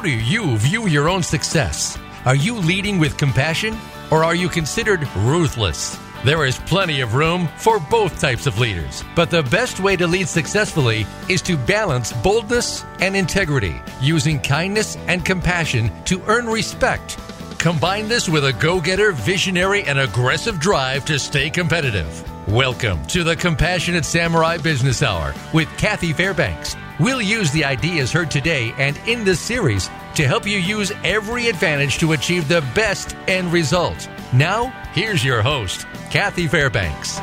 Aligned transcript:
How 0.00 0.06
do 0.06 0.18
you 0.18 0.56
view 0.56 0.86
your 0.88 1.10
own 1.10 1.22
success? 1.22 1.98
Are 2.24 2.34
you 2.34 2.54
leading 2.54 2.98
with 2.98 3.18
compassion 3.18 3.76
or 4.10 4.24
are 4.24 4.34
you 4.34 4.48
considered 4.48 5.06
ruthless? 5.14 5.98
There 6.24 6.46
is 6.46 6.56
plenty 6.60 7.02
of 7.02 7.12
room 7.12 7.48
for 7.58 7.78
both 7.78 8.18
types 8.18 8.46
of 8.46 8.58
leaders, 8.58 9.04
but 9.14 9.28
the 9.28 9.42
best 9.42 9.78
way 9.78 9.96
to 9.96 10.06
lead 10.06 10.26
successfully 10.26 11.04
is 11.28 11.42
to 11.42 11.58
balance 11.58 12.14
boldness 12.14 12.82
and 13.00 13.14
integrity, 13.14 13.74
using 14.00 14.40
kindness 14.40 14.96
and 15.06 15.22
compassion 15.22 15.92
to 16.04 16.22
earn 16.28 16.46
respect. 16.46 17.18
Combine 17.58 18.08
this 18.08 18.26
with 18.26 18.46
a 18.46 18.54
go 18.54 18.80
getter, 18.80 19.12
visionary, 19.12 19.82
and 19.82 19.98
aggressive 19.98 20.58
drive 20.58 21.04
to 21.04 21.18
stay 21.18 21.50
competitive. 21.50 22.24
Welcome 22.48 23.04
to 23.08 23.22
the 23.22 23.36
Compassionate 23.36 24.04
Samurai 24.04 24.56
Business 24.56 25.02
Hour 25.02 25.34
with 25.52 25.68
Kathy 25.76 26.14
Fairbanks. 26.14 26.74
We'll 26.98 27.20
use 27.20 27.50
the 27.52 27.66
ideas 27.66 28.10
heard 28.10 28.30
today 28.30 28.72
and 28.78 28.96
in 29.06 29.24
this 29.24 29.38
series 29.38 29.90
to 30.14 30.26
help 30.26 30.46
you 30.46 30.56
use 30.56 30.90
every 31.04 31.48
advantage 31.48 31.98
to 31.98 32.12
achieve 32.12 32.48
the 32.48 32.62
best 32.74 33.14
end 33.28 33.52
result. 33.52 34.08
Now, 34.32 34.70
here's 34.94 35.22
your 35.22 35.42
host, 35.42 35.86
Kathy 36.10 36.48
Fairbanks. 36.48 37.18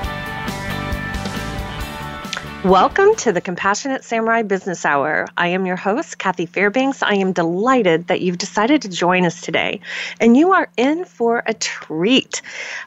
Welcome 2.67 3.15
to 3.19 3.31
the 3.31 3.39
Compassionate 3.39 4.03
Samurai 4.03 4.41
Business 4.41 4.83
Hour. 4.83 5.25
I 5.37 5.47
am 5.47 5.65
your 5.65 5.77
host, 5.77 6.17
Kathy 6.17 6.45
Fairbanks. 6.45 7.01
I 7.01 7.13
am 7.13 7.31
delighted 7.31 8.07
that 8.07 8.19
you've 8.19 8.37
decided 8.37 8.81
to 8.81 8.89
join 8.89 9.23
us 9.23 9.39
today, 9.39 9.79
and 10.19 10.35
you 10.35 10.51
are 10.51 10.67
in 10.75 11.05
for 11.05 11.43
a 11.45 11.53
treat. 11.53 12.41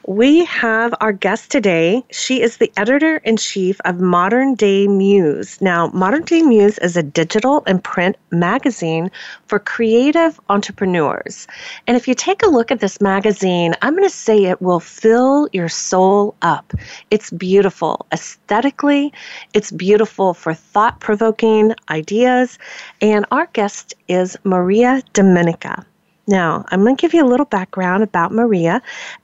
We 0.06 0.44
have 0.44 0.92
our 1.00 1.12
guest 1.14 1.50
today. 1.50 2.04
She 2.10 2.42
is 2.42 2.58
the 2.58 2.70
editor 2.76 3.16
in 3.24 3.38
chief 3.38 3.80
of 3.86 3.98
Modern 4.00 4.54
Day 4.54 4.86
Muse. 4.86 5.58
Now, 5.62 5.86
Modern 5.94 6.24
Day 6.24 6.42
Muse 6.42 6.76
is 6.76 6.98
a 6.98 7.02
digital 7.02 7.62
and 7.66 7.82
print 7.82 8.16
magazine 8.30 9.10
for 9.46 9.58
creative 9.58 10.38
entrepreneurs. 10.50 11.46
And 11.86 11.96
if 11.96 12.06
you 12.06 12.14
take 12.14 12.42
a 12.42 12.50
look 12.50 12.70
at 12.70 12.80
this 12.80 13.00
magazine, 13.00 13.74
I'm 13.80 13.96
going 13.96 14.06
to 14.06 14.14
say 14.14 14.44
it 14.44 14.60
will 14.60 14.80
fill 14.80 15.48
your 15.54 15.70
soul 15.70 16.34
up. 16.42 16.74
It's 17.10 17.30
beautiful 17.30 18.04
aesthetically, 18.12 19.14
it's 19.54 19.69
beautiful 19.70 20.34
for 20.34 20.54
thought 20.54 21.00
provoking 21.00 21.74
ideas. 21.88 22.58
And 23.00 23.26
our 23.30 23.46
guest 23.52 23.94
is 24.08 24.36
Maria 24.44 25.02
Domenica. 25.14 25.84
Now, 26.30 26.64
I'm 26.68 26.82
going 26.84 26.96
to 26.96 27.00
give 27.00 27.12
you 27.12 27.24
a 27.24 27.26
little 27.26 27.44
background 27.44 28.04
about 28.04 28.30
Maria. 28.30 28.82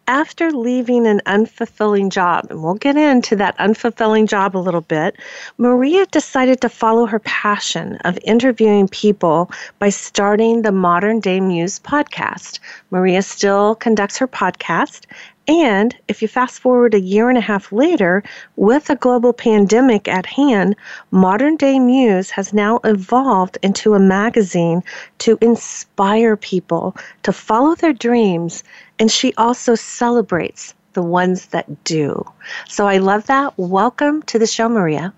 After 0.08 0.50
leaving 0.50 1.06
an 1.06 1.20
unfulfilling 1.24 2.10
job, 2.10 2.48
and 2.50 2.64
we'll 2.64 2.74
get 2.74 2.96
into 2.96 3.36
that 3.36 3.56
unfulfilling 3.58 4.28
job 4.28 4.56
a 4.56 4.58
little 4.58 4.80
bit, 4.80 5.16
Maria 5.56 6.04
decided 6.06 6.60
to 6.62 6.68
follow 6.68 7.06
her 7.06 7.20
passion 7.20 7.94
of 7.98 8.18
interviewing 8.24 8.88
people 8.88 9.52
by 9.78 9.88
starting 9.88 10.62
the 10.62 10.72
Modern 10.72 11.20
Day 11.20 11.38
Muse 11.38 11.78
podcast. 11.78 12.58
Maria 12.90 13.22
still 13.22 13.76
conducts 13.76 14.18
her 14.18 14.26
podcast, 14.26 15.04
and 15.48 15.96
if 16.08 16.22
you 16.22 16.28
fast 16.28 16.60
forward 16.60 16.94
a 16.94 17.00
year 17.00 17.28
and 17.28 17.38
a 17.38 17.42
half 17.42 17.70
later, 17.70 18.22
with 18.56 18.90
a 18.90 18.96
global 18.96 19.32
pandemic 19.32 20.08
at 20.08 20.26
hand, 20.26 20.74
Modern 21.10 21.56
Day 21.56 21.78
Muse 21.78 22.30
has 22.30 22.52
now 22.52 22.80
evolved 22.84 23.58
into 23.62 23.94
a 23.94 24.00
magazine 24.00 24.82
to 25.18 25.38
inspire 25.40 26.36
people 26.36 26.96
to 27.22 27.32
follow 27.32 27.74
their 27.74 27.92
dreams, 27.92 28.64
and 28.98 29.10
she 29.10 29.32
also 29.34 29.74
celebrates 29.74 30.74
the 30.94 31.02
ones 31.02 31.46
that 31.46 31.84
do. 31.84 32.24
So 32.68 32.88
I 32.88 32.98
love 32.98 33.26
that. 33.26 33.54
Welcome 33.56 34.22
to 34.22 34.38
the 34.38 34.46
show, 34.46 34.68
Maria. 34.68 35.12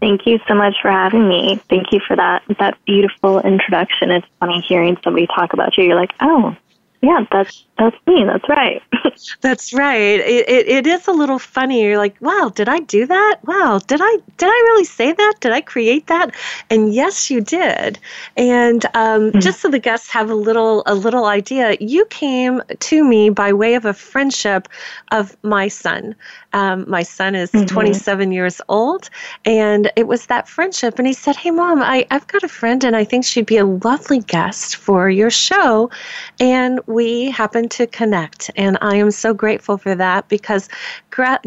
Thank 0.00 0.26
you 0.26 0.40
so 0.48 0.54
much 0.54 0.74
for 0.82 0.90
having 0.90 1.28
me. 1.28 1.62
Thank 1.70 1.92
you 1.92 2.00
for 2.00 2.16
that 2.16 2.42
that 2.58 2.76
beautiful 2.84 3.40
introduction. 3.40 4.10
It's 4.10 4.26
funny 4.40 4.60
hearing 4.60 4.98
somebody 5.04 5.28
talk 5.28 5.52
about 5.52 5.78
you. 5.78 5.84
You're 5.84 5.94
like, 5.94 6.12
oh, 6.20 6.56
yeah, 7.02 7.26
that's 7.32 7.64
that's 7.78 7.96
me. 8.06 8.24
That's 8.24 8.48
right. 8.48 8.80
that's 9.40 9.72
right. 9.72 10.20
It, 10.20 10.48
it, 10.48 10.68
it 10.68 10.86
is 10.86 11.08
a 11.08 11.12
little 11.12 11.40
funny. 11.40 11.82
You're 11.82 11.98
like, 11.98 12.14
wow, 12.20 12.52
did 12.54 12.68
I 12.68 12.78
do 12.78 13.06
that? 13.06 13.38
Wow, 13.44 13.80
did 13.84 14.00
I 14.00 14.18
did 14.36 14.46
I 14.46 14.64
really 14.68 14.84
say 14.84 15.12
that? 15.12 15.34
Did 15.40 15.50
I 15.50 15.62
create 15.62 16.06
that? 16.06 16.32
And 16.70 16.94
yes, 16.94 17.28
you 17.28 17.40
did. 17.40 17.98
And 18.36 18.84
um, 18.94 19.30
mm-hmm. 19.30 19.40
just 19.40 19.60
so 19.60 19.68
the 19.68 19.80
guests 19.80 20.10
have 20.10 20.30
a 20.30 20.34
little 20.34 20.84
a 20.86 20.94
little 20.94 21.24
idea, 21.24 21.76
you 21.80 22.04
came 22.04 22.62
to 22.78 23.02
me 23.02 23.30
by 23.30 23.52
way 23.52 23.74
of 23.74 23.84
a 23.84 23.94
friendship 23.94 24.68
of 25.10 25.36
my 25.42 25.66
son. 25.66 26.14
Um, 26.52 26.84
my 26.88 27.02
son 27.02 27.34
is 27.34 27.50
mm-hmm. 27.50 27.66
27 27.66 28.30
years 28.30 28.60
old, 28.68 29.10
and 29.44 29.90
it 29.96 30.06
was 30.06 30.26
that 30.26 30.48
friendship. 30.48 31.00
And 31.00 31.08
he 31.08 31.14
said, 31.14 31.34
"Hey, 31.34 31.50
mom, 31.50 31.82
I, 31.82 32.06
I've 32.12 32.28
got 32.28 32.44
a 32.44 32.48
friend, 32.48 32.84
and 32.84 32.94
I 32.94 33.02
think 33.02 33.24
she'd 33.24 33.46
be 33.46 33.56
a 33.56 33.66
lovely 33.66 34.20
guest 34.20 34.76
for 34.76 35.10
your 35.10 35.30
show." 35.30 35.90
And 36.38 36.78
we 36.92 37.30
happen 37.30 37.68
to 37.70 37.86
connect. 37.86 38.50
And 38.56 38.78
I 38.80 38.96
am 38.96 39.10
so 39.10 39.34
grateful 39.34 39.78
for 39.78 39.94
that 39.94 40.28
because 40.28 40.68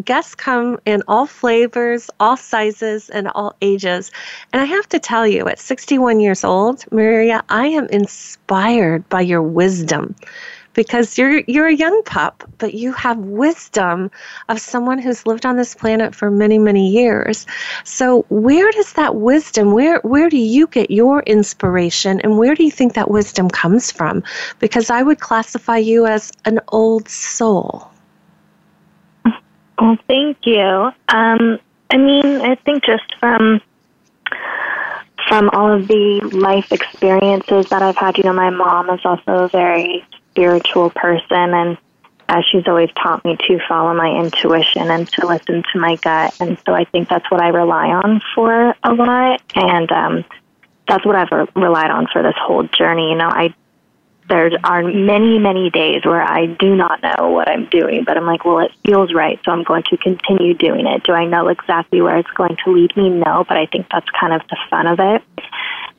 guests 0.04 0.36
come 0.36 0.80
in 0.86 1.04
all 1.08 1.26
flavors, 1.26 2.10
all 2.20 2.38
sizes, 2.38 3.10
and 3.10 3.28
all 3.30 3.56
ages. 3.62 4.12
And 4.54 4.62
I 4.62 4.66
have 4.66 4.88
to 4.90 5.00
tell 5.00 5.28
you, 5.28 5.48
at 5.48 5.60
61 5.60 6.20
years 6.20 6.44
old, 6.44 6.86
Maria, 6.92 7.44
I 7.50 7.68
am 7.68 7.88
inspired 7.88 9.08
by 9.10 9.22
your 9.22 9.42
wisdom 9.42 10.16
because 10.76 11.18
you're 11.18 11.40
you're 11.48 11.68
a 11.68 11.74
young 11.74 12.04
pup, 12.04 12.44
but 12.60 12.76
you 12.76 12.94
have 12.94 13.18
wisdom 13.18 14.12
of 14.50 14.60
someone 14.60 15.00
who's 15.00 15.26
lived 15.26 15.46
on 15.46 15.58
this 15.58 15.74
planet 15.74 16.14
for 16.14 16.30
many 16.30 16.60
many 16.60 16.90
years. 16.90 17.48
So 17.84 18.26
where 18.30 18.72
does 18.72 18.94
that 18.94 19.16
wisdom 19.16 19.72
where 19.72 20.00
where 20.02 20.30
do 20.30 20.38
you 20.38 20.68
get 20.68 20.92
your 20.92 21.22
inspiration 21.22 22.22
and 22.22 22.38
where 22.38 22.54
do 22.54 22.64
you 22.64 22.72
think 22.72 22.94
that 22.94 23.10
wisdom 23.10 23.50
comes 23.50 23.92
from? 23.92 24.24
Because 24.60 24.90
I 24.90 25.02
would 25.02 25.20
classify 25.20 25.78
you 25.78 26.06
as 26.06 26.32
an 26.46 26.60
old 26.68 27.10
soul. 27.10 27.90
Well, 29.80 29.98
thank 30.08 30.38
you. 30.46 30.92
Um, 31.10 31.60
I 31.90 31.98
mean, 31.98 32.42
I 32.42 32.56
think 32.56 32.84
just 32.84 33.16
from 33.20 33.62
from 35.28 35.50
all 35.54 35.72
of 35.72 35.88
the 35.88 36.30
life 36.34 36.72
experiences 36.72 37.68
that 37.70 37.82
I've 37.82 37.98
had, 37.98 38.18
you 38.18 38.24
know, 38.24 38.34
my 38.34 38.52
mom 38.52 38.90
is 38.92 39.00
also 39.04 39.48
very 39.48 40.06
spiritual 40.36 40.90
person 40.90 41.54
and 41.54 41.78
uh, 42.28 42.42
she's 42.52 42.68
always 42.68 42.90
taught 43.02 43.24
me 43.24 43.38
to 43.48 43.60
follow 43.68 43.94
my 43.94 44.10
intuition 44.10 44.90
and 44.90 45.08
to 45.10 45.28
listen 45.28 45.64
to 45.72 45.80
my 45.80 45.96
gut. 45.98 46.36
And 46.40 46.58
so 46.66 46.74
I 46.74 46.86
think 46.86 47.08
that's 47.08 47.30
what 47.30 47.42
I 47.42 47.50
rely 47.50 47.90
on 47.90 48.22
for 48.34 48.76
a 48.84 48.94
lot. 48.94 49.42
And 49.54 49.92
um, 49.92 50.26
that's 50.88 51.06
what 51.06 51.16
I've 51.16 51.32
re- 51.32 51.48
relied 51.56 51.92
on 51.92 52.08
for 52.12 52.24
this 52.24 52.34
whole 52.38 52.64
journey. 52.64 53.12
You 53.12 53.18
know, 53.18 53.30
I 53.30 53.54
there 54.28 54.50
are 54.64 54.82
many, 54.82 55.38
many 55.38 55.70
days 55.70 56.04
where 56.04 56.22
I 56.22 56.48
do 56.48 56.76
not 56.76 57.00
know 57.04 57.30
what 57.30 57.48
I'm 57.48 57.68
doing, 57.70 58.04
but 58.06 58.18
I'm 58.18 58.26
like, 58.26 58.44
well, 58.44 58.58
it 58.60 58.72
feels 58.84 59.14
right, 59.14 59.40
so 59.46 59.52
I'm 59.52 59.64
going 59.64 59.84
to 59.92 59.98
continue 59.98 60.56
doing 60.56 60.88
it. 60.88 61.04
Do 61.04 61.14
I 61.14 61.26
know 61.26 61.48
exactly 61.48 62.02
where 62.02 62.18
it's 62.18 62.32
going 62.32 62.58
to 62.66 62.72
lead 62.72 62.98
me? 62.98 63.10
No, 63.10 63.46
but 63.48 63.56
I 63.56 63.68
think 63.68 63.86
that's 63.92 64.08
kind 64.20 64.34
of 64.34 64.42
the 64.50 64.58
fun 64.68 64.88
of 64.88 65.00
it. 65.00 65.22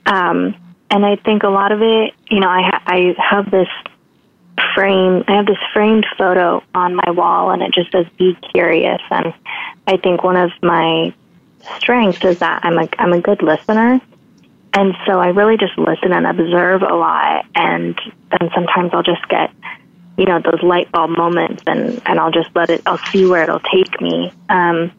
Um, 0.06 0.56
and 0.90 1.06
I 1.06 1.14
think 1.16 1.44
a 1.44 1.48
lot 1.48 1.70
of 1.70 1.82
it, 1.82 2.14
you 2.28 2.40
know, 2.40 2.48
I, 2.48 2.62
ha- 2.62 2.82
I 2.84 3.14
have 3.16 3.48
this 3.50 3.68
frame. 4.74 5.24
I 5.28 5.36
have 5.36 5.46
this 5.46 5.58
framed 5.72 6.06
photo 6.16 6.62
on 6.74 6.96
my 6.96 7.10
wall, 7.10 7.50
and 7.50 7.62
it 7.62 7.72
just 7.72 7.92
says 7.92 8.06
"Be 8.18 8.36
curious." 8.52 9.00
And 9.10 9.32
I 9.86 9.96
think 9.96 10.22
one 10.22 10.36
of 10.36 10.50
my 10.62 11.14
strengths 11.78 12.24
is 12.24 12.38
that 12.38 12.64
I'm 12.64 12.78
a 12.78 12.88
I'm 12.98 13.12
a 13.12 13.20
good 13.20 13.42
listener, 13.42 14.00
and 14.74 14.94
so 15.06 15.18
I 15.18 15.28
really 15.28 15.56
just 15.56 15.76
listen 15.78 16.12
and 16.12 16.26
observe 16.26 16.82
a 16.82 16.94
lot. 16.94 17.46
And 17.54 17.98
then 18.30 18.50
sometimes 18.54 18.90
I'll 18.92 19.02
just 19.02 19.26
get 19.28 19.50
you 20.16 20.24
know 20.24 20.40
those 20.40 20.62
light 20.62 20.90
bulb 20.92 21.10
moments, 21.10 21.62
and 21.66 22.00
and 22.06 22.18
I'll 22.18 22.32
just 22.32 22.50
let 22.54 22.70
it. 22.70 22.82
I'll 22.86 23.04
see 23.10 23.26
where 23.26 23.42
it'll 23.42 23.60
take 23.60 24.00
me. 24.00 24.32
Um, 24.48 24.92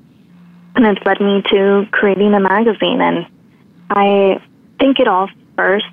and 0.75 0.85
it's 0.85 1.03
led 1.05 1.19
me 1.19 1.41
to 1.49 1.87
creating 1.91 2.33
a 2.33 2.39
magazine, 2.39 3.01
and 3.01 3.27
I 3.89 4.39
think 4.79 4.99
it 4.99 5.07
all 5.07 5.29
first 5.55 5.85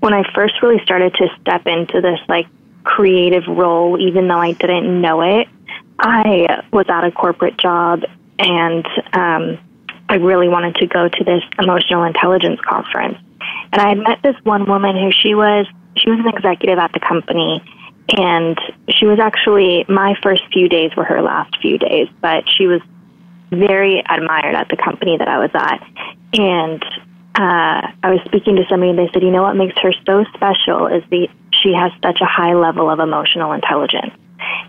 when 0.00 0.14
I 0.14 0.22
first 0.34 0.62
really 0.62 0.82
started 0.82 1.14
to 1.14 1.28
step 1.40 1.66
into 1.66 2.00
this 2.00 2.20
like 2.28 2.46
creative 2.84 3.46
role, 3.48 4.00
even 4.00 4.28
though 4.28 4.38
I 4.38 4.52
didn't 4.52 5.00
know 5.00 5.22
it. 5.22 5.48
I 5.98 6.62
was 6.72 6.86
at 6.88 7.04
a 7.04 7.10
corporate 7.10 7.56
job 7.56 8.02
and 8.38 8.86
um, 9.12 9.58
I 10.08 10.16
really 10.16 10.48
wanted 10.48 10.76
to 10.76 10.86
go 10.86 11.08
to 11.08 11.24
this 11.24 11.42
emotional 11.58 12.04
intelligence 12.04 12.60
conference. 12.66 13.18
And 13.72 13.80
I 13.80 13.88
had 13.90 13.98
met 13.98 14.22
this 14.22 14.36
one 14.44 14.66
woman 14.66 14.96
who 14.96 15.10
she 15.12 15.34
was 15.34 15.66
she 15.96 16.10
was 16.10 16.18
an 16.20 16.28
executive 16.28 16.78
at 16.78 16.92
the 16.92 17.00
company 17.00 17.62
and 18.16 18.58
she 18.88 19.06
was 19.06 19.18
actually 19.18 19.84
my 19.88 20.14
first 20.22 20.42
few 20.52 20.68
days 20.68 20.90
were 20.96 21.04
her 21.04 21.22
last 21.22 21.56
few 21.60 21.78
days, 21.78 22.08
but 22.20 22.44
she 22.48 22.66
was 22.66 22.80
very 23.50 24.00
admired 24.00 24.54
at 24.54 24.68
the 24.68 24.76
company 24.76 25.16
that 25.16 25.28
I 25.28 25.38
was 25.38 25.50
at. 25.54 25.80
And 26.34 26.84
uh, 27.36 27.90
I 28.02 28.10
was 28.10 28.20
speaking 28.24 28.56
to 28.56 28.64
somebody 28.68 28.90
and 28.90 28.98
they 28.98 29.10
said, 29.12 29.22
you 29.22 29.30
know 29.30 29.42
what 29.42 29.56
makes 29.56 29.76
her 29.80 29.92
so 30.06 30.24
special 30.34 30.86
is 30.86 31.02
the 31.10 31.28
she 31.64 31.72
has 31.72 31.90
such 32.02 32.20
a 32.20 32.26
high 32.26 32.54
level 32.54 32.88
of 32.90 33.00
emotional 33.00 33.52
intelligence. 33.52 34.14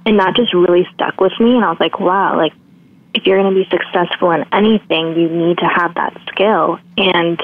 And 0.06 0.20
that 0.20 0.36
just 0.36 0.54
really 0.54 0.88
stuck 0.94 1.20
with 1.20 1.34
me. 1.40 1.56
And 1.56 1.66
I 1.66 1.70
was 1.70 1.80
like, 1.80 2.00
wow, 2.00 2.38
like, 2.38 2.54
if 3.14 3.26
you're 3.26 3.40
going 3.40 3.54
to 3.54 3.64
be 3.64 3.70
successful 3.70 4.32
in 4.32 4.46
anything, 4.52 5.16
you 5.16 5.30
need 5.30 5.58
to 5.60 5.66
have 5.66 5.96
that 5.96 6.18
skill. 6.30 6.80
And 6.98 7.42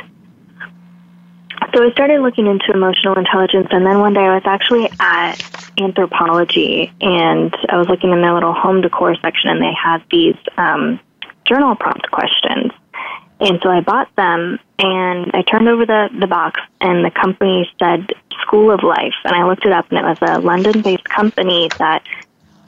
so 1.74 1.88
I 1.88 1.92
started 1.92 2.22
looking 2.22 2.48
into 2.48 2.72
emotional 2.74 3.18
intelligence, 3.18 3.68
and 3.72 3.86
then 3.86 4.00
one 4.00 4.14
day 4.14 4.22
I 4.22 4.36
was 4.36 4.44
actually 4.46 4.90
at 5.00 5.36
Anthropologie 5.78 6.92
and 7.00 7.56
I 7.70 7.78
was 7.78 7.88
looking 7.88 8.12
in 8.12 8.22
their 8.22 8.34
little 8.34 8.54
home 8.54 8.82
decor 8.82 9.16
section, 9.22 9.52
and 9.52 9.62
they 9.62 9.72
had 9.72 10.04
these 10.12 10.36
um, 10.58 11.00
journal 11.46 11.76
prompt 11.76 12.10
questions. 12.12 12.72
And 13.42 13.60
so 13.64 13.70
I 13.70 13.82
bought 13.82 14.16
them, 14.16 14.60
and 14.78 15.32
I 15.34 15.42
turned 15.42 15.68
over 15.68 15.86
the, 15.86 16.10
the 16.20 16.28
box, 16.28 16.62
and 16.80 17.04
the 17.04 17.12
company 17.12 17.70
said 17.80 18.14
School 18.44 18.72
of 18.72 18.84
Life. 18.84 19.16
And 19.24 19.36
I 19.36 19.48
looked 19.48 19.66
it 19.66 19.72
up, 19.72 19.90
and 19.92 20.00
it 20.00 20.04
was 20.04 20.18
a 20.22 20.40
London 20.40 20.82
based 20.82 21.06
company 21.06 21.70
that 21.80 22.04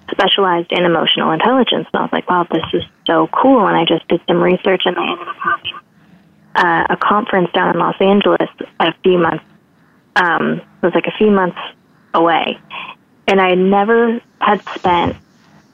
specialized 0.10 0.72
in 0.72 0.84
emotional 0.84 1.32
intelligence. 1.32 1.88
And 1.94 2.00
I 2.00 2.02
was 2.02 2.12
like, 2.12 2.28
wow, 2.28 2.48
this 2.52 2.66
is 2.74 2.84
so 3.06 3.28
cool. 3.28 3.68
And 3.68 3.78
I 3.78 3.86
just 3.86 4.08
did 4.08 4.20
some 4.28 4.42
research, 4.42 4.82
and 4.86 4.98
I 4.98 5.12
ended 5.12 5.28
up 5.28 5.36
having 5.36 5.74
uh, 6.56 6.86
a 6.90 6.98
conference 6.98 7.52
down 7.54 7.76
in 7.76 7.80
Los 7.80 8.00
Angeles 8.00 8.50
a 8.80 8.94
few 9.04 9.18
months, 9.18 9.46
um, 10.16 10.62
it 10.62 10.86
was 10.86 10.94
like 10.94 11.08
a 11.08 11.18
few 11.18 11.32
months 11.32 11.60
away. 12.14 12.60
And 13.28 13.42
I 13.42 13.56
never 13.56 14.22
had 14.40 14.62
spent 14.76 15.16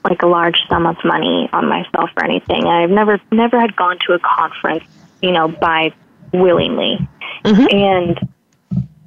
like 0.04 0.22
a 0.22 0.28
large 0.28 0.58
sum 0.70 0.86
of 0.86 0.98
money 1.04 1.50
on 1.52 1.68
myself 1.68 2.10
or 2.18 2.24
anything. 2.24 2.66
I've 2.66 2.90
never 2.90 3.20
never 3.32 3.60
had 3.60 3.76
gone 3.76 3.98
to 4.08 4.14
a 4.14 4.20
conference, 4.20 4.84
you 5.22 5.32
know, 5.32 5.48
by 5.48 5.94
willingly. 6.34 7.08
Mm-hmm. 7.44 7.76
And 7.76 8.30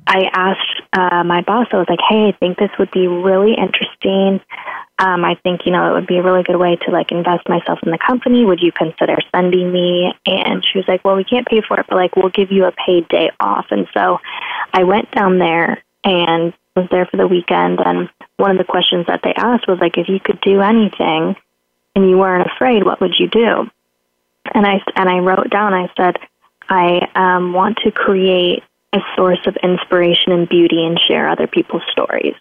I 0.06 0.30
asked 0.32 0.82
uh, 0.92 1.24
my 1.24 1.42
boss, 1.42 1.68
I 1.72 1.76
was 1.76 1.86
like, 1.88 2.00
"Hey, 2.08 2.28
I 2.28 2.32
think 2.32 2.58
this 2.58 2.70
would 2.78 2.90
be 2.90 3.06
really 3.06 3.54
interesting. 3.54 4.40
Um, 4.98 5.24
I 5.24 5.36
think 5.42 5.62
you 5.64 5.72
know 5.72 5.90
it 5.90 5.94
would 5.94 6.06
be 6.06 6.18
a 6.18 6.22
really 6.22 6.42
good 6.42 6.56
way 6.56 6.76
to 6.76 6.90
like 6.90 7.10
invest 7.10 7.48
myself 7.48 7.78
in 7.82 7.90
the 7.90 7.98
company. 7.98 8.44
Would 8.44 8.60
you 8.60 8.72
consider 8.72 9.16
sending 9.34 9.72
me?" 9.72 10.12
And 10.26 10.64
she 10.64 10.78
was 10.78 10.86
like, 10.88 11.04
"Well, 11.04 11.16
we 11.16 11.24
can't 11.24 11.46
pay 11.46 11.62
for 11.66 11.78
it, 11.80 11.86
but 11.88 11.96
like 11.96 12.16
we'll 12.16 12.30
give 12.30 12.52
you 12.52 12.64
a 12.64 12.72
paid 12.72 13.08
day 13.08 13.30
off." 13.40 13.66
And 13.70 13.86
so 13.94 14.18
I 14.72 14.84
went 14.84 15.10
down 15.12 15.38
there 15.38 15.82
and 16.04 16.52
was 16.74 16.88
there 16.90 17.06
for 17.06 17.16
the 17.16 17.26
weekend. 17.26 17.80
And 17.84 18.08
one 18.36 18.50
of 18.50 18.58
the 18.58 18.64
questions 18.64 19.06
that 19.06 19.20
they 19.22 19.34
asked 19.34 19.68
was 19.68 19.78
like, 19.80 19.98
if 19.98 20.08
you 20.08 20.20
could 20.20 20.40
do 20.40 20.60
anything 20.60 21.36
and 21.94 22.08
you 22.08 22.18
weren't 22.18 22.50
afraid, 22.50 22.84
what 22.84 23.00
would 23.00 23.14
you 23.18 23.28
do? 23.28 23.70
And 24.54 24.66
I 24.66 24.80
and 24.96 25.08
I 25.08 25.18
wrote 25.18 25.50
down. 25.50 25.72
I 25.72 25.88
said, 25.96 26.16
I 26.68 27.08
um, 27.14 27.52
want 27.52 27.78
to 27.84 27.92
create 27.92 28.62
a 28.92 28.98
source 29.16 29.38
of 29.46 29.56
inspiration 29.62 30.32
and 30.32 30.48
beauty 30.48 30.84
and 30.84 30.98
share 30.98 31.28
other 31.28 31.46
people's 31.46 31.84
stories. 31.92 32.34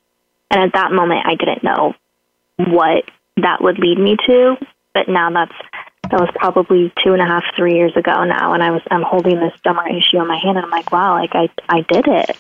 And 0.49 0.61
at 0.61 0.73
that 0.73 0.91
moment, 0.91 1.25
I 1.25 1.35
didn't 1.35 1.63
know 1.63 1.93
what 2.57 3.05
that 3.37 3.61
would 3.61 3.79
lead 3.79 3.97
me 3.97 4.17
to. 4.27 4.57
But 4.93 5.07
now 5.07 5.31
that's 5.31 5.53
that 6.09 6.19
was 6.19 6.29
probably 6.35 6.91
two 7.03 7.13
and 7.13 7.21
a 7.21 7.25
half, 7.25 7.43
three 7.55 7.75
years 7.75 7.95
ago 7.95 8.23
now, 8.25 8.53
and 8.53 8.61
I 8.61 8.71
was 8.71 8.81
I'm 8.91 9.03
holding 9.03 9.39
this 9.39 9.53
summer 9.63 9.87
issue 9.87 10.19
in 10.19 10.27
my 10.27 10.37
hand, 10.37 10.57
and 10.57 10.65
I'm 10.65 10.71
like, 10.71 10.91
wow, 10.91 11.13
like 11.13 11.33
I 11.33 11.49
I 11.69 11.81
did 11.81 12.07
it. 12.07 12.37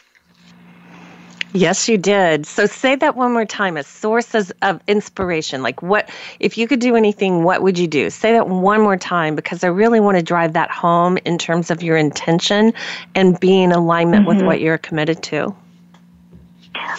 Yes, 1.53 1.89
you 1.89 1.97
did. 1.97 2.45
So 2.45 2.65
say 2.65 2.95
that 2.95 3.15
one 3.15 3.33
more 3.33 3.45
time. 3.45 3.77
A 3.77 3.83
source 3.83 4.33
of 4.35 4.81
inspiration. 4.87 5.61
Like 5.61 5.81
what, 5.81 6.09
if 6.39 6.57
you 6.57 6.67
could 6.67 6.79
do 6.79 6.95
anything, 6.95 7.43
what 7.43 7.61
would 7.61 7.77
you 7.77 7.87
do? 7.87 8.09
Say 8.09 8.31
that 8.33 8.47
one 8.47 8.81
more 8.81 8.97
time 8.97 9.35
because 9.35 9.63
I 9.63 9.67
really 9.67 9.99
want 9.99 10.17
to 10.17 10.23
drive 10.23 10.53
that 10.53 10.71
home 10.71 11.17
in 11.25 11.37
terms 11.37 11.69
of 11.69 11.83
your 11.83 11.97
intention 11.97 12.73
and 13.15 13.39
being 13.39 13.63
in 13.63 13.71
alignment 13.71 14.25
mm-hmm. 14.25 14.37
with 14.37 14.45
what 14.45 14.61
you're 14.61 14.77
committed 14.77 15.21
to. 15.23 15.55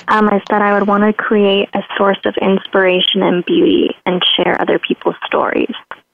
Um, 0.08 0.28
I 0.28 0.42
said 0.48 0.60
I 0.62 0.78
would 0.78 0.86
want 0.86 1.04
to 1.04 1.12
create 1.12 1.68
a 1.74 1.82
source 1.96 2.20
of 2.24 2.34
inspiration 2.40 3.22
and 3.22 3.44
beauty 3.44 3.96
and 4.04 4.22
share 4.36 4.60
other 4.60 4.78
people's 4.78 5.16
stories. 5.26 5.72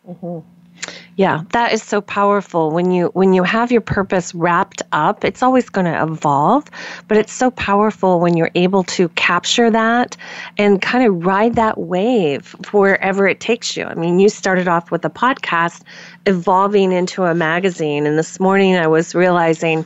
Mm-hmm. 0.08 0.57
Yeah, 1.16 1.42
that 1.52 1.72
is 1.72 1.82
so 1.82 2.00
powerful. 2.00 2.70
When 2.70 2.90
you 2.90 3.06
when 3.08 3.32
you 3.32 3.42
have 3.42 3.72
your 3.72 3.80
purpose 3.80 4.34
wrapped 4.34 4.82
up, 4.92 5.24
it's 5.24 5.42
always 5.42 5.68
going 5.68 5.86
to 5.86 6.02
evolve, 6.02 6.64
but 7.08 7.16
it's 7.16 7.32
so 7.32 7.50
powerful 7.50 8.20
when 8.20 8.36
you're 8.36 8.50
able 8.54 8.84
to 8.84 9.08
capture 9.10 9.70
that 9.70 10.16
and 10.56 10.80
kind 10.80 11.06
of 11.06 11.26
ride 11.26 11.56
that 11.56 11.78
wave 11.78 12.54
wherever 12.70 13.26
it 13.26 13.40
takes 13.40 13.76
you. 13.76 13.84
I 13.84 13.94
mean, 13.94 14.18
you 14.18 14.28
started 14.28 14.68
off 14.68 14.90
with 14.90 15.04
a 15.04 15.10
podcast 15.10 15.82
evolving 16.26 16.92
into 16.92 17.24
a 17.24 17.34
magazine, 17.34 18.06
and 18.06 18.18
this 18.18 18.38
morning 18.38 18.76
I 18.76 18.86
was 18.86 19.14
realizing 19.14 19.84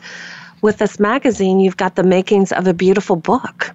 with 0.60 0.78
this 0.78 1.00
magazine, 1.00 1.60
you've 1.60 1.76
got 1.76 1.96
the 1.96 2.04
makings 2.04 2.52
of 2.52 2.66
a 2.66 2.74
beautiful 2.74 3.16
book 3.16 3.74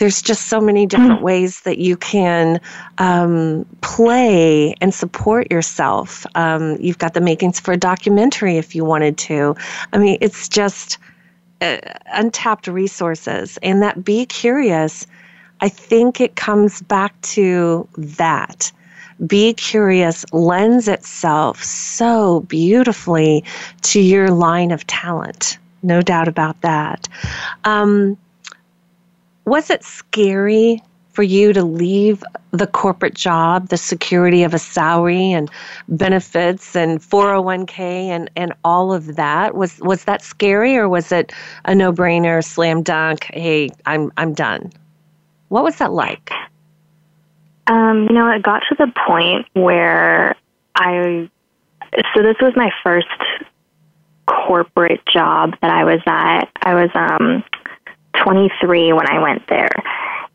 there's 0.00 0.22
just 0.22 0.46
so 0.46 0.62
many 0.62 0.86
different 0.86 1.20
ways 1.22 1.60
that 1.60 1.76
you 1.76 1.94
can 1.94 2.58
um, 2.96 3.66
play 3.82 4.74
and 4.80 4.94
support 4.94 5.52
yourself. 5.52 6.24
Um, 6.34 6.78
you've 6.80 6.96
got 6.96 7.12
the 7.12 7.20
makings 7.20 7.60
for 7.60 7.72
a 7.72 7.76
documentary 7.76 8.56
if 8.56 8.74
you 8.74 8.82
wanted 8.82 9.18
to. 9.18 9.54
I 9.92 9.98
mean, 9.98 10.16
it's 10.22 10.48
just 10.48 10.96
uh, 11.60 11.76
untapped 12.14 12.66
resources. 12.66 13.58
And 13.62 13.82
that 13.82 14.02
be 14.02 14.24
curious, 14.24 15.06
I 15.60 15.68
think 15.68 16.18
it 16.18 16.34
comes 16.34 16.80
back 16.80 17.20
to 17.36 17.86
that. 17.98 18.72
Be 19.26 19.52
curious 19.52 20.24
lends 20.32 20.88
itself 20.88 21.62
so 21.62 22.40
beautifully 22.40 23.44
to 23.82 24.00
your 24.00 24.28
line 24.28 24.70
of 24.70 24.86
talent. 24.86 25.58
No 25.82 26.00
doubt 26.00 26.26
about 26.26 26.58
that. 26.62 27.06
Um, 27.64 28.16
was 29.50 29.68
it 29.68 29.82
scary 29.82 30.80
for 31.10 31.24
you 31.24 31.52
to 31.52 31.64
leave 31.64 32.22
the 32.52 32.68
corporate 32.68 33.14
job, 33.14 33.68
the 33.68 33.76
security 33.76 34.44
of 34.44 34.54
a 34.54 34.60
salary 34.60 35.32
and 35.32 35.50
benefits 35.88 36.76
and 36.76 37.00
401k 37.00 37.78
and, 37.80 38.30
and 38.36 38.54
all 38.64 38.92
of 38.92 39.16
that? 39.16 39.56
Was 39.56 39.80
was 39.80 40.04
that 40.04 40.22
scary 40.22 40.76
or 40.76 40.88
was 40.88 41.10
it 41.10 41.32
a 41.64 41.74
no-brainer, 41.74 42.44
slam 42.44 42.84
dunk, 42.84 43.24
hey, 43.34 43.70
I'm 43.86 44.12
I'm 44.16 44.34
done? 44.34 44.70
What 45.48 45.64
was 45.64 45.78
that 45.78 45.92
like? 45.92 46.30
Um, 47.66 48.06
you 48.08 48.14
know, 48.14 48.30
it 48.30 48.42
got 48.44 48.62
to 48.68 48.76
the 48.76 48.92
point 49.06 49.46
where 49.54 50.36
I 50.76 51.28
so 52.14 52.22
this 52.22 52.36
was 52.40 52.52
my 52.54 52.70
first 52.84 53.08
corporate 54.26 55.04
job 55.12 55.56
that 55.60 55.72
I 55.72 55.82
was 55.82 56.00
at. 56.06 56.48
I 56.62 56.74
was 56.74 56.90
um 56.94 57.42
23 58.14 58.92
when 58.92 59.08
I 59.08 59.20
went 59.20 59.46
there. 59.48 59.70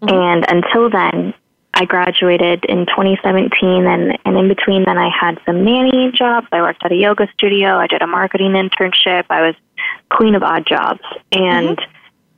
Mm-hmm. 0.02 0.10
And 0.10 0.46
until 0.50 0.90
then, 0.90 1.34
I 1.74 1.84
graduated 1.84 2.64
in 2.66 2.86
2017, 2.86 3.86
and, 3.86 4.18
and 4.24 4.38
in 4.38 4.48
between, 4.48 4.86
then 4.86 4.98
I 4.98 5.10
had 5.10 5.40
some 5.46 5.66
nanny 5.66 6.12
jobs. 6.14 6.48
I 6.54 6.62
worked 6.62 6.86
at 6.86 6.94
a 6.94 6.96
yoga 6.96 7.28
studio. 7.34 7.76
I 7.76 7.88
did 7.88 8.02
a 8.02 8.08
marketing 8.08 8.52
internship. 8.52 9.26
I 9.30 9.42
was 9.42 9.56
queen 10.10 10.36
of 10.36 10.44
odd 10.44 10.66
jobs. 10.66 11.02
And 11.34 11.78
mm-hmm. 11.78 11.92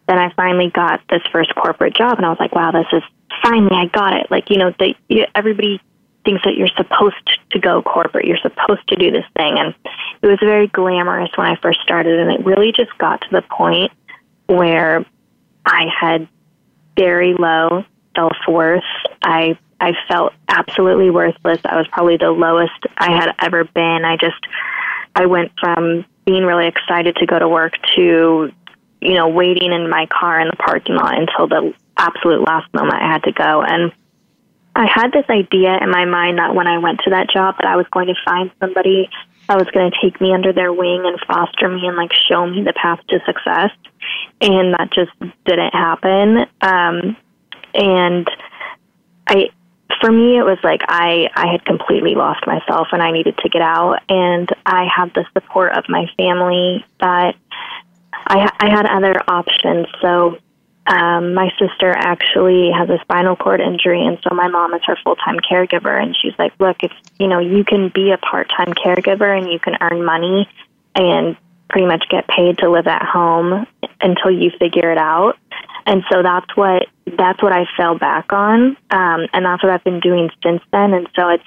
then 0.08 0.17
I 0.17 0.34
finally 0.34 0.72
got 0.72 1.01
this 1.10 1.22
first 1.32 1.53
corporate 1.53 1.96
job, 1.96 2.17
and 2.17 2.25
I 2.25 2.29
was 2.29 2.39
like, 2.39 2.56
wow, 2.56 2.72
this 2.72 2.88
is 2.91 3.03
finally, 3.44 3.75
I 3.75 3.86
got 3.86 4.13
it. 4.13 4.32
Like, 4.32 4.50
you 4.50 4.58
know, 4.58 4.74
the, 4.79 4.96
everybody 5.36 5.79
thinks 6.25 6.44
that 6.44 6.56
you're 6.56 6.67
supposed 6.75 7.39
to 7.51 7.60
go 7.60 7.84
corporate. 7.84 8.25
You're 8.25 8.38
supposed 8.38 8.88
to 8.88 8.96
do 8.96 9.12
this 9.12 9.25
thing. 9.38 9.60
And 9.60 9.75
it 10.22 10.27
was 10.27 10.39
very 10.41 10.67
glamorous 10.67 11.29
when 11.36 11.46
I 11.48 11.56
first 11.62 11.79
started, 11.82 12.20
and 12.20 12.32
it 12.32 12.44
really 12.44 12.72
just 12.72 12.98
got 12.98 13.22
to 13.22 13.27
the 13.32 13.44
point 13.44 13.91
where 14.48 15.06
I 15.68 15.86
had 16.00 16.28
very 16.98 17.34
low 17.34 17.84
self 18.16 18.36
worth. 18.48 18.84
I 19.22 19.58
I 19.80 19.94
felt 20.08 20.34
absolutely 20.48 21.12
worthless. 21.12 21.60
I 21.66 21.78
was 21.78 21.88
probably 21.92 22.18
the 22.18 22.32
lowest 22.32 22.74
I 22.98 23.12
had 23.12 23.36
ever 23.40 23.64
been. 23.64 24.06
I 24.06 24.18
just 24.18 24.40
I 25.16 25.26
went 25.28 25.52
from 25.60 26.06
being 26.26 26.44
really 26.44 26.68
excited 26.68 27.16
to 27.18 27.26
go 27.26 27.38
to 27.38 27.48
work 27.48 27.74
to 27.96 28.52
you 29.02 29.14
know 29.14 29.28
waiting 29.28 29.72
in 29.72 29.90
my 29.90 30.08
car 30.08 30.40
in 30.40 30.48
the 30.48 30.56
parking 30.56 30.96
lot 30.96 31.18
until 31.18 31.48
the 31.48 31.74
absolute 31.98 32.42
last 32.42 32.74
moment 32.74 32.96
I 32.96 33.12
had 33.12 33.24
to 33.24 33.32
go 33.32 33.62
and 33.62 33.92
I 34.76 34.88
had 34.94 35.12
this 35.12 35.26
idea 35.28 35.76
in 35.82 35.90
my 35.90 36.06
mind 36.06 36.38
that 36.38 36.54
when 36.54 36.68
I 36.68 36.78
went 36.78 37.00
to 37.06 37.10
that 37.10 37.32
job 37.32 37.56
that 37.58 37.66
I 37.66 37.76
was 37.78 37.88
going 37.92 38.08
to 38.08 38.16
find 38.24 38.52
somebody 38.60 39.10
that 39.48 39.58
was 39.58 39.68
going 39.74 39.92
to 39.92 39.98
take 40.01 40.20
me 40.20 40.34
under 40.34 40.51
their 40.51 40.74
wing 40.74 41.04
and 41.06 41.20
foster 41.27 41.70
me 41.70 41.88
and 41.88 41.96
like 41.96 42.12
show 42.30 42.46
me 42.46 42.63
the 42.63 42.74
path 42.74 43.00
to 43.08 43.20
success. 43.25 43.72
And 44.42 44.74
that 44.74 44.92
just 44.92 45.12
didn't 45.46 45.74
happen. 45.74 46.46
Um, 46.62 47.18
and 47.74 48.30
I, 49.27 49.50
for 50.01 50.12
me, 50.12 50.38
it 50.38 50.44
was 50.44 50.58
like 50.63 50.82
I, 50.88 51.30
I 51.34 51.51
had 51.51 51.66
completely 51.66 52.16
lost 52.16 52.46
myself 52.46 52.88
and 52.92 53.01
I 53.01 53.12
needed 53.12 53.38
to 53.38 53.50
get 53.50 53.62
out. 53.62 54.00
And 54.10 54.50
I 54.66 54.88
had 54.94 55.13
the 55.13 55.25
support 55.34 55.74
of 55.77 55.86
my 55.88 56.06
family 56.18 56.86
that 57.00 57.36
I, 58.13 58.51
I 58.60 58.70
had 58.70 58.86
other 58.86 59.16
options. 59.27 59.88
So 60.01 60.38
um, 60.88 61.34
my 61.34 61.50
sister 61.60 61.91
actually 61.91 62.72
has 62.72 62.89
a 62.89 62.98
spinal 63.01 63.36
cord 63.36 63.60
injury, 63.60 64.06
and 64.06 64.17
so 64.24 64.34
my 64.34 64.48
mom 64.48 64.74
is 64.74 64.82
her 64.86 64.98
full 65.03 65.17
time 65.17 65.38
caregiver. 65.39 66.01
And 66.01 66.15
she's 66.15 66.34
like, 66.39 66.53
"Look, 66.60 66.77
if 66.82 66.91
you 67.20 67.27
know, 67.27 67.39
you 67.39 67.65
can 67.65 67.89
be 67.89 68.12
a 68.12 68.17
part 68.17 68.50
time 68.56 68.74
caregiver 68.74 69.38
and 69.38 69.51
you 69.51 69.60
can 69.60 69.77
earn 69.82 70.03
money 70.06 70.50
and 70.96 71.36
pretty 71.70 71.88
much 71.88 72.06
get 72.10 72.25
paid 72.29 72.60
to 72.60 72.70
live 72.70 72.88
at 72.88 73.03
home 73.03 73.67
until 74.00 74.32
you 74.32 74.50
figure 74.58 74.89
it 74.91 74.98
out." 74.98 75.38
And 75.86 76.03
so 76.10 76.24
that's 76.24 76.56
what 76.56 76.88
that's 77.17 77.41
what 77.44 77.51
I 77.51 77.65
fell 77.75 77.98
back 77.98 78.32
on, 78.32 78.77
um, 78.89 79.27
and 79.34 79.46
that's 79.46 79.62
what 79.62 79.74
I've 79.74 79.84
been 79.84 80.00
doing 80.00 80.29
since 80.41 80.62
then. 80.72 80.94
And 80.94 81.10
so 81.17 81.27
it's 81.29 81.44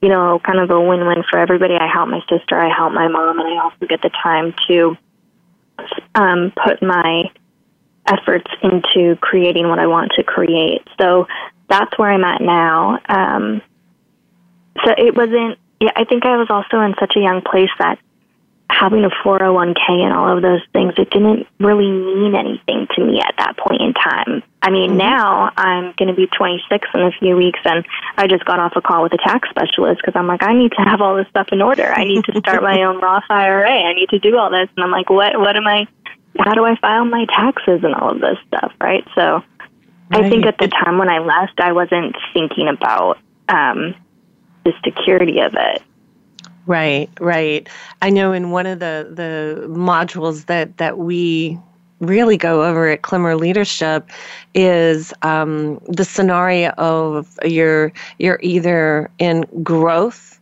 you 0.00 0.08
know 0.08 0.38
kind 0.38 0.60
of 0.60 0.70
a 0.70 0.80
win 0.80 1.06
win 1.08 1.24
for 1.28 1.40
everybody. 1.40 1.74
I 1.74 1.88
help 1.92 2.08
my 2.08 2.20
sister, 2.28 2.56
I 2.56 2.72
help 2.72 2.92
my 2.92 3.08
mom, 3.08 3.40
and 3.40 3.48
I 3.48 3.64
also 3.64 3.86
get 3.88 4.00
the 4.02 4.10
time 4.10 4.54
to 4.68 4.96
um, 6.14 6.52
put 6.64 6.82
my 6.82 7.30
efforts 8.06 8.50
into 8.62 9.16
creating 9.20 9.68
what 9.68 9.78
I 9.78 9.86
want 9.86 10.12
to 10.16 10.22
create. 10.22 10.82
So 11.00 11.26
that's 11.68 11.96
where 11.98 12.10
I'm 12.10 12.24
at 12.24 12.40
now. 12.40 12.98
Um, 13.08 13.62
so 14.84 14.92
it 14.96 15.16
wasn't. 15.16 15.58
Yeah, 15.80 15.90
I 15.94 16.04
think 16.04 16.24
I 16.24 16.36
was 16.36 16.48
also 16.48 16.80
in 16.80 16.94
such 16.98 17.16
a 17.16 17.20
young 17.20 17.42
place 17.42 17.70
that 17.78 17.98
having 18.68 19.04
a 19.04 19.10
401k 19.10 19.88
and 19.88 20.12
all 20.12 20.36
of 20.36 20.42
those 20.42 20.60
things, 20.72 20.94
it 20.98 21.10
didn't 21.10 21.46
really 21.60 21.90
mean 21.90 22.34
anything 22.34 22.86
to 22.94 23.04
me 23.04 23.20
at 23.20 23.34
that 23.38 23.56
point 23.56 23.80
in 23.80 23.94
time. 23.94 24.42
I 24.60 24.70
mean, 24.70 24.90
mm-hmm. 24.90 24.98
now 24.98 25.52
I'm 25.56 25.94
going 25.96 26.08
to 26.08 26.14
be 26.14 26.26
26 26.26 26.88
in 26.94 27.00
a 27.00 27.12
few 27.12 27.36
weeks, 27.36 27.60
and 27.64 27.86
I 28.16 28.26
just 28.26 28.44
got 28.44 28.58
off 28.58 28.72
a 28.74 28.82
call 28.82 29.02
with 29.02 29.12
a 29.12 29.18
tax 29.18 29.48
specialist 29.50 30.00
because 30.04 30.18
I'm 30.18 30.26
like, 30.26 30.42
I 30.42 30.52
need 30.54 30.72
to 30.72 30.82
have 30.82 31.00
all 31.00 31.16
this 31.16 31.28
stuff 31.28 31.48
in 31.52 31.62
order. 31.62 31.92
I 31.92 32.04
need 32.04 32.24
to 32.24 32.38
start 32.38 32.62
my 32.62 32.82
own 32.84 33.00
Roth 33.00 33.24
IRA. 33.30 33.70
I 33.70 33.94
need 33.94 34.08
to 34.10 34.18
do 34.18 34.36
all 34.36 34.50
this, 34.50 34.68
and 34.76 34.84
I'm 34.84 34.90
like, 34.90 35.10
what? 35.10 35.38
What 35.38 35.56
am 35.56 35.66
I? 35.66 35.86
How 36.38 36.54
do 36.54 36.64
I 36.64 36.76
file 36.76 37.04
my 37.04 37.24
taxes 37.26 37.80
and 37.82 37.94
all 37.94 38.10
of 38.10 38.20
this 38.20 38.38
stuff? 38.46 38.72
Right. 38.80 39.04
So, 39.14 39.42
right. 40.10 40.24
I 40.24 40.28
think 40.28 40.46
at 40.46 40.58
the 40.58 40.68
time 40.68 40.98
when 40.98 41.08
I 41.08 41.18
left, 41.18 41.60
I 41.60 41.72
wasn't 41.72 42.16
thinking 42.32 42.68
about 42.68 43.18
um, 43.48 43.94
the 44.64 44.72
security 44.84 45.40
of 45.40 45.54
it. 45.54 45.82
Right, 46.66 47.08
right. 47.20 47.68
I 48.02 48.10
know 48.10 48.32
in 48.32 48.50
one 48.50 48.66
of 48.66 48.80
the 48.80 49.08
the 49.12 49.68
modules 49.68 50.46
that 50.46 50.78
that 50.78 50.98
we 50.98 51.58
really 52.00 52.36
go 52.36 52.64
over 52.64 52.88
at 52.88 53.02
Klemmer 53.02 53.38
Leadership 53.38 54.10
is 54.54 55.14
um, 55.22 55.78
the 55.86 56.04
scenario 56.04 56.70
of 56.76 57.38
you're 57.44 57.92
you're 58.18 58.40
either 58.42 59.10
in 59.18 59.46
growth, 59.62 60.40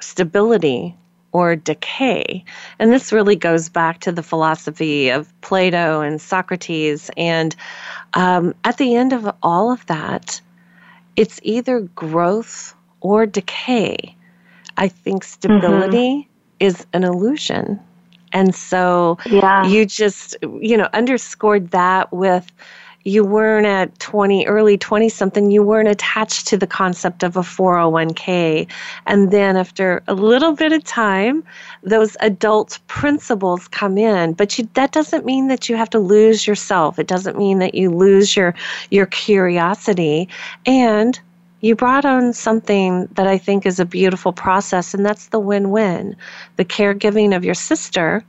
stability, 0.00 0.96
or 1.34 1.56
decay. 1.56 2.44
And 2.78 2.92
this 2.92 3.12
really 3.12 3.34
goes 3.34 3.68
back 3.68 3.98
to 4.00 4.12
the 4.12 4.22
philosophy 4.22 5.10
of 5.10 5.28
Plato 5.40 6.00
and 6.00 6.20
Socrates. 6.20 7.10
And 7.16 7.54
um, 8.14 8.54
at 8.62 8.78
the 8.78 8.94
end 8.94 9.12
of 9.12 9.28
all 9.42 9.72
of 9.72 9.84
that, 9.86 10.40
it's 11.16 11.40
either 11.42 11.80
growth 11.80 12.72
or 13.00 13.26
decay. 13.26 14.14
I 14.76 14.86
think 14.86 15.24
stability 15.24 15.96
mm-hmm. 15.98 16.30
is 16.60 16.86
an 16.92 17.02
illusion. 17.02 17.80
And 18.32 18.54
so 18.54 19.18
yeah. 19.26 19.66
you 19.66 19.86
just, 19.86 20.36
you 20.60 20.76
know, 20.76 20.88
underscored 20.92 21.72
that 21.72 22.12
with 22.12 22.50
you 23.04 23.24
weren't 23.24 23.66
at 23.66 23.98
20, 23.98 24.46
early 24.46 24.78
20 24.78 25.08
something, 25.08 25.50
you 25.50 25.62
weren't 25.62 25.88
attached 25.88 26.46
to 26.48 26.56
the 26.56 26.66
concept 26.66 27.22
of 27.22 27.36
a 27.36 27.40
401k. 27.40 28.66
And 29.06 29.30
then 29.30 29.56
after 29.56 30.02
a 30.08 30.14
little 30.14 30.52
bit 30.52 30.72
of 30.72 30.82
time, 30.84 31.44
those 31.82 32.16
adult 32.20 32.78
principles 32.86 33.68
come 33.68 33.98
in. 33.98 34.32
But 34.32 34.58
you, 34.58 34.68
that 34.74 34.92
doesn't 34.92 35.26
mean 35.26 35.48
that 35.48 35.68
you 35.68 35.76
have 35.76 35.90
to 35.90 35.98
lose 35.98 36.46
yourself. 36.46 36.98
It 36.98 37.06
doesn't 37.06 37.36
mean 37.36 37.58
that 37.58 37.74
you 37.74 37.90
lose 37.90 38.36
your, 38.36 38.54
your 38.90 39.06
curiosity. 39.06 40.28
And 40.64 41.20
you 41.60 41.74
brought 41.74 42.04
on 42.04 42.32
something 42.32 43.06
that 43.12 43.26
I 43.26 43.38
think 43.38 43.64
is 43.64 43.80
a 43.80 43.86
beautiful 43.86 44.34
process, 44.34 44.92
and 44.92 45.04
that's 45.04 45.28
the 45.28 45.38
win 45.38 45.70
win 45.70 46.14
the 46.56 46.64
caregiving 46.64 47.34
of 47.34 47.42
your 47.42 47.54
sister 47.54 48.22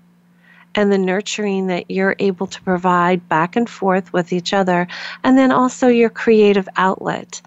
and 0.75 0.91
the 0.91 0.98
nurturing 0.98 1.67
that 1.67 1.89
you're 1.89 2.15
able 2.20 2.48
to 2.48 2.62
provide 2.62 3.27
back 3.27 3.55
and 3.55 3.70
forth 3.70 4.12
with 4.13 4.32
each 4.32 4.53
other, 4.53 4.88
and 5.24 5.38
then 5.38 5.51
also 5.51 5.88
your 5.88 6.10
creative 6.10 6.67
outlet. 6.75 7.41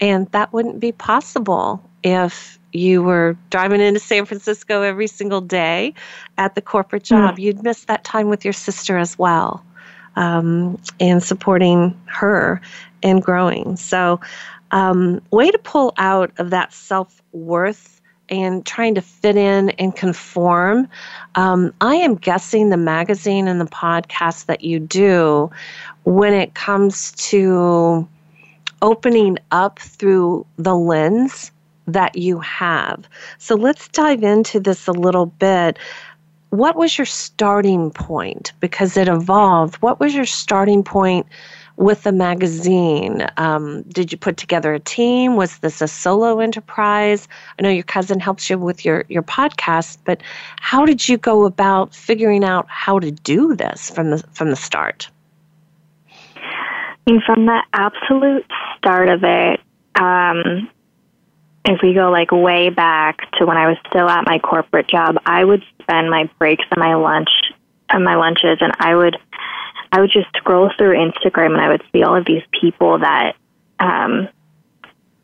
And 0.00 0.30
that 0.32 0.52
wouldn't 0.52 0.80
be 0.80 0.92
possible 0.92 1.82
if 2.02 2.58
you 2.72 3.02
were 3.02 3.36
driving 3.50 3.80
into 3.80 4.00
San 4.00 4.26
Francisco 4.26 4.82
every 4.82 5.06
single 5.06 5.40
day 5.40 5.94
at 6.36 6.54
the 6.54 6.60
corporate 6.60 7.08
hmm. 7.08 7.14
job. 7.14 7.36
Mm. 7.36 7.38
You'd 7.38 7.62
miss 7.62 7.84
that 7.84 8.04
time 8.04 8.28
with 8.28 8.44
your 8.44 8.52
sister 8.52 8.98
as 8.98 9.18
well 9.18 9.64
um, 10.16 10.78
and 11.00 11.22
supporting 11.22 11.98
her 12.06 12.60
and 13.02 13.22
growing. 13.22 13.76
So 13.76 14.20
um, 14.70 15.22
way 15.30 15.50
to 15.50 15.58
pull 15.58 15.92
out 15.98 16.32
of 16.38 16.50
that 16.50 16.72
self 16.72 17.22
worth 17.32 17.93
and 18.28 18.64
trying 18.64 18.94
to 18.94 19.02
fit 19.02 19.36
in 19.36 19.70
and 19.70 19.94
conform. 19.94 20.88
Um, 21.34 21.74
I 21.80 21.96
am 21.96 22.14
guessing 22.14 22.70
the 22.70 22.76
magazine 22.76 23.48
and 23.48 23.60
the 23.60 23.66
podcast 23.66 24.46
that 24.46 24.62
you 24.62 24.80
do 24.80 25.50
when 26.04 26.32
it 26.32 26.54
comes 26.54 27.12
to 27.12 28.08
opening 28.82 29.38
up 29.50 29.78
through 29.78 30.46
the 30.56 30.74
lens 30.74 31.50
that 31.86 32.16
you 32.16 32.38
have. 32.40 33.06
So 33.38 33.54
let's 33.54 33.88
dive 33.88 34.22
into 34.22 34.60
this 34.60 34.86
a 34.86 34.92
little 34.92 35.26
bit. 35.26 35.78
What 36.50 36.76
was 36.76 36.96
your 36.96 37.06
starting 37.06 37.90
point? 37.90 38.52
Because 38.60 38.96
it 38.96 39.08
evolved. 39.08 39.76
What 39.76 40.00
was 40.00 40.14
your 40.14 40.26
starting 40.26 40.82
point? 40.82 41.26
With 41.76 42.02
the 42.04 42.12
magazine? 42.12 43.26
Um, 43.36 43.82
did 43.82 44.12
you 44.12 44.18
put 44.18 44.36
together 44.36 44.74
a 44.74 44.80
team? 44.80 45.36
Was 45.36 45.58
this 45.58 45.82
a 45.82 45.88
solo 45.88 46.40
enterprise? 46.40 47.28
I 47.58 47.62
know 47.62 47.70
your 47.70 47.84
cousin 47.84 48.20
helps 48.20 48.48
you 48.48 48.58
with 48.58 48.84
your, 48.84 49.04
your 49.08 49.22
podcast, 49.22 49.98
but 50.04 50.22
how 50.60 50.84
did 50.84 51.08
you 51.08 51.18
go 51.18 51.44
about 51.44 51.94
figuring 51.94 52.44
out 52.44 52.66
how 52.68 52.98
to 52.98 53.10
do 53.10 53.54
this 53.56 53.90
from 53.90 54.10
the 54.10 54.18
from 54.32 54.50
the 54.50 54.56
start? 54.56 55.10
Mean, 57.06 57.20
from 57.26 57.46
the 57.46 57.60
absolute 57.74 58.46
start 58.78 59.10
of 59.10 59.24
it, 59.24 59.60
um, 59.94 60.70
if 61.66 61.80
we 61.82 61.92
go 61.92 62.10
like 62.10 62.32
way 62.32 62.70
back 62.70 63.30
to 63.32 63.44
when 63.44 63.58
I 63.58 63.68
was 63.68 63.76
still 63.88 64.08
at 64.08 64.24
my 64.26 64.38
corporate 64.38 64.88
job, 64.88 65.16
I 65.26 65.44
would 65.44 65.62
spend 65.82 66.08
my 66.08 66.30
breaks 66.38 66.64
and 66.70 66.80
my 66.80 66.94
lunch 66.94 67.28
and 67.90 68.04
my 68.04 68.14
lunches, 68.14 68.58
and 68.60 68.72
I 68.78 68.94
would 68.94 69.18
I 69.94 70.00
would 70.00 70.10
just 70.10 70.26
scroll 70.36 70.72
through 70.76 70.96
Instagram 70.96 71.52
and 71.52 71.60
I 71.60 71.68
would 71.68 71.84
see 71.92 72.02
all 72.02 72.16
of 72.16 72.24
these 72.24 72.42
people 72.60 72.98
that, 72.98 73.36
um, 73.78 74.28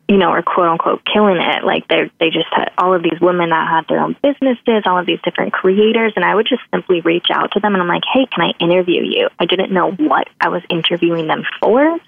you 0.07 0.15
know, 0.15 0.29
are 0.29 0.41
quote 0.41 0.69
unquote 0.69 1.01
killing 1.03 1.41
it. 1.41 1.65
Like 1.65 1.89
they 1.89 2.09
they 2.21 2.29
just 2.29 2.47
had 2.51 2.71
all 2.77 2.93
of 2.93 3.03
these 3.03 3.19
women 3.19 3.49
that 3.49 3.67
had 3.67 3.85
their 3.89 3.99
own 3.99 4.15
businesses, 4.23 4.83
all 4.85 4.97
of 4.97 5.05
these 5.05 5.19
different 5.25 5.51
creators, 5.51 6.13
and 6.15 6.23
I 6.23 6.33
would 6.33 6.47
just 6.47 6.61
simply 6.73 7.01
reach 7.01 7.27
out 7.33 7.51
to 7.51 7.59
them 7.59 7.73
and 7.73 7.81
I'm 7.81 7.89
like, 7.89 8.03
hey, 8.13 8.25
can 8.27 8.45
I 8.45 8.63
interview 8.63 9.03
you? 9.03 9.27
I 9.39 9.45
didn't 9.45 9.73
know 9.73 9.91
what 9.91 10.29
I 10.39 10.47
was 10.47 10.61
interviewing 10.69 11.27
them 11.27 11.43
for. 11.59 11.99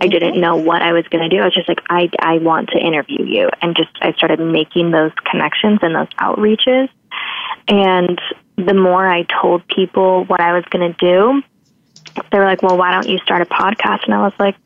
I 0.00 0.06
didn't 0.06 0.40
know 0.40 0.54
what 0.54 0.80
I 0.80 0.92
was 0.92 1.04
going 1.08 1.28
to 1.28 1.36
do. 1.36 1.42
I 1.42 1.46
was 1.46 1.54
just 1.54 1.68
like, 1.68 1.82
I 1.90 2.08
I 2.20 2.38
want 2.38 2.68
to 2.68 2.78
interview 2.78 3.24
you, 3.24 3.48
and 3.60 3.74
just 3.74 3.90
I 4.00 4.12
started 4.12 4.38
making 4.38 4.92
those 4.92 5.12
connections 5.28 5.80
and 5.82 5.96
those 5.96 6.10
outreaches, 6.20 6.88
and 7.66 8.20
the 8.56 8.74
more 8.74 9.08
I 9.08 9.24
told 9.42 9.66
people 9.66 10.24
what 10.26 10.40
I 10.40 10.52
was 10.52 10.64
going 10.70 10.94
to 10.94 10.98
do, 10.98 11.42
they 12.32 12.38
were 12.38 12.44
like, 12.44 12.62
well, 12.62 12.76
why 12.76 12.90
don't 12.90 13.08
you 13.08 13.18
start 13.18 13.42
a 13.42 13.46
podcast? 13.46 14.04
And 14.04 14.14
I 14.14 14.22
was 14.22 14.32
like, 14.38 14.56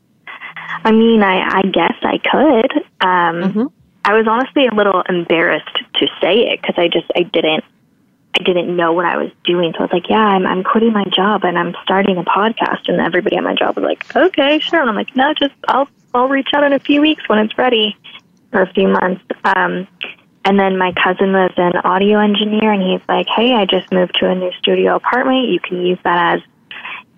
I 0.83 0.91
mean, 0.91 1.21
I, 1.21 1.59
I 1.59 1.61
guess 1.63 1.95
I 2.01 2.17
could. 2.17 2.71
Um, 3.01 3.35
mm-hmm. 3.43 3.65
I 4.05 4.13
was 4.13 4.27
honestly 4.27 4.67
a 4.67 4.73
little 4.73 5.03
embarrassed 5.07 5.75
to 5.95 6.07
say 6.21 6.47
it 6.47 6.61
because 6.61 6.75
I 6.77 6.87
just, 6.87 7.05
I 7.15 7.23
didn't, 7.23 7.63
I 8.39 8.43
didn't 8.43 8.75
know 8.75 8.93
what 8.93 9.05
I 9.05 9.17
was 9.17 9.31
doing. 9.43 9.73
So 9.73 9.79
I 9.79 9.81
was 9.83 9.91
like, 9.91 10.09
yeah, 10.09 10.17
I'm, 10.17 10.45
I'm 10.45 10.63
quitting 10.63 10.93
my 10.93 11.05
job 11.05 11.43
and 11.43 11.57
I'm 11.57 11.75
starting 11.83 12.17
a 12.17 12.23
podcast. 12.23 12.87
And 12.87 13.01
everybody 13.01 13.35
at 13.35 13.43
my 13.43 13.55
job 13.55 13.75
was 13.75 13.83
like, 13.83 14.15
okay, 14.15 14.59
sure. 14.59 14.79
And 14.79 14.89
I'm 14.89 14.95
like, 14.95 15.15
no, 15.15 15.33
just, 15.33 15.53
I'll, 15.67 15.89
I'll 16.13 16.29
reach 16.29 16.49
out 16.55 16.63
in 16.63 16.73
a 16.73 16.79
few 16.79 17.01
weeks 17.01 17.27
when 17.27 17.39
it's 17.39 17.57
ready 17.57 17.97
for 18.51 18.61
a 18.61 18.73
few 18.73 18.87
months. 18.87 19.23
Um, 19.43 19.87
and 20.45 20.57
then 20.57 20.77
my 20.77 20.93
cousin 20.93 21.33
was 21.33 21.51
an 21.57 21.75
audio 21.83 22.19
engineer 22.19 22.71
and 22.71 22.81
he's 22.81 23.05
like, 23.09 23.27
hey, 23.35 23.53
I 23.53 23.65
just 23.65 23.91
moved 23.91 24.15
to 24.19 24.29
a 24.29 24.35
new 24.35 24.51
studio 24.59 24.95
apartment. 24.95 25.49
You 25.49 25.59
can 25.59 25.85
use 25.85 25.99
that 26.05 26.35
as 26.35 26.41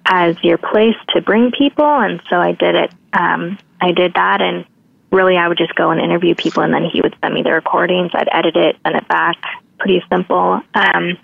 as 0.10 0.44
your 0.44 0.58
place 0.58 0.96
to 1.10 1.22
bring 1.22 1.52
people. 1.52 1.86
And 1.86 2.20
so 2.30 2.38
I 2.38 2.52
did 2.54 2.76
it. 2.76 2.92
Um, 3.14 3.58
I 3.80 3.92
did 3.92 4.16
that, 4.16 4.42
and 4.42 4.66
really, 5.12 5.38
I 5.38 5.48
would 5.48 5.58
just 5.58 5.76
go 5.76 5.92
and 5.92 6.02
interview 6.02 6.36
people, 6.36 6.64
and 6.64 6.74
then 6.74 6.84
he 6.84 7.00
would 7.02 7.16
send 7.22 7.34
me 7.34 7.44
the 7.44 7.54
recordings. 7.54 8.12
I'd 8.14 8.28
edit 8.32 8.58
it, 8.58 8.76
send 8.84 8.96
it 8.96 9.08
back. 9.08 9.38
Pretty 9.78 10.04
simple. 10.10 10.62
Um, 10.74 11.18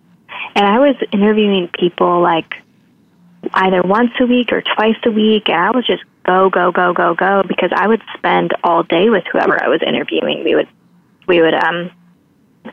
and 0.55 0.65
I 0.65 0.79
was 0.79 0.95
interviewing 1.11 1.69
people 1.77 2.21
like 2.21 2.53
either 3.53 3.81
once 3.81 4.11
a 4.19 4.25
week 4.25 4.53
or 4.53 4.61
twice 4.61 4.97
a 5.05 5.11
week, 5.11 5.49
and 5.49 5.57
I 5.57 5.71
was 5.71 5.85
just 5.85 6.03
go, 6.25 6.49
go, 6.49 6.71
go, 6.71 6.93
go, 6.93 7.13
go 7.15 7.43
because 7.47 7.71
I 7.75 7.87
would 7.87 8.01
spend 8.17 8.53
all 8.63 8.83
day 8.83 9.09
with 9.09 9.23
whoever 9.31 9.61
I 9.61 9.67
was 9.67 9.81
interviewing. 9.85 10.43
We 10.43 10.55
would, 10.55 10.67
we 11.27 11.41
would, 11.41 11.53
um, 11.53 11.91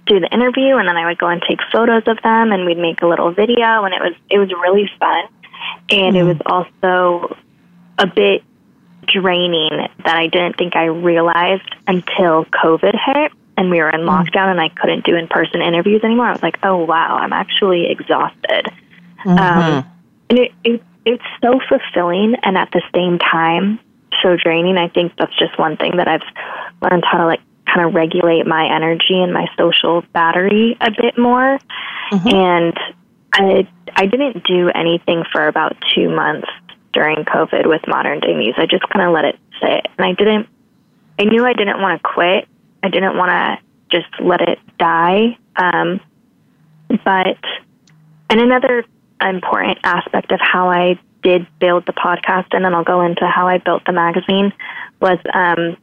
do 0.06 0.20
the 0.20 0.32
interview 0.32 0.76
and 0.76 0.88
then 0.88 0.96
I 0.96 1.06
would 1.06 1.18
go 1.18 1.26
and 1.28 1.42
take 1.46 1.58
photos 1.70 2.04
of 2.06 2.16
them 2.22 2.50
and 2.50 2.64
we'd 2.64 2.78
make 2.78 3.02
a 3.02 3.06
little 3.06 3.30
video 3.30 3.84
and 3.84 3.92
it 3.92 4.00
was 4.00 4.14
it 4.30 4.38
was 4.38 4.50
really 4.50 4.90
fun 4.98 5.24
and 5.90 6.16
mm. 6.16 6.20
it 6.20 6.24
was 6.24 6.38
also 6.46 7.36
a 7.98 8.06
bit 8.06 8.42
draining 9.06 9.70
that 10.04 10.16
I 10.16 10.26
didn't 10.28 10.56
think 10.56 10.76
I 10.76 10.84
realized 10.84 11.74
until 11.86 12.44
COVID 12.46 12.94
hit 12.94 13.32
and 13.56 13.70
we 13.70 13.78
were 13.78 13.90
in 13.90 14.02
mm. 14.02 14.08
lockdown 14.08 14.50
and 14.50 14.60
I 14.60 14.68
couldn't 14.68 15.04
do 15.04 15.16
in 15.16 15.28
person 15.28 15.60
interviews 15.60 16.02
anymore. 16.04 16.26
I 16.26 16.32
was 16.32 16.42
like, 16.42 16.58
oh 16.62 16.84
wow, 16.84 17.16
I'm 17.16 17.32
actually 17.32 17.90
exhausted. 17.90 18.72
Mm-hmm. 19.24 19.30
Um, 19.30 19.84
and 20.30 20.38
it, 20.38 20.52
it, 20.64 20.82
it's 21.04 21.24
so 21.42 21.60
fulfilling 21.68 22.36
and 22.42 22.56
at 22.56 22.70
the 22.72 22.82
same 22.94 23.18
time 23.18 23.80
so 24.22 24.36
draining. 24.36 24.78
I 24.78 24.88
think 24.88 25.12
that's 25.18 25.36
just 25.38 25.58
one 25.58 25.76
thing 25.76 25.96
that 25.96 26.08
I've 26.08 26.22
learned 26.80 27.04
how 27.04 27.18
to 27.18 27.26
like 27.26 27.40
kind 27.66 27.86
of 27.86 27.94
regulate 27.94 28.46
my 28.46 28.74
energy 28.74 29.20
and 29.20 29.32
my 29.32 29.46
social 29.56 30.02
battery 30.12 30.76
a 30.80 30.90
bit 30.90 31.18
more. 31.18 31.58
Mm-hmm. 32.12 32.28
And 32.28 32.78
I 33.32 33.68
I 33.94 34.06
didn't 34.06 34.44
do 34.44 34.68
anything 34.70 35.24
for 35.32 35.46
about 35.46 35.76
two 35.94 36.08
months 36.08 36.48
during 36.92 37.24
COVID 37.24 37.66
with 37.66 37.82
Modern 37.86 38.20
Day 38.20 38.34
Muse. 38.34 38.54
I 38.58 38.66
just 38.66 38.88
kind 38.90 39.06
of 39.06 39.12
let 39.12 39.24
it 39.24 39.38
sit, 39.60 39.86
and 39.98 40.06
I 40.06 40.12
didn't. 40.12 40.48
I 41.18 41.24
knew 41.24 41.44
I 41.44 41.52
didn't 41.52 41.80
want 41.80 42.02
to 42.02 42.08
quit. 42.08 42.48
I 42.82 42.88
didn't 42.88 43.16
want 43.16 43.30
to 43.30 43.58
just 43.96 44.08
let 44.20 44.40
it 44.42 44.58
die. 44.78 45.38
Um, 45.56 46.00
but 47.04 47.38
and 48.30 48.40
another 48.40 48.84
important 49.20 49.78
aspect 49.84 50.32
of 50.32 50.40
how 50.40 50.68
I 50.68 50.98
did 51.22 51.46
build 51.58 51.86
the 51.86 51.92
podcast, 51.92 52.46
and 52.52 52.64
then 52.64 52.74
I'll 52.74 52.84
go 52.84 53.02
into 53.02 53.26
how 53.26 53.46
I 53.46 53.58
built 53.58 53.84
the 53.86 53.92
magazine, 53.92 54.52
was 55.00 55.18
um, 55.32 55.76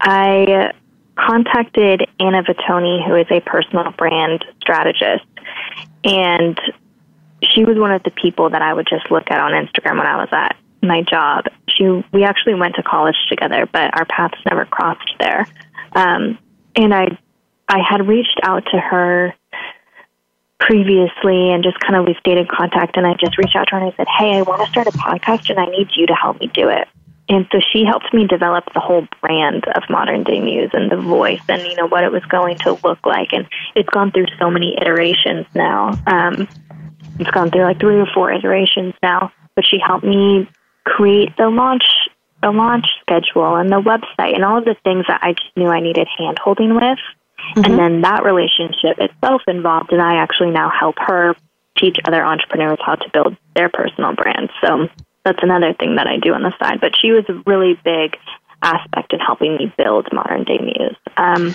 I 0.00 0.72
contacted 1.16 2.06
Anna 2.20 2.42
Vitoni, 2.42 3.06
who 3.06 3.14
is 3.16 3.26
a 3.30 3.40
personal 3.40 3.90
brand 3.92 4.44
strategist, 4.60 5.24
and 6.04 6.60
she 7.50 7.64
was 7.64 7.76
one 7.76 7.92
of 7.92 8.02
the 8.02 8.10
people 8.10 8.50
that 8.50 8.62
I 8.62 8.72
would 8.72 8.86
just 8.88 9.10
look 9.10 9.30
at 9.30 9.40
on 9.40 9.52
Instagram 9.52 9.98
when 9.98 10.06
I 10.06 10.16
was 10.16 10.28
at 10.32 10.56
my 10.82 11.02
job. 11.02 11.44
She, 11.68 11.84
we 12.12 12.24
actually 12.24 12.54
went 12.54 12.74
to 12.76 12.82
college 12.82 13.16
together, 13.28 13.68
but 13.70 13.96
our 13.96 14.04
paths 14.04 14.38
never 14.48 14.64
crossed 14.64 15.14
there. 15.18 15.46
Um, 15.92 16.38
and 16.74 16.94
I, 16.94 17.18
I 17.68 17.78
had 17.88 18.06
reached 18.06 18.40
out 18.42 18.64
to 18.72 18.78
her 18.78 19.34
previously 20.58 21.50
and 21.50 21.64
just 21.64 21.78
kind 21.80 21.96
of 21.96 22.06
we 22.06 22.14
stayed 22.20 22.38
in 22.38 22.46
contact 22.46 22.96
and 22.96 23.06
I 23.06 23.14
just 23.14 23.36
reached 23.36 23.56
out 23.56 23.68
to 23.68 23.76
her 23.76 23.82
and 23.82 23.92
I 23.92 23.96
said, 23.96 24.06
Hey, 24.08 24.36
I 24.36 24.42
want 24.42 24.62
to 24.62 24.70
start 24.70 24.86
a 24.86 24.92
podcast 24.92 25.50
and 25.50 25.58
I 25.58 25.66
need 25.66 25.88
you 25.96 26.06
to 26.06 26.14
help 26.14 26.40
me 26.40 26.46
do 26.48 26.68
it. 26.68 26.88
And 27.28 27.46
so 27.50 27.60
she 27.72 27.84
helped 27.84 28.12
me 28.12 28.26
develop 28.26 28.64
the 28.74 28.80
whole 28.80 29.06
brand 29.20 29.64
of 29.74 29.82
Modern 29.88 30.24
Day 30.24 30.40
Muse 30.40 30.70
and 30.72 30.90
the 30.90 30.96
voice 30.96 31.40
and, 31.48 31.62
you 31.62 31.74
know, 31.76 31.86
what 31.86 32.04
it 32.04 32.12
was 32.12 32.24
going 32.26 32.58
to 32.58 32.78
look 32.84 32.98
like. 33.06 33.32
And 33.32 33.48
it's 33.74 33.88
gone 33.88 34.10
through 34.10 34.26
so 34.38 34.50
many 34.50 34.76
iterations 34.78 35.46
now. 35.54 35.92
Um, 36.06 36.48
it's 37.18 37.30
gone 37.30 37.50
through 37.50 37.64
like 37.64 37.80
three 37.80 38.00
or 38.00 38.06
four 38.14 38.32
iterations 38.32 38.94
now, 39.02 39.32
but 39.54 39.64
she 39.64 39.78
helped 39.78 40.04
me 40.04 40.48
create 40.84 41.36
the 41.36 41.48
launch 41.48 41.84
the 42.42 42.50
launch 42.50 42.86
schedule 43.00 43.54
and 43.54 43.70
the 43.70 43.80
website 43.80 44.34
and 44.34 44.44
all 44.44 44.58
of 44.58 44.64
the 44.64 44.74
things 44.82 45.04
that 45.06 45.20
I 45.22 45.32
just 45.32 45.56
knew 45.56 45.68
I 45.68 45.80
needed 45.80 46.08
hand 46.18 46.38
holding 46.42 46.74
with. 46.74 46.98
Mm-hmm. 47.54 47.64
And 47.64 47.78
then 47.78 48.00
that 48.02 48.24
relationship 48.24 48.98
itself 48.98 49.42
involved, 49.46 49.92
and 49.92 50.02
I 50.02 50.16
actually 50.16 50.50
now 50.50 50.68
help 50.68 50.96
her 50.98 51.36
teach 51.76 51.98
other 52.04 52.24
entrepreneurs 52.24 52.78
how 52.84 52.96
to 52.96 53.10
build 53.12 53.36
their 53.54 53.68
personal 53.68 54.14
brands. 54.14 54.52
So 54.60 54.88
that's 55.24 55.42
another 55.42 55.72
thing 55.72 55.96
that 55.96 56.06
I 56.06 56.18
do 56.18 56.34
on 56.34 56.42
the 56.42 56.52
side. 56.58 56.80
But 56.80 56.92
she 57.00 57.12
was 57.12 57.24
a 57.28 57.34
really 57.46 57.78
big 57.84 58.18
aspect 58.60 59.12
in 59.12 59.20
helping 59.20 59.56
me 59.56 59.72
build 59.76 60.08
Modern 60.12 60.44
Day 60.44 60.58
Muse. 60.58 60.96
Um, 61.16 61.54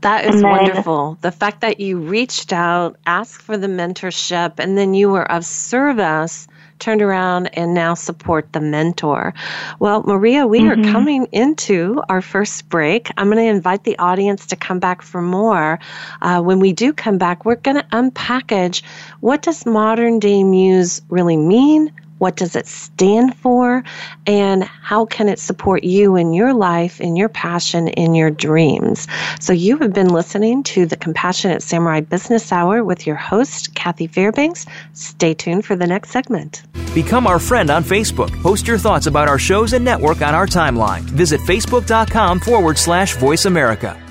that 0.00 0.24
is 0.26 0.40
then, 0.40 0.50
wonderful. 0.50 1.18
The 1.20 1.32
fact 1.32 1.62
that 1.62 1.80
you 1.80 1.98
reached 1.98 2.52
out, 2.52 2.96
asked 3.06 3.42
for 3.42 3.56
the 3.56 3.66
mentorship, 3.66 4.54
and 4.58 4.78
then 4.78 4.94
you 4.94 5.10
were 5.10 5.30
of 5.30 5.44
service 5.44 6.46
turned 6.78 7.02
around 7.02 7.46
and 7.54 7.74
now 7.74 7.94
support 7.94 8.52
the 8.52 8.60
mentor. 8.60 9.34
Well, 9.78 10.02
Maria, 10.02 10.46
we 10.46 10.60
mm-hmm. 10.60 10.80
are 10.80 10.92
coming 10.92 11.26
into 11.32 12.00
our 12.08 12.22
first 12.22 12.68
break. 12.68 13.10
I'm 13.16 13.30
going 13.30 13.44
to 13.44 13.50
invite 13.50 13.84
the 13.84 13.98
audience 13.98 14.46
to 14.46 14.56
come 14.56 14.78
back 14.78 15.02
for 15.02 15.20
more. 15.20 15.78
Uh, 16.22 16.40
when 16.40 16.60
we 16.60 16.72
do 16.72 16.92
come 16.92 17.18
back, 17.18 17.44
we're 17.44 17.56
going 17.56 17.76
to 17.76 17.86
unpackage 17.92 18.82
what 19.20 19.42
does 19.42 19.66
modern 19.66 20.18
day 20.18 20.44
muse 20.44 21.02
really 21.08 21.36
mean? 21.36 21.92
What 22.18 22.36
does 22.36 22.56
it 22.56 22.66
stand 22.66 23.36
for? 23.36 23.82
And 24.26 24.64
how 24.64 25.06
can 25.06 25.28
it 25.28 25.38
support 25.38 25.84
you 25.84 26.16
in 26.16 26.32
your 26.32 26.52
life, 26.54 27.00
in 27.00 27.16
your 27.16 27.28
passion, 27.28 27.88
in 27.88 28.14
your 28.14 28.30
dreams? 28.30 29.06
So, 29.40 29.52
you 29.52 29.78
have 29.78 29.92
been 29.92 30.08
listening 30.08 30.62
to 30.64 30.86
the 30.86 30.96
Compassionate 30.96 31.62
Samurai 31.62 32.00
Business 32.00 32.52
Hour 32.52 32.84
with 32.84 33.06
your 33.06 33.16
host, 33.16 33.74
Kathy 33.74 34.06
Fairbanks. 34.06 34.66
Stay 34.92 35.34
tuned 35.34 35.64
for 35.64 35.76
the 35.76 35.86
next 35.86 36.10
segment. 36.10 36.62
Become 36.94 37.26
our 37.26 37.38
friend 37.38 37.70
on 37.70 37.84
Facebook. 37.84 38.30
Post 38.42 38.66
your 38.66 38.78
thoughts 38.78 39.06
about 39.06 39.28
our 39.28 39.38
shows 39.38 39.72
and 39.72 39.84
network 39.84 40.22
on 40.22 40.34
our 40.34 40.46
timeline. 40.46 41.02
Visit 41.02 41.40
facebook.com 41.42 42.40
forward 42.40 42.78
slash 42.78 43.16
voice 43.16 43.44
America. 43.44 44.07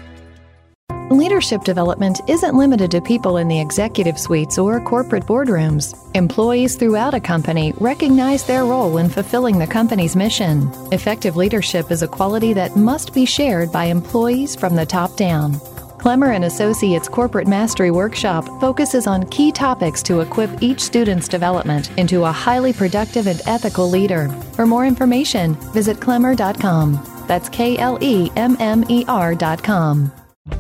Leadership 1.10 1.64
development 1.64 2.20
isn't 2.28 2.54
limited 2.54 2.92
to 2.92 3.00
people 3.00 3.38
in 3.38 3.48
the 3.48 3.62
executive 3.62 4.20
suites 4.20 4.58
or 4.58 4.82
corporate 4.82 5.24
boardrooms. 5.24 5.96
Employees 6.16 6.76
throughout 6.76 7.14
a 7.14 7.20
company 7.20 7.74
recognize 7.78 8.44
their 8.46 8.66
role 8.66 8.98
in 8.98 9.08
fulfilling 9.08 9.58
the 9.58 9.66
company's 9.66 10.18
mission. 10.18 10.70
Effective 10.92 11.38
leadership 11.38 11.92
is 11.92 12.02
a 12.04 12.10
quality 12.10 12.52
that 12.52 12.76
must 12.76 13.14
be 13.14 13.26
shared 13.26 13.72
by 13.72 13.86
employees 13.86 14.54
from 14.54 14.76
the 14.76 14.86
top 14.86 15.16
down. 15.16 15.54
Klemmer 15.98 16.36
and 16.36 16.44
Associates 16.44 17.08
Corporate 17.08 17.48
Mastery 17.48 17.90
Workshop 17.90 18.46
focuses 18.60 19.08
on 19.08 19.30
key 19.30 19.54
topics 19.54 20.04
to 20.04 20.20
equip 20.20 20.62
each 20.62 20.82
student's 20.82 21.30
development 21.30 21.90
into 21.98 22.26
a 22.26 22.32
highly 22.34 22.74
productive 22.74 23.28
and 23.28 23.42
ethical 23.46 23.90
leader. 23.90 24.28
For 24.56 24.66
more 24.66 24.86
information, 24.86 25.56
visit 25.72 26.02
klemmer.com. 26.02 27.24
That's 27.28 27.48
K 27.48 27.78
L 27.78 27.98
E 28.02 28.30
M 28.36 28.58
M 28.60 28.84
E 28.90 29.06
R.com. 29.08 30.12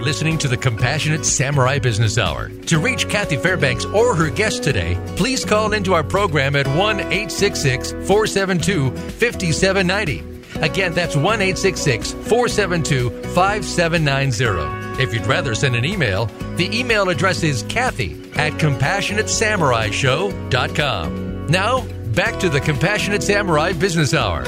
Are 0.00 0.04
listening 0.04 0.38
to 0.38 0.48
the 0.48 0.56
Compassionate 0.56 1.26
Samurai 1.26 1.78
Business 1.78 2.16
Hour. 2.16 2.48
To 2.48 2.78
reach 2.78 3.06
Kathy 3.08 3.36
Fairbanks 3.36 3.84
or 3.84 4.14
her 4.14 4.30
guest 4.30 4.62
today, 4.62 4.96
please 5.16 5.44
call 5.44 5.74
into 5.74 5.92
our 5.92 6.02
program 6.02 6.56
at 6.56 6.66
1 6.68 7.00
866 7.00 7.92
472 7.92 8.92
5790. 8.92 10.24
Again, 10.62 10.94
that's 10.94 11.16
1 11.16 11.24
866 11.24 12.12
472 12.12 13.10
5790. 13.34 15.02
If 15.02 15.12
you'd 15.12 15.26
rather 15.26 15.54
send 15.54 15.76
an 15.76 15.84
email, 15.84 16.30
the 16.56 16.74
email 16.76 17.10
address 17.10 17.42
is 17.42 17.62
Kathy 17.64 18.12
at 18.36 18.54
CompassionateSamuraiShow.com. 18.54 21.46
Now, 21.48 21.86
back 22.14 22.40
to 22.40 22.48
the 22.48 22.60
Compassionate 22.60 23.22
Samurai 23.22 23.72
Business 23.72 24.14
Hour. 24.14 24.44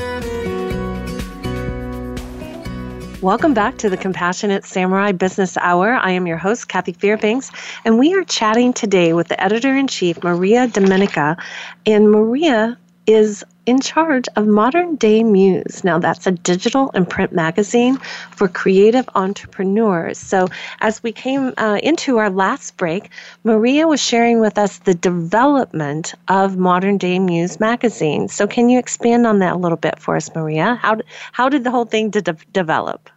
Welcome 3.22 3.54
back 3.54 3.78
to 3.78 3.88
the 3.88 3.96
Compassionate 3.96 4.64
Samurai 4.64 5.12
Business 5.12 5.56
Hour. 5.56 5.94
I 5.94 6.10
am 6.10 6.26
your 6.26 6.38
host, 6.38 6.66
Kathy 6.66 6.92
Fairbanks, 6.92 7.52
and 7.84 7.96
we 7.96 8.14
are 8.14 8.24
chatting 8.24 8.72
today 8.72 9.12
with 9.12 9.28
the 9.28 9.40
editor 9.40 9.76
in 9.76 9.86
chief, 9.86 10.20
Maria 10.24 10.66
Domenica. 10.66 11.40
And 11.86 12.10
Maria 12.10 12.76
is 13.06 13.44
in 13.66 13.80
charge 13.80 14.26
of 14.36 14.46
Modern 14.46 14.96
Day 14.96 15.22
Muse. 15.22 15.84
Now, 15.84 15.98
that's 15.98 16.26
a 16.26 16.32
digital 16.32 16.90
and 16.94 17.08
print 17.08 17.32
magazine 17.32 17.96
for 18.30 18.48
creative 18.48 19.08
entrepreneurs. 19.14 20.18
So, 20.18 20.48
as 20.80 21.02
we 21.02 21.12
came 21.12 21.52
uh, 21.56 21.78
into 21.82 22.18
our 22.18 22.30
last 22.30 22.76
break, 22.76 23.10
Maria 23.44 23.86
was 23.86 24.00
sharing 24.00 24.40
with 24.40 24.58
us 24.58 24.78
the 24.78 24.94
development 24.94 26.14
of 26.28 26.56
Modern 26.56 26.98
Day 26.98 27.18
Muse 27.18 27.60
magazine. 27.60 28.28
So, 28.28 28.46
can 28.46 28.68
you 28.68 28.78
expand 28.78 29.26
on 29.26 29.38
that 29.40 29.54
a 29.54 29.58
little 29.58 29.78
bit 29.78 29.98
for 29.98 30.16
us, 30.16 30.34
Maria? 30.34 30.74
How, 30.74 31.00
how 31.32 31.48
did 31.48 31.64
the 31.64 31.70
whole 31.70 31.84
thing 31.86 32.10
de- 32.10 32.22
develop? 32.52 33.08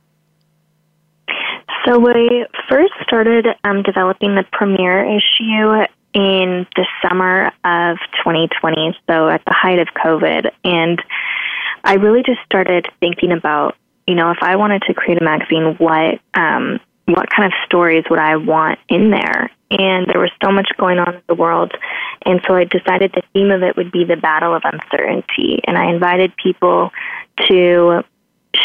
So 1.86 1.99
we 1.99 2.45
first 2.67 2.93
started 3.03 3.45
um, 3.63 3.84
developing 3.84 4.34
the 4.34 4.43
premiere 4.51 5.05
issue 5.05 5.86
in 6.15 6.65
the 6.75 6.88
summer 7.04 7.47
of 7.65 7.97
2020, 8.23 8.97
so 9.08 9.28
at 9.28 9.43
the 9.45 9.54
height 9.54 9.80
of 9.80 9.89
COVID. 9.89 10.49
And 10.63 11.04
I 11.84 11.95
really 11.95 12.23
just 12.23 12.39
started 12.45 12.88
thinking 13.01 13.34
about, 13.34 13.75
you 14.08 14.15
know, 14.15 14.32
if 14.32 14.38
I 14.41 14.56
wanted 14.56 14.84
to 14.84 14.93
create 14.93 15.21
a 15.21 15.23
magazine, 15.23 15.75
what 15.78 16.19
um, 16.34 16.80
what 17.06 17.30
kind 17.30 17.45
of 17.45 17.54
stories 17.65 18.06
would 18.10 18.17
I 18.17 18.38
want 18.38 18.80
in 18.89 19.12
there? 19.12 19.51
And 19.69 20.08
there 20.08 20.19
was 20.19 20.32
so 20.43 20.51
much 20.51 20.69
going 20.78 20.99
on 20.99 21.15
in 21.15 21.21
the 21.28 21.36
world. 21.36 21.73
And 22.25 22.39
so 22.47 22.56
I 22.56 22.63
decided 22.63 23.12
the 23.13 23.21
theme 23.34 23.51
of 23.51 23.62
it 23.62 23.75
would 23.75 23.91
be 23.91 24.06
the 24.06 24.15
battle 24.15 24.56
of 24.56 24.63
uncertainty. 24.63 25.62
And 25.67 25.78
I 25.78 25.91
invited 25.91 26.36
people 26.38 26.91
to 27.47 28.04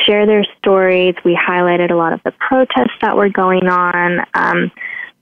share 0.07 0.25
their 0.25 0.45
stories. 0.59 1.17
We 1.25 1.37
highlighted 1.37 1.91
a 1.91 1.97
lot 1.97 2.13
of 2.13 2.23
the 2.23 2.33
protests 2.33 2.97
that 3.03 3.17
were 3.17 3.29
going 3.29 3.67
on, 3.67 4.25
um, 4.35 4.71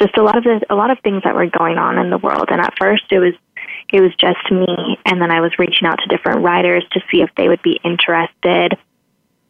just 0.00 0.16
a 0.16 0.22
lot 0.22 0.36
of 0.36 0.44
the, 0.44 0.64
a 0.70 0.74
lot 0.74 0.90
of 0.90 0.98
things 1.00 1.22
that 1.24 1.34
were 1.34 1.46
going 1.46 1.78
on 1.78 1.98
in 1.98 2.10
the 2.10 2.18
world. 2.18 2.48
And 2.50 2.60
at 2.60 2.74
first, 2.78 3.04
it 3.10 3.18
was 3.18 3.34
it 3.90 4.00
was 4.00 4.14
just 4.16 4.50
me, 4.50 4.98
and 5.06 5.20
then 5.20 5.30
I 5.30 5.40
was 5.40 5.58
reaching 5.58 5.86
out 5.86 5.98
to 5.98 6.14
different 6.14 6.42
writers 6.42 6.84
to 6.92 7.00
see 7.10 7.22
if 7.22 7.30
they 7.36 7.48
would 7.48 7.62
be 7.62 7.80
interested. 7.82 8.76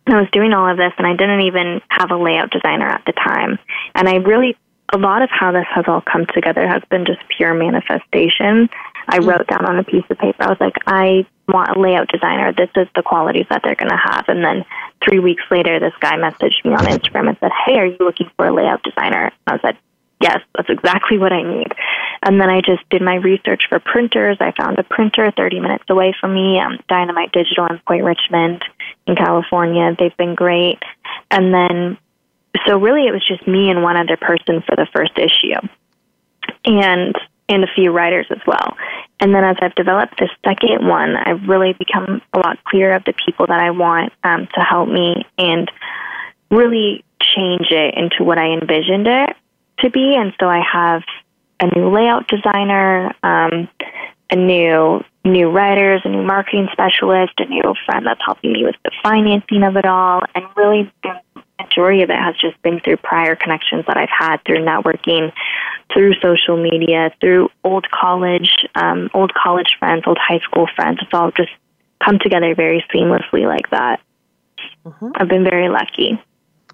And 0.06 0.16
I 0.16 0.20
was 0.20 0.30
doing 0.30 0.52
all 0.52 0.70
of 0.70 0.76
this, 0.76 0.92
and 0.96 1.06
I 1.06 1.14
didn't 1.14 1.42
even 1.42 1.80
have 1.88 2.10
a 2.10 2.16
layout 2.16 2.50
designer 2.50 2.86
at 2.86 3.02
the 3.04 3.12
time. 3.12 3.58
And 3.94 4.08
I 4.08 4.16
really, 4.16 4.56
a 4.92 4.98
lot 4.98 5.22
of 5.22 5.28
how 5.30 5.52
this 5.52 5.66
has 5.74 5.84
all 5.88 6.00
come 6.00 6.24
together 6.26 6.66
has 6.66 6.82
been 6.88 7.04
just 7.04 7.20
pure 7.36 7.52
manifestation. 7.52 8.70
I 9.08 9.18
mm. 9.18 9.26
wrote 9.26 9.46
down 9.48 9.66
on 9.66 9.78
a 9.78 9.84
piece 9.84 10.04
of 10.08 10.18
paper, 10.18 10.44
I 10.44 10.48
was 10.48 10.60
like, 10.60 10.76
I 10.86 11.26
want 11.48 11.76
a 11.76 11.80
layout 11.80 12.08
designer. 12.08 12.52
This 12.52 12.70
is 12.76 12.86
the 12.94 13.02
qualities 13.02 13.46
that 13.50 13.62
they're 13.64 13.74
going 13.74 13.90
to 13.90 13.96
have. 13.96 14.24
And 14.28 14.44
then 14.44 14.64
three 15.02 15.18
weeks 15.18 15.42
later, 15.50 15.80
this 15.80 15.94
guy 16.00 16.16
messaged 16.16 16.64
me 16.64 16.72
on 16.72 16.84
Instagram 16.86 17.28
and 17.28 17.36
said, 17.40 17.50
Hey, 17.66 17.78
are 17.78 17.86
you 17.86 17.96
looking 17.98 18.30
for 18.36 18.46
a 18.46 18.54
layout 18.54 18.82
designer? 18.82 19.32
And 19.46 19.58
I 19.58 19.60
said, 19.60 19.78
Yes, 20.20 20.38
that's 20.54 20.68
exactly 20.68 21.18
what 21.18 21.32
I 21.32 21.42
need. 21.42 21.72
And 22.22 22.40
then 22.40 22.50
I 22.50 22.60
just 22.60 22.88
did 22.90 23.02
my 23.02 23.14
research 23.14 23.62
for 23.68 23.78
printers. 23.78 24.36
I 24.40 24.52
found 24.52 24.78
a 24.78 24.82
printer 24.82 25.30
30 25.36 25.60
minutes 25.60 25.84
away 25.88 26.14
from 26.20 26.34
me, 26.34 26.58
um, 26.58 26.78
Dynamite 26.88 27.32
Digital 27.32 27.66
in 27.66 27.78
Point 27.86 28.04
Richmond 28.04 28.64
in 29.06 29.14
California. 29.14 29.94
They've 29.96 30.16
been 30.16 30.34
great. 30.34 30.80
And 31.30 31.54
then, 31.54 31.98
so 32.66 32.78
really 32.78 33.06
it 33.06 33.12
was 33.12 33.24
just 33.26 33.46
me 33.46 33.70
and 33.70 33.82
one 33.82 33.96
other 33.96 34.16
person 34.16 34.62
for 34.62 34.74
the 34.74 34.88
first 34.92 35.12
issue. 35.16 35.60
And 36.64 37.14
and 37.50 37.64
a 37.64 37.68
few 37.74 37.90
writers 37.92 38.26
as 38.30 38.40
well. 38.46 38.76
And 39.20 39.34
then 39.34 39.42
as 39.42 39.56
I've 39.62 39.74
developed 39.74 40.18
this 40.18 40.28
second 40.44 40.86
one, 40.86 41.16
I've 41.16 41.48
really 41.48 41.72
become 41.72 42.20
a 42.34 42.38
lot 42.38 42.62
clearer 42.64 42.94
of 42.94 43.04
the 43.04 43.14
people 43.14 43.46
that 43.46 43.58
I 43.58 43.70
want 43.70 44.12
um, 44.22 44.48
to 44.54 44.60
help 44.60 44.88
me 44.88 45.24
and 45.38 45.70
really 46.50 47.04
change 47.22 47.68
it 47.70 47.94
into 47.96 48.22
what 48.22 48.36
I 48.36 48.48
envisioned 48.52 49.06
it 49.06 49.34
to 49.80 49.90
be. 49.90 50.14
And 50.16 50.32
so 50.40 50.48
I 50.48 50.60
have 50.72 51.02
a 51.60 51.66
new 51.74 51.90
layout 51.90 52.28
designer, 52.28 53.14
um, 53.22 53.68
a 54.30 54.36
new 54.36 55.02
new 55.24 55.50
writers, 55.50 56.00
a 56.04 56.08
new 56.08 56.22
marketing 56.22 56.68
specialist, 56.72 57.34
a 57.38 57.44
new 57.46 57.74
friend 57.84 58.06
that's 58.06 58.20
helping 58.24 58.52
me 58.52 58.64
with 58.64 58.76
the 58.84 58.90
financing 59.02 59.62
of 59.62 59.76
it 59.76 59.84
all, 59.84 60.22
and 60.34 60.44
really 60.56 60.90
the 61.02 61.20
majority 61.60 62.02
of 62.02 62.10
it 62.10 62.16
has 62.16 62.34
just 62.40 62.60
been 62.62 62.80
through 62.80 62.96
prior 62.96 63.36
connections 63.36 63.84
that 63.86 63.96
I've 63.96 64.08
had 64.08 64.38
through 64.44 64.64
networking, 64.64 65.32
through 65.92 66.14
social 66.22 66.56
media, 66.56 67.12
through 67.20 67.50
old 67.64 67.90
college, 67.90 68.66
um, 68.74 69.10
old 69.12 69.34
college 69.34 69.76
friends, 69.78 70.04
old 70.06 70.18
high 70.18 70.40
school 70.40 70.66
friends. 70.74 70.98
It's 71.02 71.12
all 71.12 71.30
just 71.32 71.50
come 72.02 72.18
together 72.18 72.54
very 72.54 72.84
seamlessly 72.94 73.46
like 73.46 73.68
that. 73.70 74.00
Mm-hmm. 74.84 75.10
I've 75.14 75.28
been 75.28 75.44
very 75.44 75.68
lucky. 75.68 76.22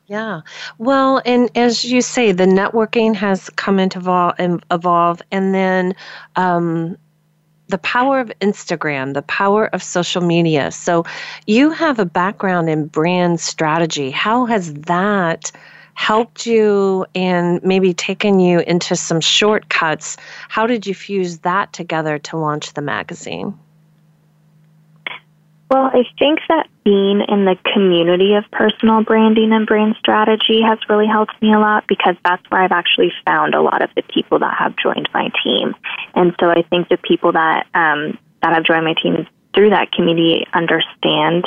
Yeah. 0.06 0.42
Well, 0.78 1.22
and 1.24 1.50
as 1.56 1.84
you 1.84 2.02
say, 2.02 2.32
the 2.32 2.44
networking 2.44 3.14
has 3.14 3.48
come 3.50 3.78
into 3.78 3.98
evolve, 3.98 4.34
evolve 4.70 5.22
and 5.30 5.54
then 5.54 5.94
um, 6.36 6.98
the 7.68 7.78
power 7.78 8.20
of 8.20 8.30
Instagram, 8.40 9.14
the 9.14 9.22
power 9.22 9.66
of 9.66 9.82
social 9.82 10.20
media. 10.20 10.70
So 10.70 11.04
you 11.46 11.70
have 11.70 11.98
a 11.98 12.04
background 12.04 12.68
in 12.68 12.86
brand 12.86 13.40
strategy. 13.40 14.10
How 14.10 14.44
has 14.44 14.74
that 14.74 15.50
helped 15.94 16.44
you 16.44 17.06
and 17.14 17.62
maybe 17.62 17.94
taken 17.94 18.40
you 18.40 18.60
into 18.60 18.96
some 18.96 19.20
shortcuts? 19.20 20.18
How 20.48 20.66
did 20.66 20.86
you 20.86 20.94
fuse 20.94 21.38
that 21.38 21.72
together 21.72 22.18
to 22.18 22.36
launch 22.36 22.74
the 22.74 22.82
magazine? 22.82 23.58
Well, 25.70 25.90
I 25.92 26.04
think 26.18 26.40
that 26.48 26.68
being 26.84 27.22
in 27.26 27.46
the 27.46 27.56
community 27.72 28.34
of 28.34 28.44
personal 28.52 29.02
branding 29.02 29.52
and 29.52 29.66
brand 29.66 29.96
strategy 29.98 30.60
has 30.60 30.78
really 30.88 31.06
helped 31.06 31.40
me 31.40 31.52
a 31.52 31.58
lot 31.58 31.84
because 31.88 32.16
that's 32.24 32.42
where 32.50 32.62
I've 32.62 32.72
actually 32.72 33.12
found 33.24 33.54
a 33.54 33.62
lot 33.62 33.82
of 33.82 33.90
the 33.96 34.02
people 34.02 34.38
that 34.40 34.54
have 34.58 34.76
joined 34.76 35.08
my 35.14 35.30
team. 35.42 35.74
And 36.14 36.34
so 36.38 36.50
I 36.50 36.62
think 36.62 36.88
the 36.88 36.98
people 36.98 37.32
that 37.32 37.66
um, 37.74 38.18
that 38.42 38.52
have 38.52 38.64
joined 38.64 38.84
my 38.84 38.94
team 39.02 39.26
through 39.54 39.70
that 39.70 39.90
community 39.92 40.46
understand 40.52 41.46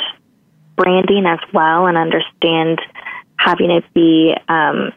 branding 0.76 1.26
as 1.26 1.40
well 1.52 1.86
and 1.86 1.96
understand 1.96 2.80
having 3.38 3.70
it 3.70 3.84
be 3.94 4.34
um, 4.48 4.92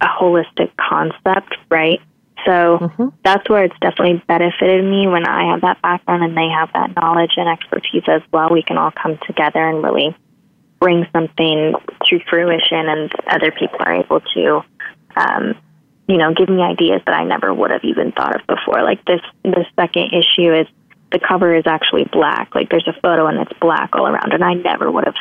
a 0.00 0.06
holistic 0.06 0.70
concept, 0.76 1.56
right? 1.70 2.00
So 2.44 2.78
mm-hmm. 2.78 3.08
that's 3.24 3.48
where 3.48 3.64
it's 3.64 3.78
definitely 3.80 4.22
benefited 4.26 4.84
me 4.84 5.06
when 5.06 5.26
I 5.26 5.50
have 5.50 5.62
that 5.62 5.82
background 5.82 6.22
and 6.22 6.36
they 6.36 6.48
have 6.48 6.70
that 6.72 6.94
knowledge 6.96 7.32
and 7.36 7.48
expertise 7.48 8.04
as 8.06 8.22
well. 8.32 8.48
We 8.50 8.62
can 8.62 8.78
all 8.78 8.90
come 8.90 9.18
together 9.26 9.68
and 9.68 9.82
really 9.82 10.16
bring 10.80 11.06
something 11.12 11.74
to 12.04 12.20
fruition, 12.30 12.88
and 12.88 13.12
other 13.26 13.50
people 13.50 13.78
are 13.80 13.94
able 13.94 14.20
to, 14.20 14.60
um, 15.16 15.54
you 16.06 16.16
know, 16.16 16.32
give 16.32 16.48
me 16.48 16.62
ideas 16.62 17.02
that 17.04 17.14
I 17.14 17.24
never 17.24 17.52
would 17.52 17.72
have 17.72 17.82
even 17.84 18.12
thought 18.12 18.40
of 18.40 18.46
before. 18.46 18.82
Like 18.82 19.04
this, 19.04 19.20
the 19.42 19.66
second 19.74 20.12
issue 20.12 20.54
is 20.54 20.66
the 21.10 21.18
cover 21.18 21.54
is 21.54 21.64
actually 21.66 22.04
black. 22.04 22.54
Like 22.54 22.70
there's 22.70 22.86
a 22.86 22.98
photo 23.00 23.26
and 23.26 23.40
it's 23.40 23.58
black 23.60 23.90
all 23.94 24.06
around, 24.06 24.32
and 24.32 24.44
I 24.44 24.54
never 24.54 24.90
would 24.90 25.04
have 25.04 25.16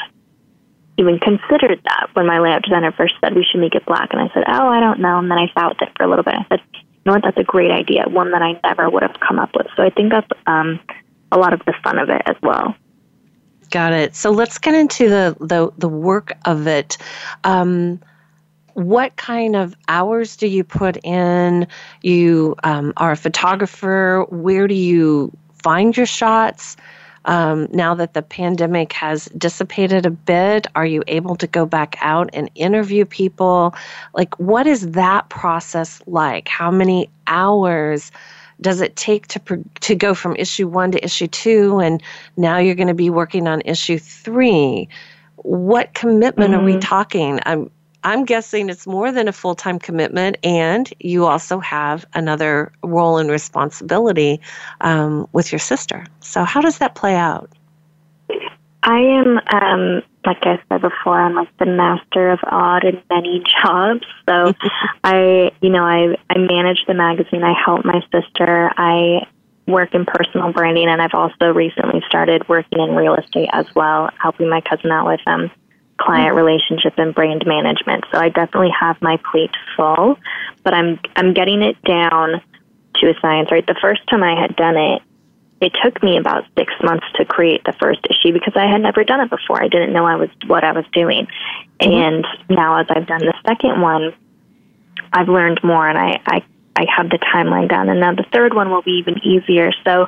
even 0.97 1.19
considered 1.19 1.79
that 1.83 2.07
when 2.13 2.25
my 2.25 2.39
layout 2.39 2.63
designer 2.63 2.91
first 2.91 3.13
said 3.21 3.35
we 3.35 3.45
should 3.49 3.61
make 3.61 3.75
it 3.75 3.85
black. 3.85 4.09
And 4.11 4.21
I 4.21 4.33
said, 4.33 4.43
oh, 4.47 4.67
I 4.67 4.79
don't 4.79 4.99
know. 4.99 5.19
And 5.19 5.29
then 5.29 5.37
I 5.37 5.47
sat 5.53 5.69
with 5.69 5.81
it 5.81 5.89
for 5.95 6.03
a 6.03 6.07
little 6.07 6.23
bit. 6.23 6.33
I 6.33 6.45
said, 6.49 6.61
know 7.07 7.13
what, 7.13 7.23
that's 7.23 7.37
a 7.37 7.43
great 7.43 7.71
idea, 7.71 8.03
one 8.07 8.31
that 8.31 8.41
I 8.41 8.59
never 8.63 8.89
would 8.89 9.03
have 9.03 9.19
come 9.19 9.39
up 9.39 9.55
with. 9.55 9.67
So 9.75 9.83
I 9.83 9.89
think 9.89 10.11
that's 10.11 10.27
um, 10.45 10.79
a 11.31 11.37
lot 11.37 11.53
of 11.53 11.61
the 11.65 11.73
fun 11.83 11.97
of 11.97 12.09
it 12.09 12.21
as 12.25 12.35
well. 12.43 12.75
Got 13.71 13.93
it. 13.93 14.15
So 14.15 14.31
let's 14.31 14.57
get 14.57 14.75
into 14.75 15.09
the 15.09 15.35
the, 15.39 15.71
the 15.77 15.89
work 15.89 16.37
of 16.45 16.67
it. 16.67 16.97
Um, 17.43 17.99
what 18.73 19.15
kind 19.15 19.55
of 19.55 19.75
hours 19.87 20.37
do 20.37 20.47
you 20.47 20.63
put 20.63 21.03
in? 21.03 21.67
You 22.03 22.55
um, 22.63 22.93
are 22.97 23.11
a 23.11 23.17
photographer. 23.17 24.25
Where 24.29 24.67
do 24.67 24.75
you 24.75 25.35
find 25.63 25.97
your 25.97 26.05
shots? 26.05 26.77
Um, 27.27 27.67
now 27.71 27.93
that 27.95 28.13
the 28.13 28.21
pandemic 28.21 28.93
has 28.93 29.25
dissipated 29.37 30.05
a 30.05 30.09
bit, 30.09 30.65
are 30.75 30.85
you 30.85 31.03
able 31.07 31.35
to 31.35 31.47
go 31.47 31.65
back 31.65 31.97
out 31.99 32.29
and 32.33 32.49
interview 32.55 33.05
people? 33.05 33.75
Like, 34.13 34.37
what 34.39 34.65
is 34.65 34.91
that 34.91 35.29
process 35.29 36.01
like? 36.07 36.47
How 36.47 36.71
many 36.71 37.09
hours? 37.27 38.11
does 38.59 38.81
it 38.81 38.95
take 38.95 39.27
to 39.27 39.63
to 39.81 39.93
go 39.93 40.15
from 40.15 40.35
issue 40.35 40.67
1 40.67 40.93
to 40.93 41.05
issue 41.05 41.27
2 41.27 41.79
and 41.79 42.01
now 42.37 42.57
you're 42.57 42.73
going 42.73 42.87
to 42.87 42.95
be 42.95 43.11
working 43.11 43.47
on 43.47 43.61
issue 43.65 43.99
3 43.99 44.89
what 45.35 45.93
commitment 45.93 46.53
mm-hmm. 46.53 46.61
are 46.61 46.65
we 46.65 46.71
mm-hmm. 46.71 46.79
talking 46.79 47.39
i'm 47.45 47.69
I'm 48.03 48.25
guessing 48.25 48.69
it's 48.69 48.87
more 48.87 49.11
than 49.11 49.27
a 49.27 49.33
full 49.33 49.55
time 49.55 49.79
commitment, 49.79 50.37
and 50.43 50.91
you 50.99 51.25
also 51.25 51.59
have 51.59 52.05
another 52.13 52.71
role 52.83 53.17
and 53.17 53.29
responsibility 53.29 54.39
um, 54.81 55.27
with 55.33 55.51
your 55.51 55.59
sister. 55.59 56.05
So, 56.21 56.43
how 56.43 56.61
does 56.61 56.77
that 56.77 56.95
play 56.95 57.15
out? 57.15 57.49
I 58.83 58.99
am, 58.99 59.39
um, 59.51 60.03
like 60.25 60.37
I 60.43 60.61
said 60.69 60.81
before, 60.81 61.19
I'm 61.19 61.35
like 61.35 61.55
the 61.57 61.65
master 61.65 62.29
of 62.29 62.39
odd 62.43 62.85
and 62.85 63.01
many 63.09 63.43
jobs. 63.61 64.05
So, 64.27 64.53
I, 65.03 65.51
you 65.61 65.69
know, 65.69 65.83
I 65.83 66.15
I 66.29 66.37
manage 66.37 66.85
the 66.87 66.93
magazine. 66.93 67.43
I 67.43 67.53
help 67.65 67.83
my 67.83 68.01
sister. 68.11 68.71
I 68.77 69.27
work 69.67 69.93
in 69.93 70.05
personal 70.05 70.53
branding, 70.53 70.87
and 70.87 71.01
I've 71.01 71.13
also 71.13 71.51
recently 71.53 72.01
started 72.07 72.47
working 72.47 72.79
in 72.79 72.95
real 72.95 73.15
estate 73.15 73.49
as 73.51 73.65
well, 73.75 74.09
helping 74.21 74.49
my 74.49 74.61
cousin 74.61 74.91
out 74.91 75.07
with 75.07 75.19
them. 75.25 75.41
Um, 75.41 75.51
client 75.99 76.35
relationship 76.35 76.93
and 76.97 77.13
brand 77.13 77.43
management. 77.45 78.05
So 78.11 78.19
I 78.19 78.29
definitely 78.29 78.73
have 78.79 79.01
my 79.01 79.17
plate 79.31 79.55
full, 79.75 80.17
but 80.63 80.73
I'm 80.73 80.99
I'm 81.15 81.33
getting 81.33 81.61
it 81.61 81.81
down 81.83 82.41
to 82.95 83.09
a 83.09 83.19
science. 83.21 83.51
Right, 83.51 83.65
the 83.65 83.77
first 83.81 84.01
time 84.07 84.23
I 84.23 84.39
had 84.39 84.55
done 84.55 84.77
it, 84.77 85.01
it 85.61 85.73
took 85.83 86.01
me 86.03 86.17
about 86.17 86.45
six 86.57 86.73
months 86.83 87.05
to 87.15 87.25
create 87.25 87.63
the 87.65 87.73
first 87.73 87.99
issue 88.09 88.33
because 88.33 88.53
I 88.55 88.67
had 88.69 88.81
never 88.81 89.03
done 89.03 89.21
it 89.21 89.29
before. 89.29 89.61
I 89.61 89.67
didn't 89.67 89.93
know 89.93 90.05
I 90.05 90.15
was 90.15 90.29
what 90.45 90.63
I 90.63 90.71
was 90.71 90.85
doing, 90.93 91.27
mm-hmm. 91.79 91.91
and 91.91 92.27
now 92.49 92.79
as 92.79 92.87
I've 92.89 93.07
done 93.07 93.21
the 93.21 93.33
second 93.45 93.81
one, 93.81 94.13
I've 95.11 95.29
learned 95.29 95.61
more, 95.63 95.87
and 95.87 95.97
I 95.97 96.21
I 96.25 96.43
I 96.75 96.85
have 96.95 97.09
the 97.09 97.17
timeline 97.17 97.69
down, 97.69 97.89
and 97.89 97.99
now 97.99 98.13
the 98.13 98.25
third 98.31 98.53
one 98.53 98.69
will 98.69 98.83
be 98.83 98.99
even 98.99 99.17
easier. 99.23 99.71
So 99.83 100.07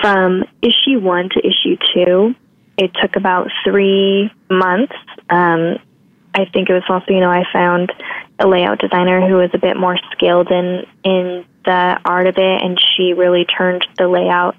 from 0.00 0.44
issue 0.62 1.00
one 1.00 1.28
to 1.30 1.40
issue 1.44 1.76
two 1.92 2.34
it 2.78 2.92
took 3.02 3.16
about 3.16 3.48
three 3.64 4.30
months. 4.48 4.94
Um, 5.28 5.78
I 6.32 6.44
think 6.52 6.70
it 6.70 6.72
was 6.72 6.84
also, 6.88 7.06
you 7.08 7.20
know, 7.20 7.30
I 7.30 7.42
found 7.52 7.92
a 8.38 8.46
layout 8.46 8.78
designer 8.78 9.26
who 9.26 9.34
was 9.34 9.50
a 9.52 9.58
bit 9.58 9.76
more 9.76 9.98
skilled 10.12 10.50
in 10.50 10.86
in 11.02 11.44
the 11.64 12.00
art 12.04 12.28
of 12.28 12.36
it, 12.38 12.62
and 12.62 12.80
she 12.80 13.12
really 13.12 13.44
turned 13.44 13.86
the 13.98 14.08
layout 14.08 14.56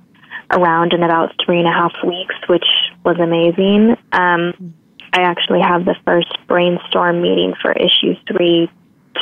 around 0.52 0.94
in 0.94 1.02
about 1.02 1.34
three 1.44 1.60
and 1.60 1.68
a 1.68 1.72
half 1.72 1.94
weeks, 2.06 2.36
which 2.48 2.66
was 3.06 3.18
amazing. 3.20 3.96
Um, 4.12 4.74
I 5.14 5.22
actually 5.22 5.62
have 5.62 5.86
the 5.86 5.96
first 6.06 6.38
brainstorm 6.48 7.22
meeting 7.22 7.54
for 7.62 7.72
issue 7.72 8.16
three 8.28 8.70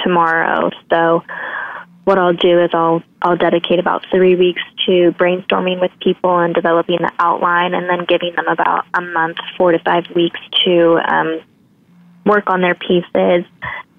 tomorrow. 0.04 0.72
So 0.90 1.24
what 2.08 2.18
I'll 2.18 2.32
do 2.32 2.64
is 2.64 2.70
I'll 2.74 3.04
I'll 3.22 3.36
dedicate 3.36 3.80
about 3.80 4.06
three 4.10 4.38
weeks 4.38 4.62
to 4.86 5.12
brainstorming 5.20 5.82
with 5.82 5.92
people 6.00 6.40
and 6.40 6.56
developing 6.56 7.00
the 7.02 7.12
outline, 7.20 7.74
and 7.74 7.90
then 7.90 8.06
giving 8.08 8.34
them 8.34 8.48
about 8.48 8.86
a 8.94 9.02
month, 9.02 9.36
four 9.58 9.74
to 9.74 9.80
five 9.80 10.06
weeks 10.16 10.40
to 10.64 11.00
um, 11.06 11.42
work 12.26 12.46
on 12.48 12.62
their 12.62 12.76
pieces, 12.76 13.44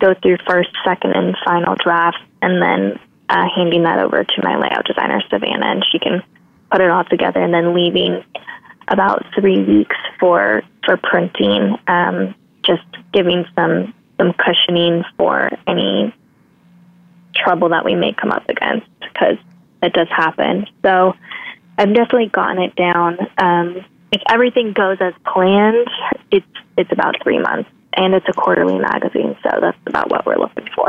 go 0.00 0.14
through 0.22 0.38
first, 0.48 0.70
second, 0.86 1.12
and 1.16 1.36
final 1.44 1.74
drafts, 1.74 2.22
and 2.40 2.62
then 2.62 2.98
uh, 3.28 3.44
handing 3.54 3.82
that 3.82 3.98
over 3.98 4.24
to 4.24 4.42
my 4.42 4.56
layout 4.56 4.86
designer 4.86 5.20
Savannah, 5.28 5.66
and 5.66 5.84
she 5.92 5.98
can 5.98 6.22
put 6.72 6.80
it 6.80 6.88
all 6.88 7.04
together, 7.04 7.42
and 7.42 7.52
then 7.52 7.74
leaving 7.74 8.24
about 8.88 9.22
three 9.38 9.62
weeks 9.62 9.96
for 10.18 10.62
for 10.86 10.96
printing, 10.96 11.76
um, 11.86 12.34
just 12.64 12.86
giving 13.12 13.44
some 13.54 13.92
some 14.18 14.32
cushioning 14.32 15.04
for 15.18 15.50
any 15.66 16.14
trouble 17.34 17.68
that 17.70 17.84
we 17.84 17.94
may 17.94 18.12
come 18.12 18.30
up 18.30 18.48
against 18.48 18.86
because 19.00 19.36
it 19.82 19.92
does 19.92 20.08
happen. 20.08 20.66
So 20.82 21.14
I've 21.76 21.94
definitely 21.94 22.28
gotten 22.28 22.62
it 22.62 22.74
down. 22.74 23.18
Um, 23.38 23.84
if 24.12 24.22
everything 24.28 24.72
goes 24.72 24.98
as 25.00 25.14
planned, 25.26 25.86
it's 26.30 26.46
it's 26.76 26.90
about 26.92 27.16
three 27.22 27.38
months, 27.38 27.68
and 27.94 28.14
it's 28.14 28.26
a 28.28 28.32
quarterly 28.32 28.78
magazine, 28.78 29.36
so 29.42 29.58
that's 29.60 29.78
about 29.86 30.10
what 30.10 30.24
we're 30.26 30.38
looking 30.38 30.68
for. 30.74 30.88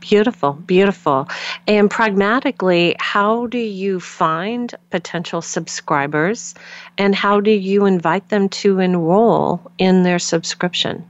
Beautiful, 0.00 0.54
beautiful. 0.54 1.28
And 1.68 1.88
pragmatically, 1.88 2.96
how 2.98 3.46
do 3.46 3.58
you 3.58 4.00
find 4.00 4.74
potential 4.90 5.40
subscribers 5.40 6.54
and 6.98 7.14
how 7.14 7.40
do 7.40 7.52
you 7.52 7.86
invite 7.86 8.28
them 8.28 8.48
to 8.48 8.80
enroll 8.80 9.70
in 9.78 10.02
their 10.02 10.18
subscription? 10.18 11.08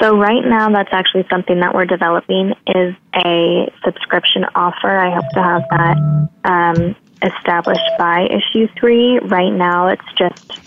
So 0.00 0.16
right 0.16 0.42
now, 0.42 0.70
that's 0.70 0.92
actually 0.92 1.26
something 1.28 1.60
that 1.60 1.74
we're 1.74 1.84
developing 1.84 2.54
is 2.66 2.94
a 3.14 3.70
subscription 3.84 4.46
offer. 4.54 4.98
I 4.98 5.14
hope 5.14 5.28
to 5.34 5.42
have 5.42 5.62
that 5.70 6.30
um, 6.44 6.96
established 7.20 7.90
by 7.98 8.26
issue 8.26 8.66
three. 8.78 9.18
Right 9.18 9.52
now, 9.52 9.88
it's 9.88 10.02
just 10.16 10.60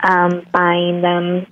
um, 0.00 0.44
buying 0.52 1.02
them, 1.02 1.46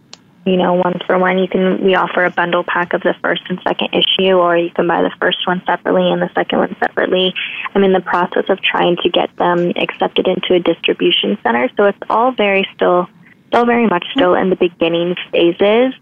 you 0.46 0.56
know, 0.56 0.74
one 0.74 0.98
for 1.06 1.16
one. 1.16 1.38
You 1.38 1.46
can 1.46 1.84
we 1.84 1.94
offer 1.94 2.24
a 2.24 2.30
bundle 2.30 2.64
pack 2.64 2.92
of 2.92 3.02
the 3.02 3.14
first 3.22 3.42
and 3.48 3.60
second 3.62 3.90
issue, 3.92 4.32
or 4.32 4.56
you 4.56 4.70
can 4.70 4.88
buy 4.88 5.02
the 5.02 5.14
first 5.20 5.38
one 5.46 5.62
separately 5.64 6.10
and 6.10 6.20
the 6.20 6.30
second 6.34 6.58
one 6.58 6.76
separately. 6.80 7.32
I'm 7.72 7.84
in 7.84 7.92
the 7.92 8.00
process 8.00 8.46
of 8.48 8.60
trying 8.62 8.96
to 9.04 9.10
get 9.10 9.30
them 9.36 9.72
accepted 9.76 10.26
into 10.26 10.54
a 10.54 10.58
distribution 10.58 11.38
center, 11.44 11.70
so 11.76 11.84
it's 11.84 11.98
all 12.10 12.32
very 12.32 12.66
still 12.74 13.08
still 13.48 13.66
very 13.66 13.86
much 13.86 14.04
still 14.12 14.34
in 14.34 14.50
the 14.50 14.56
beginning 14.56 15.16
phases. 15.32 15.94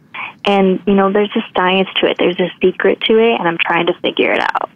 And, 0.45 0.83
you 0.87 0.95
know, 0.95 1.13
there's 1.13 1.35
a 1.35 1.45
science 1.57 1.89
to 1.97 2.07
it, 2.07 2.19
there's 2.19 2.39
a 2.39 2.51
secret 2.63 3.01
to 3.03 3.19
it, 3.19 3.39
and 3.39 3.49
I'm 3.49 3.59
trying 3.59 3.87
to 3.87 3.95
figure 4.01 4.33
it 4.33 4.41
out. 4.41 4.71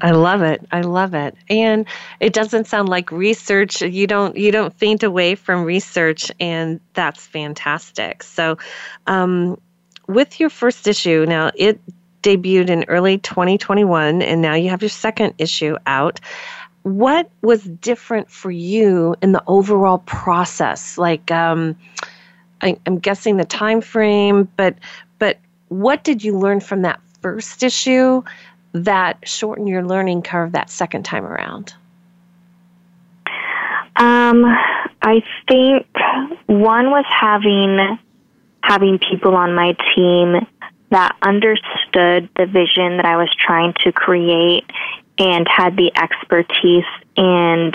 I 0.00 0.10
love 0.10 0.42
it. 0.42 0.66
I 0.70 0.82
love 0.82 1.14
it. 1.14 1.34
And 1.48 1.86
it 2.20 2.32
doesn't 2.32 2.66
sound 2.66 2.88
like 2.88 3.10
research. 3.10 3.80
You 3.80 4.06
don't 4.06 4.36
you 4.36 4.52
don't 4.52 4.74
faint 4.74 5.02
away 5.02 5.34
from 5.34 5.64
research 5.64 6.30
and 6.38 6.80
that's 6.92 7.26
fantastic. 7.26 8.22
So 8.22 8.58
um, 9.06 9.58
with 10.06 10.38
your 10.38 10.50
first 10.50 10.86
issue, 10.86 11.24
now 11.26 11.50
it 11.54 11.80
debuted 12.22 12.68
in 12.68 12.84
early 12.88 13.18
2021 13.18 14.20
and 14.20 14.42
now 14.42 14.54
you 14.54 14.68
have 14.68 14.82
your 14.82 14.88
second 14.88 15.34
issue 15.38 15.76
out 15.86 16.20
what 16.86 17.28
was 17.42 17.64
different 17.64 18.30
for 18.30 18.48
you 18.48 19.16
in 19.20 19.32
the 19.32 19.42
overall 19.48 19.98
process? 19.98 20.96
Like, 20.96 21.32
um, 21.32 21.76
I, 22.60 22.78
am 22.86 23.00
guessing 23.00 23.38
the 23.38 23.44
time 23.44 23.80
frame, 23.80 24.48
but 24.56 24.76
but 25.18 25.38
what 25.66 26.04
did 26.04 26.22
you 26.22 26.38
learn 26.38 26.60
from 26.60 26.82
that 26.82 27.00
first 27.20 27.64
issue 27.64 28.22
that 28.72 29.18
shortened 29.28 29.68
your 29.68 29.84
learning 29.84 30.22
curve 30.22 30.52
that 30.52 30.70
second 30.70 31.04
time 31.04 31.24
around? 31.24 31.74
Um, 33.96 34.44
I 35.02 35.24
think 35.48 35.88
one 36.46 36.90
was 36.92 37.04
having 37.08 37.98
having 38.62 39.00
people 39.00 39.34
on 39.34 39.56
my 39.56 39.76
team 39.96 40.46
that 40.90 41.16
understood 41.20 42.28
the 42.36 42.46
vision 42.46 42.98
that 42.98 43.06
I 43.06 43.16
was 43.16 43.34
trying 43.44 43.74
to 43.84 43.90
create 43.90 44.64
and 45.18 45.46
had 45.48 45.76
the 45.76 45.90
expertise 45.96 46.84
and 47.16 47.74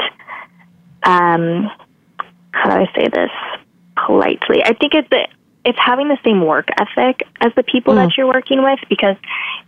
um, 1.03 1.69
how 2.51 2.69
do 2.69 2.83
I 2.83 2.85
say 2.95 3.07
this 3.07 3.31
politely? 4.05 4.63
I 4.63 4.73
think 4.73 4.93
it's 4.93 5.09
the 5.09 5.27
it's 5.63 5.77
having 5.79 6.07
the 6.07 6.17
same 6.23 6.43
work 6.43 6.67
ethic 6.79 7.21
as 7.39 7.51
the 7.55 7.63
people 7.63 7.93
mm. 7.93 7.97
that 7.97 8.17
you're 8.17 8.27
working 8.27 8.63
with 8.63 8.79
because 8.89 9.15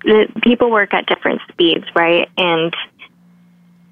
the 0.03 0.27
people 0.41 0.71
work 0.71 0.93
at 0.93 1.05
different 1.05 1.41
speeds, 1.51 1.85
right? 1.95 2.29
And 2.35 2.73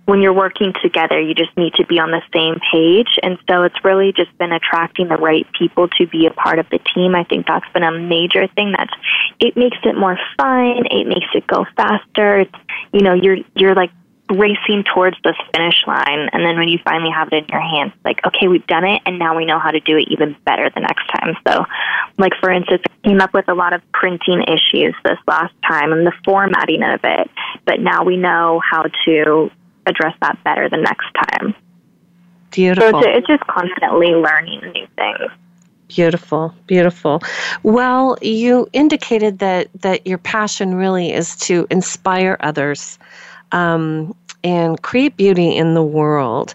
when 0.06 0.22
you're 0.22 0.34
working 0.34 0.74
together, 0.82 1.20
you 1.20 1.34
just 1.34 1.56
need 1.56 1.74
to 1.76 1.86
be 1.86 2.00
on 2.00 2.12
the 2.12 2.22
same 2.34 2.60
page. 2.72 3.20
And 3.22 3.38
so 3.50 3.64
it's 3.64 3.84
really 3.84 4.14
just 4.14 4.36
been 4.38 4.52
attracting 4.52 5.08
the 5.08 5.16
right 5.16 5.48
people 5.58 5.88
to 6.00 6.08
be 6.08 6.26
a 6.26 6.32
part 6.32 6.60
of 6.60 6.68
the 6.70 6.80
team. 6.80 7.16
I 7.16 7.24
think 7.24 7.46
that's 7.48 7.70
been 7.74 7.84
a 7.84 7.92
major 7.92 8.48
thing. 8.48 8.74
That's 8.78 8.94
it 9.40 9.56
makes 9.56 9.78
it 9.84 9.96
more 9.96 10.18
fun. 10.38 10.86
It 10.90 11.08
makes 11.08 11.28
it 11.34 11.46
go 11.48 11.66
faster. 11.76 12.40
It's 12.40 12.56
you 12.92 13.02
know 13.02 13.14
you're 13.14 13.38
you're 13.56 13.76
like 13.76 13.92
racing 14.30 14.84
towards 14.94 15.18
the 15.24 15.36
finish 15.54 15.84
line 15.86 16.30
and 16.32 16.46
then 16.46 16.58
when 16.58 16.70
you 16.70 16.80
finally 16.86 17.12
have 17.12 17.28
it 17.34 17.44
in 17.44 17.46
your 17.50 17.60
hands 17.60 17.92
like 18.06 18.26
okay 18.26 18.48
we've 18.48 18.66
done 18.66 18.86
it 18.86 19.02
and 19.06 19.20
now 19.20 19.36
we 19.36 19.46
know 19.46 19.60
how 19.60 19.72
to 19.72 19.82
do 19.82 19.98
it 19.98 20.08
even 20.10 20.34
better 20.46 20.70
the 20.74 20.80
next 20.80 21.06
time 21.08 21.36
so 21.46 21.66
like 22.18 22.32
for 22.40 22.50
instance 22.50 22.82
came 23.04 23.20
up 23.20 23.34
with 23.34 23.50
a 23.50 23.54
lot 23.54 23.74
of 23.74 23.82
printing 23.92 24.42
issues 24.44 24.96
this 25.04 25.18
last 25.28 25.54
time 25.68 25.92
and 25.92 26.08
the 26.08 26.14
formatting 26.24 26.82
of 26.82 27.02
it 27.04 27.30
but 27.66 27.82
now 27.82 28.06
we 28.06 28.16
know 28.16 28.62
how 28.64 28.84
to 29.04 29.52
address 29.86 30.16
that 30.22 30.42
better 30.44 30.70
the 30.70 30.78
next 30.78 31.08
time. 31.14 31.56
Beautiful. 32.52 33.02
So 33.02 33.10
it's, 33.10 33.20
it's 33.20 33.28
just 33.28 33.48
constantly 33.48 34.08
learning 34.08 34.62
new 34.74 34.88
things. 34.96 35.32
Beautiful, 35.88 36.54
beautiful. 36.68 37.22
Well, 37.64 38.18
you 38.22 38.68
indicated 38.72 39.40
that 39.40 39.68
that 39.82 40.08
your 40.08 40.18
passion 40.18 40.76
really 40.76 41.12
is 41.12 41.36
to 41.38 41.68
inspire 41.70 42.38
others 42.40 42.98
um, 43.52 44.16
and 44.44 44.82
create 44.82 45.18
beauty 45.18 45.56
in 45.56 45.74
the 45.74 45.84
world. 45.84 46.54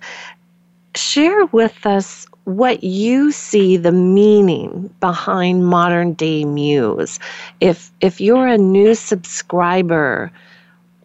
Share 0.95 1.45
with 1.47 1.85
us 1.85 2.27
what 2.45 2.83
you 2.83 3.31
see 3.33 3.77
the 3.77 3.93
meaning 3.93 4.89
behind 5.01 5.67
modern 5.67 6.15
day 6.15 6.45
muse. 6.45 7.19
If 7.61 7.91
if 8.01 8.21
you're 8.23 8.47
a 8.47 8.57
new 8.57 8.95
subscriber 8.95 10.33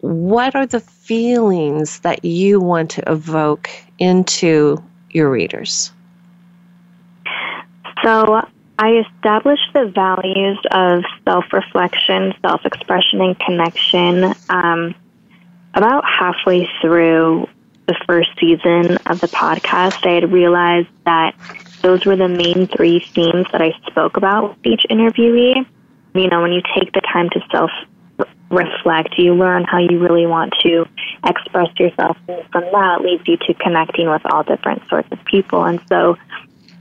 what 0.02 0.56
are 0.56 0.66
the 0.66 0.80
feelings 0.80 2.00
that 2.00 2.24
you 2.24 2.60
want 2.60 2.90
to 2.90 3.10
evoke 3.10 3.70
into 3.98 4.82
your 5.10 5.30
readers? 5.30 5.92
So, 8.04 8.42
I 8.78 9.04
established 9.06 9.72
the 9.72 9.92
values 9.94 10.58
of 10.72 11.04
self 11.24 11.44
reflection, 11.52 12.34
self 12.42 12.66
expression, 12.66 13.20
and 13.20 13.38
connection 13.38 14.34
um, 14.48 14.94
about 15.74 16.04
halfway 16.04 16.68
through 16.80 17.46
the 17.86 17.94
first 18.04 18.30
season 18.40 18.96
of 19.06 19.20
the 19.20 19.28
podcast. 19.28 20.04
I 20.04 20.14
had 20.14 20.32
realized 20.32 20.88
that 21.04 21.36
those 21.82 22.04
were 22.04 22.16
the 22.16 22.28
main 22.28 22.66
three 22.66 23.06
themes 23.14 23.46
that 23.52 23.62
I 23.62 23.72
spoke 23.86 24.16
about 24.16 24.50
with 24.50 24.66
each 24.66 24.84
interviewee. 24.90 25.64
You 26.14 26.28
know, 26.28 26.42
when 26.42 26.52
you 26.52 26.62
take 26.76 26.92
the 26.92 27.02
time 27.02 27.30
to 27.30 27.40
self 27.52 27.70
reflect. 28.50 29.14
You 29.18 29.34
learn 29.34 29.64
how 29.64 29.78
you 29.78 29.98
really 29.98 30.26
want 30.26 30.54
to 30.62 30.86
express 31.24 31.68
yourself, 31.78 32.16
and 32.28 32.44
from 32.50 32.64
that 32.72 33.00
leads 33.00 33.26
you 33.26 33.36
to 33.36 33.54
connecting 33.54 34.08
with 34.08 34.22
all 34.26 34.42
different 34.42 34.82
sorts 34.88 35.08
of 35.10 35.24
people. 35.24 35.64
And 35.64 35.80
so, 35.88 36.16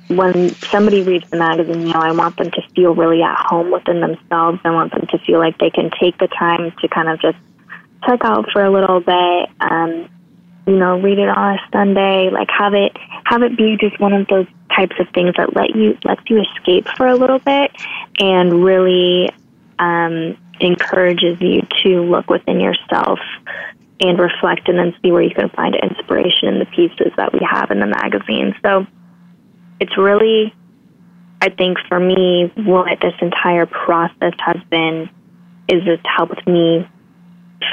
when 0.08 0.50
somebody 0.56 1.02
reads 1.04 1.30
the 1.30 1.38
magazine, 1.38 1.88
you 1.88 1.94
know, 1.94 2.00
I 2.00 2.12
want 2.12 2.38
them 2.38 2.52
to 2.52 2.62
feel 2.76 2.94
really 2.94 3.22
at 3.24 3.38
home 3.38 3.72
within 3.72 4.02
themselves. 4.02 4.60
I 4.64 4.72
want 4.72 4.92
them 4.92 5.08
to 5.08 5.18
feel 5.20 5.40
like 5.40 5.58
they 5.58 5.70
can 5.70 5.90
take 6.00 6.18
the 6.18 6.28
time 6.28 6.74
to 6.82 6.88
kind 6.88 7.10
of 7.10 7.22
just 7.22 7.38
check 8.06 8.20
out 8.24 8.50
for 8.52 8.64
a 8.64 8.72
little 8.72 9.00
bit. 9.00 9.50
Um, 9.62 10.10
you 10.68 10.78
know, 10.78 11.00
read 11.00 11.18
it 11.18 11.30
on 11.30 11.56
a 11.56 11.60
Sunday. 11.72 12.30
Like 12.30 12.50
have 12.52 12.74
it 12.74 12.96
have 13.26 13.42
it 13.44 13.58
be 13.58 13.78
just 13.80 14.00
one 14.00 14.14
of 14.14 14.28
those 14.28 14.48
types 14.76 14.96
of 15.00 15.08
things 15.14 15.36
that 15.38 15.56
let 15.56 15.76
you 15.76 15.98
lets 16.04 16.22
you 16.30 16.42
escape 16.42 16.88
for 16.98 17.08
a 17.08 17.16
little 17.16 17.40
bit 17.40 17.72
and 18.20 18.64
really 18.64 19.30
um, 19.80 20.38
encourages 20.62 21.40
you 21.40 21.62
to 21.84 22.02
look 22.02 22.30
within 22.30 22.60
yourself 22.60 23.20
and 24.00 24.20
reflect 24.20 24.68
and 24.68 24.78
then 24.78 24.94
see 25.02 25.12
where 25.12 25.22
you 25.22 25.34
can 25.34 25.50
find 25.50 25.76
inspiration 25.76 26.48
in 26.50 26.60
the 26.60 26.66
pieces 26.66 27.12
that 27.18 27.34
we 27.34 27.40
have 27.50 27.72
in 27.72 27.80
the 27.80 27.88
magazine. 27.88 28.56
So 28.64 28.86
it's 29.80 29.98
really, 29.98 30.54
I 31.42 31.50
think 31.50 31.78
for 31.88 32.00
me, 32.00 32.52
what 32.56 33.00
this 33.02 33.14
entire 33.22 33.66
process 33.66 34.34
has 34.40 34.58
been 34.70 35.10
is 35.68 35.84
it's 35.86 36.04
helped 36.18 36.48
me 36.48 36.88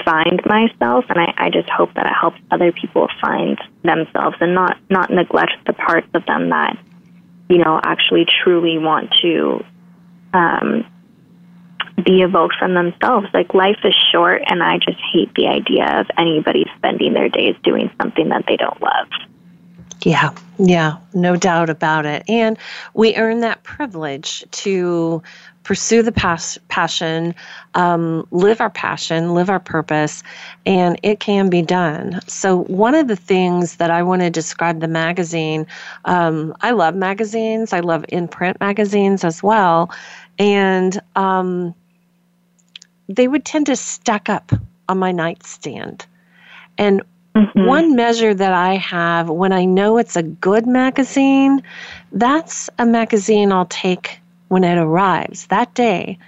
find 0.05 0.41
myself 0.45 1.07
and 1.09 1.19
I, 1.19 1.35
I 1.39 1.51
just 1.51 1.71
hope 1.71 1.95
that 1.95 2.07
it 2.07 2.13
helps 2.13 2.39
other 2.51 2.73
people 2.73 3.09
find 3.21 3.59
themselves 3.83 4.37
and 4.41 4.55
not, 4.55 4.77
not 4.91 5.11
neglect 5.11 5.53
the 5.67 5.73
parts 5.73 6.09
of 6.15 6.27
them 6.27 6.51
that 6.51 6.77
you 7.49 7.59
know, 7.59 7.81
actually 7.83 8.27
truly 8.43 8.79
want 8.79 9.11
to 9.23 9.65
um, 10.35 10.87
be 12.05 12.23
evoked 12.23 12.57
from 12.59 12.75
themselves. 12.75 13.29
Like 13.33 13.55
life 13.55 13.79
is 13.85 13.95
short, 14.13 14.43
and 14.47 14.63
I 14.63 14.79
just 14.79 14.99
hate 15.13 15.35
the 15.35 15.49
idea 15.49 16.01
of 16.01 16.07
anybody 16.17 16.65
spending 16.77 17.15
their 17.15 17.29
days 17.29 17.57
doing 17.63 17.91
something 18.01 18.29
that 18.29 18.45
they 18.47 18.57
don't 18.57 18.81
love. 18.81 19.09
Yeah, 20.03 20.31
yeah, 20.59 20.99
no 21.13 21.35
doubt 21.35 21.71
about 21.71 22.07
it. 22.07 22.23
And 22.29 22.57
we 22.95 23.17
earn 23.17 23.41
that 23.41 23.65
privilege 23.65 24.45
to 24.53 25.23
pursue 25.65 26.03
the 26.03 26.13
pas- 26.13 26.59
passion, 26.69 27.35
um, 27.75 28.27
live 28.31 28.61
our 28.61 28.71
passion, 28.71 29.35
live 29.35 29.51
our 29.51 29.61
purpose, 29.61 30.23
and 30.65 30.99
it 31.03 31.21
can 31.21 31.51
be 31.51 31.63
done. 31.63 32.21
So, 32.27 32.63
one 32.65 32.95
of 32.95 33.09
the 33.09 33.17
things 33.17 33.77
that 33.77 33.91
I 33.91 34.03
want 34.03 34.23
to 34.23 34.31
describe 34.31 34.81
the 34.81 34.89
magazine, 34.89 35.67
um, 36.05 36.55
I 36.61 36.71
love 36.71 36.95
magazines, 36.95 37.73
I 37.73 37.81
love 37.81 38.05
in 38.09 38.29
print 38.29 38.59
magazines 38.61 39.25
as 39.25 39.43
well. 39.43 39.91
And 40.39 40.99
um, 41.17 41.75
they 43.09 43.29
would 43.29 43.45
tend 43.45 43.67
to 43.67 43.77
stack 43.77 44.29
up 44.29 44.53
on 44.89 44.99
my 44.99 45.13
nightstand. 45.13 46.07
And 46.77 47.03
mm-hmm. 47.35 47.67
one 47.67 47.97
measure 47.97 48.35
that 48.35 48.53
I 48.53 48.75
have 48.77 49.29
when 49.29 49.53
I 49.53 49.65
know 49.65 49.99
it's 49.99 50.17
a 50.17 50.23
good 50.23 50.67
magazine, 50.67 51.63
that's 52.13 52.71
a 52.79 52.87
magazine 52.87 53.53
I'll 53.53 53.67
take 53.67 54.21
when 54.49 54.65
it 54.65 54.79
arrives 54.79 55.47
that 55.47 55.75
day 55.75 56.19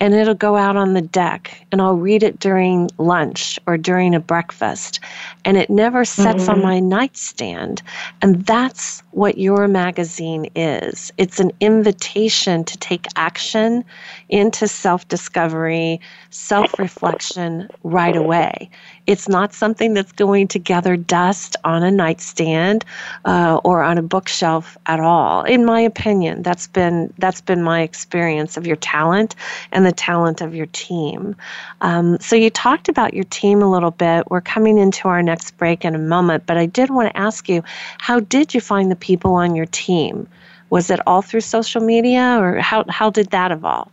and 0.00 0.14
it'll 0.14 0.34
go 0.34 0.56
out 0.56 0.76
on 0.76 0.94
the 0.94 1.02
deck 1.02 1.66
and 1.72 1.82
I'll 1.82 1.96
read 1.96 2.22
it 2.22 2.38
during 2.38 2.90
lunch 2.98 3.58
or 3.66 3.76
during 3.76 4.14
a 4.14 4.20
breakfast 4.20 5.00
and 5.44 5.56
it 5.56 5.70
never 5.70 6.04
sets 6.04 6.44
mm-hmm. 6.44 6.52
on 6.52 6.62
my 6.62 6.78
nightstand 6.78 7.82
and 8.22 8.44
that's 8.46 9.02
what 9.12 9.38
your 9.38 9.68
magazine 9.68 10.50
is 10.54 11.12
it's 11.18 11.40
an 11.40 11.50
invitation 11.60 12.64
to 12.64 12.76
take 12.78 13.06
action 13.16 13.84
into 14.28 14.68
self-discovery 14.68 16.00
self-reflection 16.30 17.68
right 17.82 18.16
away 18.16 18.70
it's 19.08 19.26
not 19.26 19.54
something 19.54 19.94
that's 19.94 20.12
going 20.12 20.46
to 20.48 20.58
gather 20.58 20.94
dust 20.94 21.56
on 21.64 21.82
a 21.82 21.90
nightstand 21.90 22.84
uh, 23.24 23.58
or 23.64 23.82
on 23.82 23.96
a 23.96 24.02
bookshelf 24.02 24.76
at 24.84 25.00
all. 25.00 25.44
In 25.44 25.64
my 25.64 25.80
opinion, 25.80 26.42
that's 26.42 26.66
been 26.66 27.12
that's 27.16 27.40
been 27.40 27.62
my 27.62 27.80
experience 27.80 28.58
of 28.58 28.66
your 28.66 28.76
talent 28.76 29.34
and 29.72 29.86
the 29.86 29.92
talent 29.92 30.42
of 30.42 30.54
your 30.54 30.66
team. 30.66 31.34
Um, 31.80 32.18
so 32.20 32.36
you 32.36 32.50
talked 32.50 32.90
about 32.90 33.14
your 33.14 33.24
team 33.24 33.62
a 33.62 33.70
little 33.70 33.92
bit. 33.92 34.30
We're 34.30 34.42
coming 34.42 34.76
into 34.76 35.08
our 35.08 35.22
next 35.22 35.56
break 35.56 35.86
in 35.86 35.94
a 35.94 35.98
moment, 35.98 36.44
but 36.44 36.58
I 36.58 36.66
did 36.66 36.90
want 36.90 37.08
to 37.08 37.16
ask 37.16 37.48
you, 37.48 37.62
how 37.96 38.20
did 38.20 38.52
you 38.52 38.60
find 38.60 38.90
the 38.90 38.96
people 39.08 39.32
on 39.34 39.56
your 39.56 39.66
team? 39.84 40.28
Was 40.70 40.90
it 40.90 41.00
all 41.06 41.22
through 41.22 41.40
social 41.40 41.82
media, 41.92 42.38
or 42.40 42.60
how 42.60 42.84
how 42.98 43.08
did 43.10 43.28
that 43.30 43.50
evolve? 43.50 43.90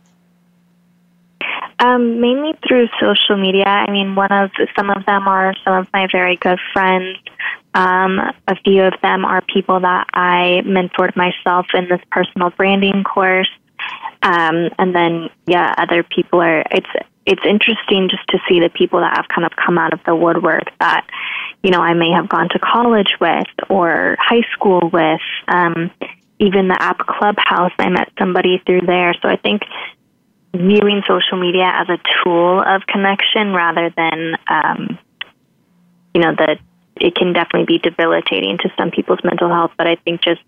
Um, 1.78 2.20
mainly 2.20 2.52
through 2.66 2.88
social 3.00 3.36
media. 3.46 3.64
I 3.66 3.90
mean, 3.90 4.14
one 4.14 4.32
of 4.32 4.50
some 4.76 4.88
of 4.90 5.04
them 5.06 5.28
are 5.28 5.54
some 5.64 5.74
of 5.80 5.86
my 5.92 6.06
very 6.10 6.36
good 6.36 6.58
friends. 6.72 7.18
Um, 7.74 8.12
a 8.48 8.56
few 8.64 8.82
of 8.82 8.94
them 9.02 9.24
are 9.24 9.42
people 9.42 9.80
that 9.80 10.06
I 10.14 10.62
mentored 10.64 11.14
myself 11.16 11.66
in 11.74 11.88
this 11.88 12.00
personal 12.10 12.50
branding 12.50 13.04
course. 13.04 13.50
Um, 14.22 14.70
and 14.78 14.94
then, 14.94 15.28
yeah, 15.46 15.74
other 15.76 16.02
people 16.02 16.40
are. 16.40 16.64
It's 16.70 16.94
it's 17.26 17.42
interesting 17.44 18.08
just 18.08 18.26
to 18.28 18.38
see 18.48 18.60
the 18.60 18.70
people 18.70 19.00
that 19.00 19.16
have 19.16 19.26
kind 19.28 19.44
of 19.44 19.52
come 19.56 19.78
out 19.78 19.92
of 19.92 20.00
the 20.06 20.14
woodwork 20.14 20.70
that 20.80 21.06
you 21.62 21.70
know 21.70 21.80
I 21.80 21.94
may 21.94 22.10
have 22.12 22.28
gone 22.28 22.48
to 22.50 22.58
college 22.58 23.14
with 23.20 23.46
or 23.68 24.16
high 24.18 24.44
school 24.54 24.90
with. 24.92 25.20
Um, 25.48 25.90
even 26.38 26.68
the 26.68 26.80
app 26.80 26.98
Clubhouse, 26.98 27.72
I 27.78 27.88
met 27.88 28.12
somebody 28.18 28.62
through 28.66 28.82
there. 28.82 29.14
So 29.22 29.28
I 29.28 29.36
think 29.36 29.62
viewing 30.54 31.02
social 31.08 31.40
media 31.40 31.70
as 31.72 31.88
a 31.88 31.98
tool 32.22 32.60
of 32.60 32.82
connection 32.86 33.52
rather 33.52 33.90
than, 33.96 34.36
um, 34.48 34.98
you 36.14 36.20
know, 36.20 36.34
that 36.34 36.58
it 36.96 37.14
can 37.14 37.32
definitely 37.32 37.64
be 37.66 37.78
debilitating 37.78 38.58
to 38.58 38.70
some 38.78 38.90
people's 38.90 39.20
mental 39.24 39.48
health. 39.48 39.72
But 39.76 39.86
I 39.86 39.96
think 39.96 40.22
just 40.22 40.42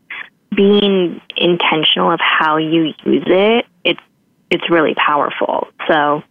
being 0.55 1.21
intentional 1.37 2.11
of 2.11 2.21
how 2.21 2.57
you 2.57 2.93
use 3.05 3.25
it, 3.27 3.67
it's 3.85 4.01
it's 4.51 4.71
really 4.71 4.95
powerful. 4.95 5.69
So 5.87 6.23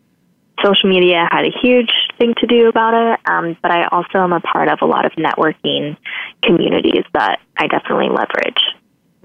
social 0.63 0.89
media 0.89 1.27
had 1.31 1.45
a 1.45 1.51
huge 1.61 1.91
thing 2.17 2.33
to 2.37 2.47
do 2.47 2.67
about 2.67 2.93
it, 2.93 3.19
um, 3.29 3.57
but 3.61 3.71
I 3.71 3.87
also 3.87 4.19
am 4.19 4.33
a 4.33 4.39
part 4.39 4.69
of 4.69 4.79
a 4.81 4.85
lot 4.85 5.05
of 5.05 5.11
networking 5.13 5.97
communities 6.43 7.03
that 7.13 7.39
I 7.57 7.67
definitely 7.67 8.09
leverage. 8.09 8.61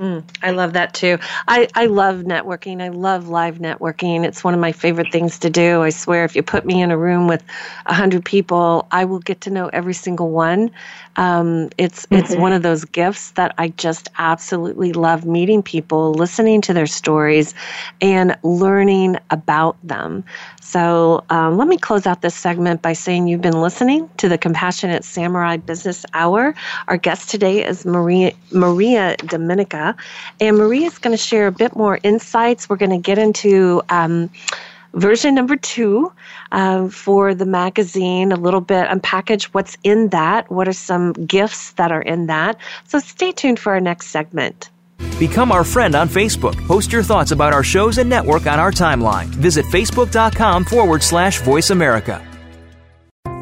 Mm, 0.03 0.25
I 0.43 0.51
love 0.51 0.73
that 0.73 0.95
too. 0.95 1.17
I, 1.47 1.69
I 1.77 1.87
love 1.87 2.23
networking. 2.23 2.83
I 2.83 2.89
love 2.89 3.29
live 3.29 3.59
networking. 3.59 4.25
It's 4.25 4.43
one 4.43 4.53
of 4.53 4.59
my 4.59 4.73
favorite 4.73 5.13
things 5.13 5.39
to 5.39 5.49
do. 5.49 5.83
I 5.83 5.91
swear, 5.91 6.25
if 6.25 6.35
you 6.35 6.43
put 6.43 6.67
me 6.67 6.83
in 6.83 6.91
a 6.91 6.99
room 6.99 7.29
with 7.29 7.45
a 7.87 7.95
hundred 7.95 8.25
people, 8.25 8.89
I 8.91 9.05
will 9.05 9.21
get 9.21 9.41
to 9.43 9.51
know 9.51 9.69
every 9.69 9.95
single 9.95 10.31
one. 10.31 10.73
Um, 11.17 11.71
it's 11.79 12.07
mm-hmm. 12.07 12.17
it's 12.17 12.35
one 12.35 12.53
of 12.53 12.63
those 12.63 12.85
gifts 12.85 13.33
that 13.33 13.55
I 13.59 13.69
just 13.69 14.09
absolutely 14.19 14.93
love 14.93 15.25
meeting 15.25 15.63
people, 15.63 16.15
listening 16.15 16.63
to 16.63 16.73
their 16.73 16.87
stories, 16.87 17.55
and 18.01 18.37
learning 18.43 19.19
about 19.31 19.77
them. 19.85 20.25
So 20.63 21.23
um, 21.29 21.59
let 21.59 21.69
me 21.69 21.77
close 21.77 22.07
out 22.07 22.23
this 22.23 22.35
segment 22.35 22.81
by 22.83 22.95
saying 22.95 23.29
you've 23.29 23.43
been 23.43 23.61
listening 23.61 24.09
to 24.17 24.29
the 24.29 24.39
Compassionate 24.39 25.05
Samurai 25.05 25.59
Business 25.59 26.07
Hour. 26.15 26.55
Our 26.89 26.97
guest 26.97 27.29
today 27.29 27.65
is 27.65 27.85
Maria 27.85 28.33
Maria 28.51 29.17
Domenica, 29.19 29.92
and 30.41 30.57
Maria 30.57 30.87
is 30.87 30.99
going 30.99 31.17
to 31.17 31.23
share 31.23 31.47
a 31.47 31.53
bit 31.53 31.77
more 31.77 31.99
insights. 32.03 32.69
We're 32.69 32.77
going 32.77 32.91
to 32.91 32.99
get 32.99 33.19
into. 33.19 33.83
Um, 33.89 34.31
version 34.95 35.35
number 35.35 35.57
two 35.57 36.13
uh, 36.53 36.89
for 36.89 37.35
the 37.35 37.47
magazine, 37.47 38.33
a 38.33 38.37
little 38.37 38.61
bit 38.61 38.89
unpackage 38.89 39.45
what's 39.45 39.77
in 39.83 40.09
that, 40.09 40.51
what 40.51 40.69
are 40.69 40.73
some 40.73 41.13
gifts 41.13 41.73
that 41.73 41.91
are 41.93 42.03
in 42.03 42.27
that. 42.27 42.59
So 42.89 42.99
stay 42.99 43.33
tuned 43.33 43.59
for 43.59 43.73
our 43.73 43.81
next 43.81 44.09
segment. 44.09 44.71
Become 45.19 45.53
our 45.53 45.65
friend 45.65 45.95
on 45.95 46.09
Facebook. 46.09 46.57
Post 46.67 46.93
your 46.93 47.03
thoughts 47.03 47.33
about 47.33 47.53
our 47.53 47.63
shows 47.63 47.99
and 47.99 48.09
network 48.09 48.47
on 48.47 48.61
our 48.61 48.71
timeline. 48.71 49.27
Visit 49.27 49.65
facebook.com 49.67 50.65
forward 50.65 51.03
slash 51.03 51.41
voice 51.41 51.71
America. 51.71 52.32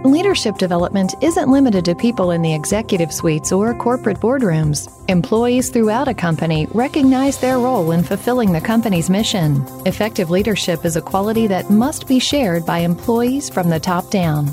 Leadership 0.04 0.56
development 0.56 1.14
isn't 1.20 1.50
limited 1.50 1.84
to 1.84 1.94
people 1.94 2.30
in 2.30 2.40
the 2.40 2.54
executive 2.54 3.12
suites 3.12 3.52
or 3.52 3.74
corporate 3.74 4.16
boardrooms. 4.16 4.88
Employees 5.10 5.68
throughout 5.68 6.08
a 6.08 6.14
company 6.14 6.66
recognize 6.72 7.36
their 7.38 7.58
role 7.58 7.90
in 7.90 8.02
fulfilling 8.02 8.50
the 8.50 8.62
company's 8.62 9.10
mission. 9.10 9.62
Effective 9.84 10.30
leadership 10.30 10.86
is 10.86 10.96
a 10.96 11.02
quality 11.02 11.46
that 11.48 11.68
must 11.68 12.08
be 12.08 12.18
shared 12.18 12.64
by 12.64 12.78
employees 12.78 13.50
from 13.50 13.68
the 13.68 13.78
top 13.78 14.08
down. 14.08 14.46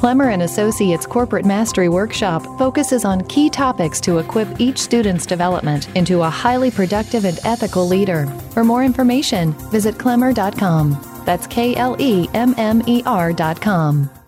Klemmer 0.00 0.32
and 0.32 0.40
Associates 0.40 1.04
Corporate 1.04 1.44
Mastery 1.44 1.90
Workshop 1.90 2.42
focuses 2.56 3.04
on 3.04 3.28
key 3.28 3.50
topics 3.50 4.00
to 4.00 4.20
equip 4.20 4.58
each 4.58 4.78
student's 4.78 5.26
development 5.26 5.94
into 5.94 6.22
a 6.22 6.30
highly 6.30 6.70
productive 6.70 7.26
and 7.26 7.38
ethical 7.44 7.86
leader. 7.86 8.24
For 8.52 8.64
more 8.64 8.82
information, 8.82 9.52
visit 9.70 9.96
klemmer.com. 9.96 11.22
That's 11.26 11.46
K 11.46 11.76
L 11.76 11.94
E 11.98 12.26
M 12.32 12.54
M 12.56 12.82
E 12.86 13.02
R.com. 13.04 14.23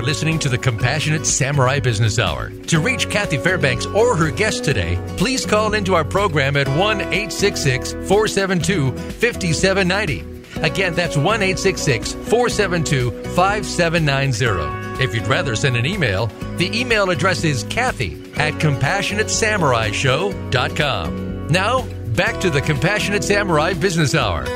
Are 0.00 0.02
listening 0.02 0.38
to 0.38 0.48
the 0.48 0.56
Compassionate 0.56 1.26
Samurai 1.26 1.78
Business 1.78 2.18
Hour. 2.18 2.48
To 2.68 2.80
reach 2.80 3.10
Kathy 3.10 3.36
Fairbanks 3.36 3.84
or 3.84 4.16
her 4.16 4.30
guest 4.30 4.64
today, 4.64 4.98
please 5.18 5.44
call 5.44 5.74
into 5.74 5.94
our 5.94 6.04
program 6.04 6.56
at 6.56 6.66
1 6.68 7.02
866 7.02 7.92
472 7.92 8.92
5790. 8.92 10.24
Again, 10.62 10.94
that's 10.94 11.18
1 11.18 11.26
866 11.26 12.14
472 12.14 13.10
5790. 13.34 15.04
If 15.04 15.14
you'd 15.14 15.26
rather 15.26 15.54
send 15.54 15.76
an 15.76 15.84
email, 15.84 16.28
the 16.56 16.74
email 16.78 17.10
address 17.10 17.44
is 17.44 17.64
Kathy 17.64 18.14
at 18.36 18.54
CompassionateSamuraiShow.com. 18.54 21.48
Now, 21.48 21.82
back 22.14 22.40
to 22.40 22.48
the 22.48 22.62
Compassionate 22.62 23.24
Samurai 23.24 23.74
Business 23.74 24.14
Hour. 24.14 24.46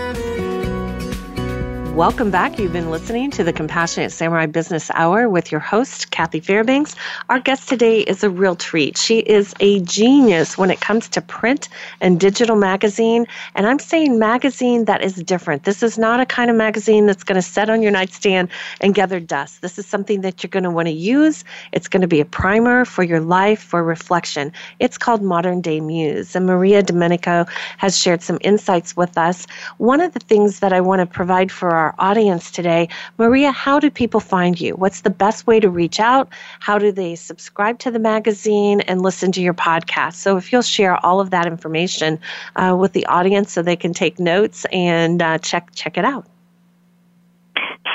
Welcome 1.94 2.32
back. 2.32 2.58
You've 2.58 2.72
been 2.72 2.90
listening 2.90 3.30
to 3.30 3.44
the 3.44 3.52
Compassionate 3.52 4.10
Samurai 4.10 4.46
Business 4.46 4.90
Hour 4.94 5.28
with 5.28 5.52
your 5.52 5.60
host, 5.60 6.10
Kathy 6.10 6.40
Fairbanks. 6.40 6.96
Our 7.28 7.38
guest 7.38 7.68
today 7.68 8.00
is 8.00 8.24
a 8.24 8.30
real 8.30 8.56
treat. 8.56 8.98
She 8.98 9.20
is 9.20 9.54
a 9.60 9.78
genius 9.78 10.58
when 10.58 10.72
it 10.72 10.80
comes 10.80 11.08
to 11.10 11.20
print 11.20 11.68
and 12.00 12.18
digital 12.18 12.56
magazine. 12.56 13.26
And 13.54 13.64
I'm 13.68 13.78
saying 13.78 14.18
magazine 14.18 14.86
that 14.86 15.04
is 15.04 15.14
different. 15.14 15.62
This 15.62 15.84
is 15.84 15.96
not 15.96 16.18
a 16.18 16.26
kind 16.26 16.50
of 16.50 16.56
magazine 16.56 17.06
that's 17.06 17.22
going 17.22 17.36
to 17.36 17.42
set 17.42 17.70
on 17.70 17.80
your 17.80 17.92
nightstand 17.92 18.48
and 18.80 18.92
gather 18.92 19.20
dust. 19.20 19.62
This 19.62 19.78
is 19.78 19.86
something 19.86 20.22
that 20.22 20.42
you're 20.42 20.50
going 20.50 20.64
to 20.64 20.70
want 20.70 20.88
to 20.88 20.92
use. 20.92 21.44
It's 21.70 21.86
going 21.86 22.00
to 22.00 22.08
be 22.08 22.18
a 22.18 22.24
primer 22.24 22.84
for 22.84 23.04
your 23.04 23.20
life, 23.20 23.62
for 23.62 23.84
reflection. 23.84 24.50
It's 24.80 24.98
called 24.98 25.22
Modern 25.22 25.60
Day 25.60 25.78
Muse. 25.78 26.34
And 26.34 26.44
Maria 26.44 26.82
Domenica 26.82 27.48
has 27.78 27.96
shared 27.96 28.20
some 28.20 28.38
insights 28.40 28.96
with 28.96 29.16
us. 29.16 29.46
One 29.78 30.00
of 30.00 30.12
the 30.12 30.18
things 30.18 30.58
that 30.58 30.72
I 30.72 30.80
want 30.80 30.98
to 30.98 31.06
provide 31.06 31.52
for 31.52 31.70
our 31.70 31.83
our 31.84 31.94
audience 31.98 32.50
today. 32.50 32.88
Maria, 33.18 33.52
how 33.52 33.78
do 33.78 33.90
people 33.90 34.20
find 34.20 34.60
you? 34.60 34.74
What's 34.74 35.02
the 35.02 35.10
best 35.10 35.46
way 35.46 35.60
to 35.60 35.68
reach 35.68 36.00
out? 36.00 36.28
How 36.60 36.78
do 36.78 36.90
they 36.90 37.14
subscribe 37.14 37.78
to 37.80 37.90
the 37.90 37.98
magazine 37.98 38.80
and 38.82 39.02
listen 39.02 39.30
to 39.32 39.42
your 39.42 39.54
podcast? 39.54 40.14
So, 40.14 40.36
if 40.36 40.52
you'll 40.52 40.62
share 40.62 40.96
all 41.04 41.20
of 41.20 41.30
that 41.30 41.46
information 41.46 42.18
uh, 42.56 42.76
with 42.78 42.92
the 42.92 43.04
audience 43.06 43.52
so 43.52 43.62
they 43.62 43.76
can 43.76 43.92
take 43.92 44.18
notes 44.18 44.64
and 44.72 45.20
uh, 45.20 45.38
check 45.38 45.68
check 45.74 45.98
it 45.98 46.04
out. 46.04 46.26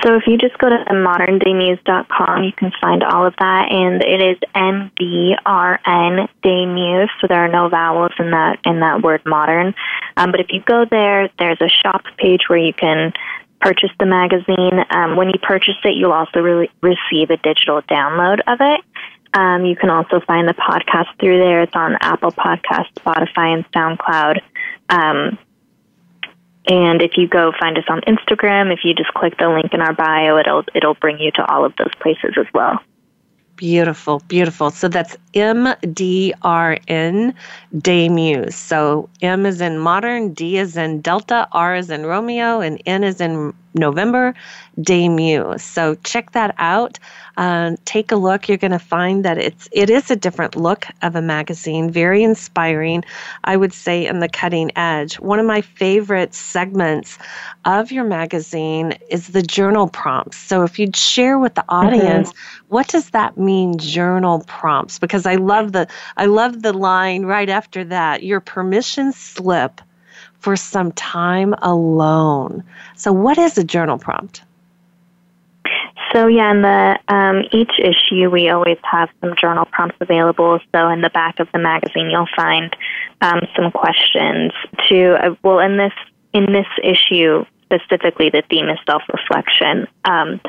So 0.03 0.15
if 0.15 0.23
you 0.27 0.37
just 0.37 0.57
go 0.59 0.69
to 0.69 0.77
moderndayMuse.com, 0.91 2.43
you 2.43 2.53
can 2.53 2.71
find 2.79 3.03
all 3.03 3.25
of 3.25 3.33
that, 3.39 3.69
and 3.69 4.01
it 4.01 4.21
is 4.21 4.37
M 4.55 4.91
D 4.95 5.35
R 5.45 5.79
N 5.85 6.29
Day 6.41 6.65
Muse. 6.65 7.09
So 7.19 7.27
there 7.27 7.43
are 7.43 7.49
no 7.49 7.67
vowels 7.67 8.11
in 8.17 8.31
that 8.31 8.59
in 8.65 8.79
that 8.79 9.01
word 9.01 9.21
modern. 9.25 9.75
Um, 10.15 10.31
but 10.31 10.39
if 10.39 10.47
you 10.51 10.61
go 10.61 10.85
there, 10.89 11.29
there's 11.37 11.59
a 11.59 11.67
shop 11.67 12.03
page 12.17 12.47
where 12.47 12.59
you 12.59 12.73
can 12.73 13.11
purchase 13.61 13.91
the 13.99 14.05
magazine. 14.05 14.83
Um, 14.89 15.15
when 15.15 15.27
you 15.27 15.39
purchase 15.41 15.75
it, 15.83 15.95
you'll 15.95 16.13
also 16.13 16.39
re- 16.39 16.71
receive 16.81 17.29
a 17.29 17.37
digital 17.37 17.81
download 17.83 18.39
of 18.47 18.59
it. 18.61 18.81
Um, 19.33 19.65
you 19.65 19.75
can 19.75 19.89
also 19.89 20.19
find 20.21 20.47
the 20.47 20.53
podcast 20.53 21.07
through 21.19 21.39
there. 21.39 21.61
It's 21.61 21.75
on 21.75 21.97
Apple 22.01 22.31
Podcast, 22.31 22.87
Spotify, 22.95 23.53
and 23.53 23.71
SoundCloud. 23.71 24.39
Um, 24.89 25.37
and 26.67 27.01
if 27.01 27.11
you 27.17 27.27
go 27.27 27.51
find 27.59 27.77
us 27.77 27.83
on 27.89 28.01
Instagram, 28.01 28.73
if 28.73 28.79
you 28.83 28.93
just 28.93 29.13
click 29.13 29.37
the 29.37 29.49
link 29.49 29.73
in 29.73 29.81
our 29.81 29.93
bio, 29.93 30.37
it'll 30.37 30.63
it'll 30.75 30.93
bring 30.93 31.19
you 31.19 31.31
to 31.31 31.45
all 31.45 31.65
of 31.65 31.75
those 31.77 31.93
places 31.99 32.35
as 32.37 32.45
well. 32.53 32.79
Beautiful, 33.59 34.21
beautiful. 34.29 34.71
So 34.71 34.87
that's 34.87 35.17
M 35.33 35.75
D 35.91 36.33
R 36.43 36.77
N 36.87 37.35
Day 37.77 38.07
Muse. 38.07 38.55
So 38.55 39.09
M 39.21 39.45
is 39.45 39.59
in 39.59 39.79
modern, 39.79 40.33
D 40.33 40.57
is 40.57 40.77
in 40.77 41.01
Delta, 41.01 41.45
R 41.51 41.75
is 41.75 41.89
in 41.89 42.05
Romeo, 42.05 42.61
and 42.61 42.81
N 42.85 43.03
is 43.03 43.19
in 43.19 43.53
November, 43.73 44.33
Day 44.81 45.09
Muse. 45.09 45.63
So 45.63 45.95
check 46.03 46.31
that 46.31 46.55
out. 46.57 46.99
Uh, 47.37 47.77
take 47.85 48.11
a 48.11 48.15
look. 48.15 48.49
You're 48.49 48.57
going 48.57 48.71
to 48.71 48.79
find 48.79 49.23
that 49.23 49.37
it's 49.37 49.69
it 49.71 49.89
is 49.89 50.11
a 50.11 50.15
different 50.15 50.55
look 50.55 50.85
of 51.01 51.15
a 51.15 51.21
magazine, 51.21 51.89
very 51.89 52.21
inspiring. 52.21 53.03
I 53.45 53.55
would 53.55 53.73
say 53.73 54.05
in 54.05 54.19
the 54.19 54.27
cutting 54.27 54.71
edge. 54.77 55.19
One 55.19 55.39
of 55.39 55.45
my 55.45 55.61
favorite 55.61 56.33
segments 56.33 57.17
of 57.63 57.91
your 57.91 58.03
magazine 58.03 58.97
is 59.09 59.27
the 59.27 59.41
journal 59.41 59.87
prompts. 59.87 60.37
So 60.37 60.63
if 60.63 60.77
you'd 60.79 60.97
share 60.97 61.39
with 61.39 61.55
the 61.55 61.61
mm-hmm. 61.61 61.87
audience, 61.87 62.29
mm-hmm. 62.33 62.65
what 62.67 62.87
does 62.87 63.11
that 63.11 63.37
mean, 63.37 63.77
journal 63.77 64.43
prompts? 64.47 64.99
Because 64.99 65.25
I 65.25 65.35
love 65.35 65.71
the 65.71 65.87
I 66.17 66.25
love 66.25 66.61
the 66.61 66.73
line 66.73 67.25
right 67.25 67.49
after 67.49 67.83
that. 67.85 68.23
Your 68.23 68.41
permission 68.41 69.13
slip 69.13 69.81
for 70.39 70.55
some 70.55 70.91
time 70.93 71.53
alone. 71.61 72.63
So, 72.95 73.11
what 73.11 73.37
is 73.37 73.57
a 73.57 73.63
journal 73.63 73.97
prompt? 73.97 74.43
So 76.13 76.25
yeah, 76.25 76.51
in 76.51 76.61
the 76.63 76.99
um, 77.07 77.43
each 77.51 77.71
issue 77.77 78.31
we 78.31 78.49
always 78.49 78.79
have 78.83 79.09
some 79.21 79.35
journal 79.39 79.65
prompts 79.65 79.97
available. 79.99 80.59
So 80.73 80.89
in 80.89 81.01
the 81.01 81.09
back 81.11 81.39
of 81.39 81.47
the 81.51 81.59
magazine, 81.59 82.09
you'll 82.09 82.27
find 82.35 82.75
um, 83.21 83.41
some 83.55 83.71
questions 83.71 84.51
to 84.87 85.13
uh, 85.23 85.35
well 85.43 85.59
in 85.59 85.77
this 85.77 85.93
in 86.33 86.51
this 86.51 86.65
issue 86.83 87.45
specifically, 87.71 88.29
the 88.29 88.43
theme 88.49 88.69
is 88.69 88.79
self 88.85 89.03
reflection 89.11 89.87
um, 90.05 90.41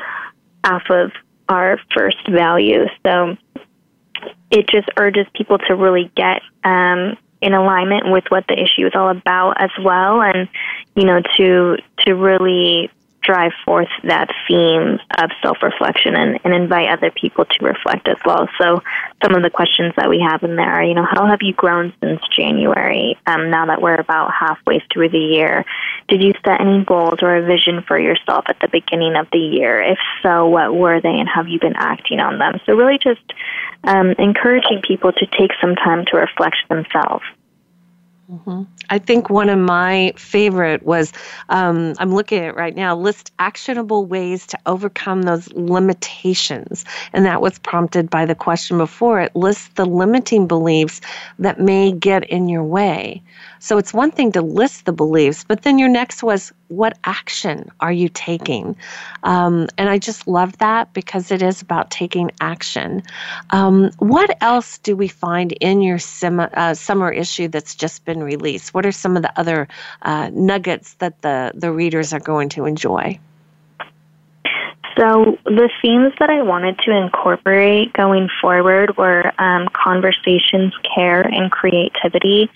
off 0.63 0.83
of 0.89 1.11
our 1.49 1.79
first 1.93 2.27
value. 2.29 2.85
So 3.05 3.37
it 4.49 4.67
just 4.67 4.89
urges 4.97 5.27
people 5.33 5.57
to 5.59 5.75
really 5.75 6.11
get 6.15 6.41
um, 6.63 7.17
in 7.41 7.53
alignment 7.53 8.11
with 8.11 8.25
what 8.29 8.45
the 8.47 8.53
issue 8.53 8.85
is 8.85 8.93
all 8.95 9.09
about 9.09 9.61
as 9.61 9.71
well. 9.83 10.21
And 10.21 10.47
you 10.95 11.05
know 11.05 11.21
to 11.37 11.77
to 12.05 12.13
really 12.13 12.89
drive 13.21 13.51
forth 13.65 13.89
that 14.03 14.29
theme 14.47 14.99
of 15.17 15.29
self-reflection 15.41 16.15
and, 16.15 16.39
and 16.43 16.53
invite 16.53 16.89
other 16.89 17.11
people 17.11 17.45
to 17.45 17.65
reflect 17.65 18.07
as 18.07 18.17
well. 18.25 18.47
So 18.59 18.81
some 19.23 19.35
of 19.35 19.43
the 19.43 19.49
questions 19.49 19.93
that 19.95 20.09
we 20.09 20.19
have 20.19 20.43
in 20.43 20.55
there 20.55 20.69
are, 20.69 20.83
you 20.83 20.95
know, 20.95 21.05
how 21.09 21.27
have 21.27 21.39
you 21.41 21.53
grown 21.53 21.93
since 22.01 22.21
January? 22.35 23.17
Um, 23.27 23.51
now 23.51 23.67
that 23.67 23.81
we're 23.81 23.95
about 23.95 24.31
halfway 24.33 24.83
through 24.91 25.09
the 25.09 25.19
year, 25.19 25.65
did 26.07 26.23
you 26.23 26.33
set 26.43 26.61
any 26.61 26.83
goals 26.83 27.19
or 27.21 27.37
a 27.37 27.45
vision 27.45 27.83
for 27.87 27.99
yourself 27.99 28.45
at 28.47 28.59
the 28.59 28.67
beginning 28.67 29.15
of 29.15 29.27
the 29.31 29.39
year? 29.39 29.81
If 29.81 29.99
so, 30.23 30.47
what 30.47 30.73
were 30.73 30.99
they 30.99 31.19
and 31.19 31.29
have 31.29 31.47
you 31.47 31.59
been 31.59 31.75
acting 31.75 32.19
on 32.19 32.39
them? 32.39 32.59
So 32.65 32.73
really 32.73 32.97
just 32.97 33.21
um, 33.83 34.11
encouraging 34.17 34.81
people 34.81 35.11
to 35.11 35.25
take 35.27 35.51
some 35.61 35.75
time 35.75 36.05
to 36.05 36.17
reflect 36.17 36.57
themselves. 36.69 37.23
Mm-hmm. 38.31 38.63
I 38.89 38.97
think 38.97 39.29
one 39.29 39.49
of 39.49 39.59
my 39.59 40.13
favorite 40.15 40.83
was 40.83 41.11
um, 41.49 41.95
I'm 41.99 42.15
looking 42.15 42.39
at 42.39 42.45
it 42.45 42.55
right 42.55 42.73
now 42.73 42.95
list 42.95 43.31
actionable 43.39 44.05
ways 44.05 44.47
to 44.47 44.59
overcome 44.65 45.23
those 45.23 45.51
limitations. 45.51 46.85
And 47.11 47.25
that 47.25 47.41
was 47.41 47.59
prompted 47.59 48.09
by 48.09 48.25
the 48.25 48.35
question 48.35 48.77
before 48.77 49.19
it 49.19 49.35
lists 49.35 49.69
the 49.75 49.85
limiting 49.85 50.47
beliefs 50.47 51.01
that 51.39 51.59
may 51.59 51.91
get 51.91 52.29
in 52.29 52.47
your 52.47 52.63
way. 52.63 53.21
So 53.61 53.77
it's 53.77 53.93
one 53.93 54.09
thing 54.09 54.31
to 54.31 54.41
list 54.41 54.85
the 54.85 54.91
beliefs, 54.91 55.45
but 55.47 55.61
then 55.61 55.77
your 55.77 55.87
next 55.87 56.23
was 56.23 56.51
what 56.69 56.97
action 57.03 57.69
are 57.79 57.91
you 57.91 58.09
taking? 58.09 58.75
Um, 59.21 59.67
and 59.77 59.87
I 59.87 59.99
just 59.99 60.27
love 60.27 60.57
that 60.57 60.93
because 60.93 61.31
it 61.31 61.43
is 61.43 61.61
about 61.61 61.91
taking 61.91 62.31
action. 62.41 63.03
Um, 63.51 63.91
what 63.99 64.35
else 64.41 64.79
do 64.79 64.95
we 64.95 65.07
find 65.07 65.51
in 65.51 65.83
your 65.83 65.99
sim- 65.99 66.39
uh, 66.39 66.73
summer 66.73 67.11
issue 67.11 67.49
that's 67.49 67.75
just 67.75 68.03
been 68.03 68.23
released? 68.23 68.73
What 68.73 68.85
are 68.87 68.91
some 68.91 69.15
of 69.15 69.21
the 69.21 69.39
other 69.39 69.67
uh, 70.01 70.31
nuggets 70.33 70.95
that 70.95 71.21
the, 71.21 71.51
the 71.53 71.71
readers 71.71 72.13
are 72.13 72.19
going 72.19 72.49
to 72.49 72.65
enjoy? 72.65 73.19
So, 74.97 75.37
the 75.45 75.69
themes 75.81 76.13
that 76.19 76.29
I 76.29 76.41
wanted 76.41 76.79
to 76.79 76.91
incorporate 76.91 77.93
going 77.93 78.29
forward 78.41 78.97
were 78.97 79.31
um, 79.39 79.67
conversations, 79.73 80.73
care, 80.95 81.21
and 81.21 81.51
creativity. 81.51 82.49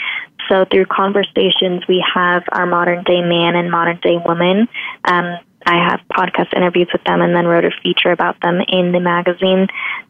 So 0.50 0.66
through 0.66 0.86
conversations, 0.86 1.84
we 1.88 2.06
have 2.14 2.44
our 2.52 2.66
modern 2.66 3.04
day 3.04 3.22
man 3.22 3.56
and 3.56 3.72
modern 3.72 3.98
day 3.98 4.18
woman. 4.24 4.68
Um, 5.06 5.40
I 5.66 5.89
have 5.89 5.99
podcast 6.11 6.55
interviews 6.55 6.88
with 6.93 7.03
them 7.03 7.22
and 7.22 7.36
then 7.36 7.45
wrote 7.45 7.66
a 7.66 7.72
feature 7.82 8.11
about 8.11 8.39
them 8.41 8.61
in 8.68 8.91
the 8.91 8.99
magazine. 8.99 9.68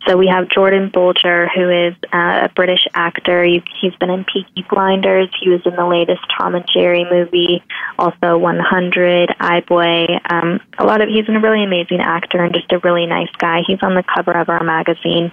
So 0.07 0.17
we 0.17 0.27
have 0.27 0.49
Jordan 0.49 0.91
Bolger, 0.91 1.47
who 1.53 1.69
is 1.69 1.95
uh, 2.13 2.47
a 2.47 2.49
British 2.55 2.85
actor. 2.93 3.43
He's 3.43 3.95
been 3.99 4.09
in 4.09 4.25
Peaky 4.25 4.65
Blinders. 4.69 5.29
He 5.41 5.49
was 5.49 5.61
in 5.65 5.75
the 5.75 5.85
latest 5.85 6.21
Tom 6.37 6.55
and 6.55 6.65
Jerry 6.73 7.05
movie, 7.09 7.63
also 7.97 8.37
100, 8.37 9.29
iBoy. 9.29 10.31
Um, 10.31 10.59
a 10.77 10.85
lot 10.85 11.01
of 11.01 11.09
he's 11.09 11.27
a 11.29 11.39
really 11.39 11.63
amazing 11.63 12.01
actor 12.01 12.43
and 12.43 12.53
just 12.53 12.71
a 12.71 12.79
really 12.79 13.05
nice 13.05 13.31
guy. 13.37 13.61
He's 13.65 13.79
on 13.81 13.95
the 13.95 14.03
cover 14.03 14.33
of 14.33 14.49
our 14.49 14.63
magazine, 14.63 15.31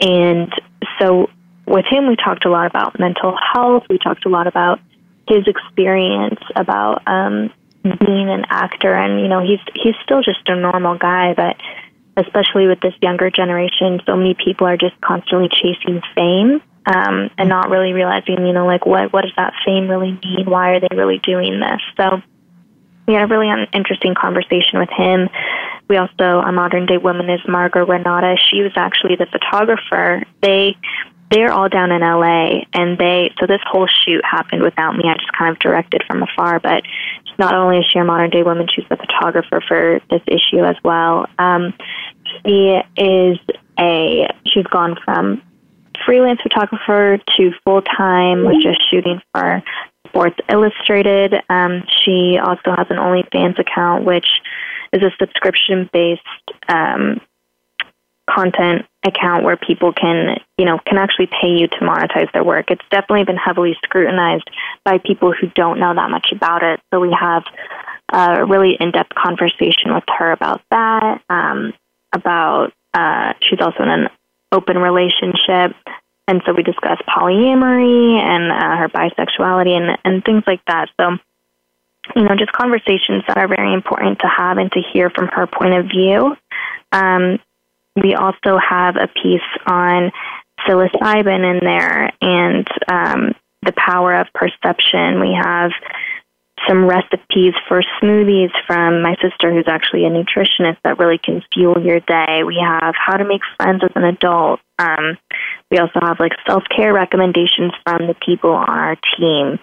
and 0.00 0.52
so 1.00 1.28
with 1.66 1.84
him, 1.86 2.06
we 2.06 2.16
talked 2.16 2.44
a 2.44 2.50
lot 2.50 2.66
about 2.66 2.98
mental 2.98 3.36
health. 3.52 3.84
We 3.90 3.98
talked 3.98 4.24
a 4.24 4.28
lot 4.28 4.46
about 4.46 4.80
his 5.28 5.46
experience 5.46 6.40
about 6.54 7.02
um, 7.06 7.52
being 7.98 8.30
an 8.30 8.44
actor, 8.48 8.94
and 8.94 9.20
you 9.20 9.28
know, 9.28 9.40
he's 9.40 9.60
he's 9.74 9.94
still 10.02 10.22
just 10.22 10.48
a 10.48 10.56
normal 10.56 10.96
guy, 10.98 11.34
but 11.34 11.56
especially 12.16 12.66
with 12.66 12.80
this 12.80 12.94
younger 13.02 13.30
generation, 13.30 14.00
so 14.06 14.16
many 14.16 14.34
people 14.34 14.66
are 14.66 14.76
just 14.76 14.98
constantly 15.00 15.48
chasing 15.48 16.00
fame 16.14 16.62
um, 16.86 17.30
and 17.36 17.48
not 17.48 17.68
really 17.68 17.92
realizing, 17.92 18.46
you 18.46 18.52
know, 18.52 18.66
like 18.66 18.86
what 18.86 19.12
what 19.12 19.22
does 19.22 19.34
that 19.36 19.52
fame 19.64 19.88
really 19.88 20.18
mean? 20.24 20.48
Why 20.48 20.70
are 20.70 20.80
they 20.80 20.94
really 20.94 21.18
doing 21.18 21.60
this? 21.60 21.80
So 21.96 22.22
we 23.06 23.14
had 23.14 23.24
a 23.24 23.26
really 23.26 23.48
interesting 23.72 24.14
conversation 24.14 24.78
with 24.78 24.90
him. 24.90 25.28
we 25.88 25.96
also 25.96 26.40
a 26.40 26.52
modern 26.52 26.86
day 26.86 26.98
woman 26.98 27.28
is 27.28 27.40
Margot 27.46 27.86
Renata. 27.86 28.36
She 28.50 28.62
was 28.62 28.72
actually 28.76 29.16
the 29.16 29.26
photographer. 29.26 30.24
They 30.42 30.76
they're 31.30 31.52
all 31.52 31.68
down 31.68 31.90
in 31.90 32.02
LA 32.02 32.62
and 32.72 32.98
they 32.98 33.32
so 33.40 33.46
this 33.46 33.60
whole 33.66 33.88
shoot 33.88 34.24
happened 34.24 34.62
without 34.62 34.96
me. 34.96 35.04
I 35.08 35.14
just 35.14 35.32
kind 35.32 35.50
of 35.50 35.58
directed 35.58 36.02
from 36.06 36.22
afar, 36.22 36.60
but 36.60 36.82
not 37.38 37.54
only 37.54 37.78
is 37.78 37.84
she 37.92 37.98
a 37.98 38.04
modern 38.04 38.30
day 38.30 38.42
woman, 38.42 38.66
she's 38.72 38.84
the 38.88 38.96
photographer 38.96 39.62
for 39.66 40.00
this 40.10 40.22
issue 40.26 40.64
as 40.64 40.76
well. 40.84 41.26
Um, 41.38 41.74
she 42.44 42.80
is 42.96 43.38
a 43.78 44.28
she's 44.46 44.66
gone 44.66 44.96
from 45.04 45.42
freelance 46.04 46.40
photographer 46.42 47.18
to 47.36 47.50
full 47.64 47.82
time, 47.82 48.44
which 48.44 48.64
is 48.64 48.76
shooting 48.90 49.20
for 49.32 49.62
Sports 50.08 50.36
Illustrated. 50.48 51.34
Um, 51.48 51.82
she 52.04 52.38
also 52.38 52.74
has 52.76 52.86
an 52.90 52.96
OnlyFans 52.96 53.58
account, 53.58 54.04
which 54.04 54.26
is 54.92 55.02
a 55.02 55.10
subscription 55.18 55.90
based 55.92 56.22
um, 56.68 57.20
content 58.28 58.86
account 59.04 59.44
where 59.44 59.56
people 59.56 59.92
can, 59.92 60.38
you 60.58 60.64
know, 60.64 60.78
can 60.86 60.98
actually 60.98 61.28
pay 61.40 61.48
you 61.48 61.68
to 61.68 61.76
monetize 61.76 62.30
their 62.32 62.44
work. 62.44 62.70
It's 62.70 62.84
definitely 62.90 63.24
been 63.24 63.36
heavily 63.36 63.76
scrutinized 63.84 64.48
by 64.84 64.98
people 64.98 65.32
who 65.32 65.48
don't 65.54 65.78
know 65.78 65.94
that 65.94 66.10
much 66.10 66.32
about 66.32 66.62
it. 66.62 66.80
So 66.92 67.00
we 67.00 67.16
have 67.18 67.44
a 68.12 68.44
really 68.44 68.76
in-depth 68.78 69.14
conversation 69.14 69.94
with 69.94 70.04
her 70.18 70.32
about 70.32 70.60
that. 70.70 71.22
Um, 71.30 71.72
about 72.12 72.72
uh, 72.94 73.34
she's 73.40 73.60
also 73.60 73.82
in 73.82 73.90
an 73.90 74.08
open 74.52 74.78
relationship, 74.78 75.76
and 76.28 76.42
so 76.46 76.52
we 76.52 76.62
discuss 76.62 76.98
polyamory 77.08 78.18
and 78.18 78.50
uh, 78.50 78.76
her 78.76 78.88
bisexuality 78.88 79.76
and 79.76 79.98
and 80.04 80.24
things 80.24 80.44
like 80.46 80.64
that. 80.66 80.88
So 80.98 81.18
you 82.14 82.22
know, 82.22 82.36
just 82.36 82.52
conversations 82.52 83.24
that 83.26 83.36
are 83.36 83.48
very 83.48 83.72
important 83.72 84.20
to 84.20 84.28
have 84.28 84.58
and 84.58 84.70
to 84.72 84.80
hear 84.92 85.10
from 85.10 85.28
her 85.28 85.46
point 85.46 85.74
of 85.74 85.86
view. 85.86 86.36
Um, 86.92 87.38
we 88.02 88.14
also 88.14 88.58
have 88.58 88.96
a 88.96 89.08
piece 89.08 89.40
on 89.66 90.12
psilocybin 90.60 91.58
in 91.58 91.64
there 91.64 92.10
and 92.20 92.66
um, 92.88 93.32
the 93.62 93.72
power 93.72 94.14
of 94.14 94.26
perception. 94.34 95.20
We 95.20 95.36
have 95.40 95.72
some 96.68 96.86
recipes 96.86 97.54
for 97.68 97.82
smoothies 98.00 98.50
from 98.66 99.02
my 99.02 99.14
sister, 99.22 99.52
who's 99.52 99.68
actually 99.68 100.04
a 100.04 100.10
nutritionist, 100.10 100.78
that 100.84 100.98
really 100.98 101.18
can 101.18 101.42
fuel 101.52 101.80
your 101.82 102.00
day. 102.00 102.42
We 102.44 102.58
have 102.62 102.94
how 102.94 103.16
to 103.16 103.24
make 103.24 103.42
friends 103.56 103.82
as 103.84 103.90
an 103.94 104.04
adult. 104.04 104.60
Um, 104.78 105.16
we 105.70 105.78
also 105.78 106.00
have 106.02 106.20
like 106.20 106.32
self 106.46 106.64
care 106.74 106.92
recommendations 106.92 107.72
from 107.84 108.06
the 108.06 108.14
people 108.24 108.50
on 108.50 108.68
our 108.68 108.96
team. 109.18 109.58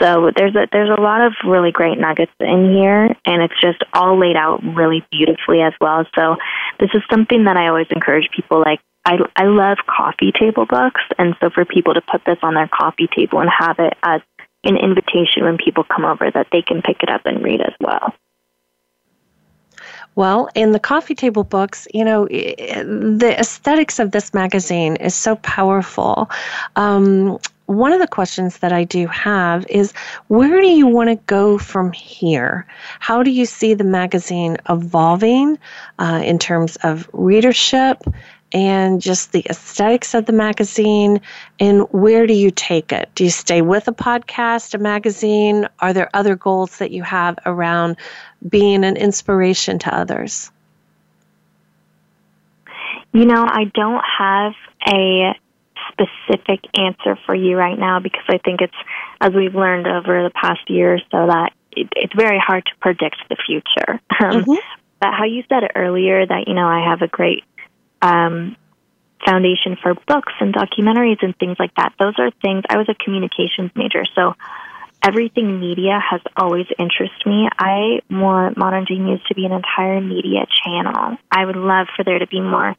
So 0.00 0.30
there's 0.36 0.54
a 0.54 0.66
there's 0.72 0.90
a 0.90 1.00
lot 1.00 1.20
of 1.20 1.32
really 1.46 1.72
great 1.72 1.98
nuggets 1.98 2.32
in 2.40 2.74
here, 2.74 3.14
and 3.24 3.42
it's 3.42 3.60
just 3.60 3.82
all 3.92 4.18
laid 4.18 4.36
out 4.36 4.60
really 4.62 5.06
beautifully 5.10 5.62
as 5.62 5.72
well. 5.80 6.04
So 6.14 6.36
this 6.80 6.90
is 6.94 7.02
something 7.10 7.44
that 7.44 7.56
I 7.56 7.68
always 7.68 7.86
encourage 7.90 8.28
people 8.34 8.60
like. 8.60 8.80
I, 9.08 9.18
I 9.36 9.44
love 9.44 9.78
coffee 9.86 10.32
table 10.32 10.66
books, 10.66 11.00
and 11.16 11.36
so 11.40 11.48
for 11.48 11.64
people 11.64 11.94
to 11.94 12.00
put 12.00 12.22
this 12.26 12.38
on 12.42 12.54
their 12.54 12.68
coffee 12.68 13.08
table 13.16 13.38
and 13.38 13.48
have 13.48 13.78
it 13.78 13.94
as 14.02 14.20
an 14.64 14.76
invitation 14.76 15.44
when 15.44 15.58
people 15.58 15.84
come 15.84 16.04
over 16.04 16.30
that 16.30 16.48
they 16.52 16.62
can 16.62 16.82
pick 16.82 17.02
it 17.02 17.08
up 17.08 17.22
and 17.24 17.42
read 17.42 17.60
as 17.60 17.74
well. 17.80 18.14
Well, 20.14 20.48
in 20.54 20.72
the 20.72 20.80
coffee 20.80 21.14
table 21.14 21.44
books, 21.44 21.86
you 21.92 22.04
know, 22.04 22.26
the 22.26 23.34
aesthetics 23.38 23.98
of 23.98 24.12
this 24.12 24.32
magazine 24.32 24.96
is 24.96 25.14
so 25.14 25.36
powerful. 25.36 26.30
Um, 26.74 27.38
one 27.66 27.92
of 27.92 28.00
the 28.00 28.06
questions 28.06 28.58
that 28.58 28.72
I 28.72 28.84
do 28.84 29.06
have 29.08 29.66
is 29.68 29.92
where 30.28 30.60
do 30.60 30.68
you 30.68 30.86
want 30.86 31.10
to 31.10 31.16
go 31.26 31.58
from 31.58 31.92
here? 31.92 32.64
How 33.00 33.22
do 33.22 33.30
you 33.30 33.44
see 33.44 33.74
the 33.74 33.84
magazine 33.84 34.56
evolving 34.68 35.58
uh, 35.98 36.22
in 36.24 36.38
terms 36.38 36.76
of 36.76 37.10
readership 37.12 38.02
and 38.56 39.02
just 39.02 39.32
the 39.32 39.44
aesthetics 39.50 40.14
of 40.14 40.24
the 40.24 40.32
magazine 40.32 41.20
and 41.60 41.82
where 41.90 42.26
do 42.26 42.32
you 42.32 42.50
take 42.50 42.90
it? 42.90 43.10
Do 43.14 43.24
you 43.24 43.28
stay 43.28 43.60
with 43.60 43.86
a 43.86 43.92
podcast, 43.92 44.72
a 44.72 44.78
magazine? 44.78 45.68
Are 45.80 45.92
there 45.92 46.08
other 46.14 46.36
goals 46.36 46.78
that 46.78 46.90
you 46.90 47.02
have 47.02 47.38
around 47.44 47.96
being 48.48 48.82
an 48.82 48.96
inspiration 48.96 49.78
to 49.80 49.94
others? 49.94 50.50
You 53.12 53.26
know, 53.26 53.44
I 53.46 53.64
don't 53.74 54.02
have 54.18 54.54
a 54.88 55.34
specific 55.92 56.60
answer 56.78 57.18
for 57.26 57.34
you 57.34 57.58
right 57.58 57.78
now 57.78 58.00
because 58.00 58.24
I 58.26 58.38
think 58.38 58.62
it's, 58.62 58.72
as 59.20 59.34
we've 59.34 59.54
learned 59.54 59.86
over 59.86 60.22
the 60.22 60.32
past 60.34 60.70
year 60.70 60.94
or 60.94 60.98
so, 61.10 61.26
that 61.26 61.52
it, 61.72 61.88
it's 61.94 62.14
very 62.14 62.38
hard 62.38 62.64
to 62.64 62.72
predict 62.80 63.16
the 63.28 63.36
future. 63.46 64.00
Um, 64.18 64.44
mm-hmm. 64.44 64.54
But 64.98 65.12
how 65.12 65.24
you 65.24 65.42
said 65.46 65.62
it 65.62 65.72
earlier 65.74 66.26
that, 66.26 66.44
you 66.48 66.54
know, 66.54 66.66
I 66.66 66.88
have 66.88 67.02
a 67.02 67.06
great 67.06 67.44
um, 68.02 68.56
foundation 69.24 69.76
for 69.82 69.94
books 69.94 70.32
and 70.40 70.54
documentaries 70.54 71.22
and 71.22 71.36
things 71.38 71.56
like 71.58 71.74
that. 71.76 71.92
Those 71.98 72.14
are 72.18 72.30
things, 72.42 72.64
I 72.68 72.76
was 72.76 72.88
a 72.88 72.94
communications 72.94 73.70
major, 73.74 74.04
so 74.14 74.34
everything 75.02 75.60
media 75.60 75.98
has 75.98 76.20
always 76.36 76.66
interested 76.78 77.26
me. 77.26 77.48
I 77.58 78.00
want 78.10 78.56
Modern 78.56 78.84
Day 78.84 78.98
Muse 78.98 79.22
to 79.28 79.34
be 79.34 79.46
an 79.46 79.52
entire 79.52 80.00
media 80.00 80.46
channel. 80.64 81.16
I 81.30 81.44
would 81.44 81.56
love 81.56 81.88
for 81.96 82.04
there 82.04 82.18
to 82.18 82.26
be 82.26 82.40
more 82.40 82.76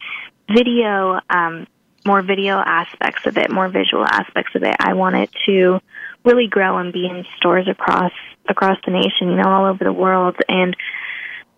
video, 0.50 1.20
um, 1.30 1.68
more 2.06 2.22
video 2.22 2.58
aspects 2.58 3.26
of 3.26 3.38
it, 3.38 3.52
more 3.52 3.68
visual 3.68 4.06
aspects 4.06 4.56
of 4.56 4.64
it. 4.64 4.76
I 4.80 4.94
want 4.94 5.16
it 5.16 5.30
to 5.46 5.80
really 6.24 6.48
grow 6.48 6.78
and 6.78 6.92
be 6.92 7.06
in 7.06 7.26
stores 7.38 7.68
across 7.68 8.12
across 8.50 8.78
the 8.86 8.92
nation, 8.92 9.30
you 9.30 9.36
know, 9.36 9.50
all 9.50 9.66
over 9.66 9.84
the 9.84 9.94
world. 9.94 10.36
And 10.48 10.76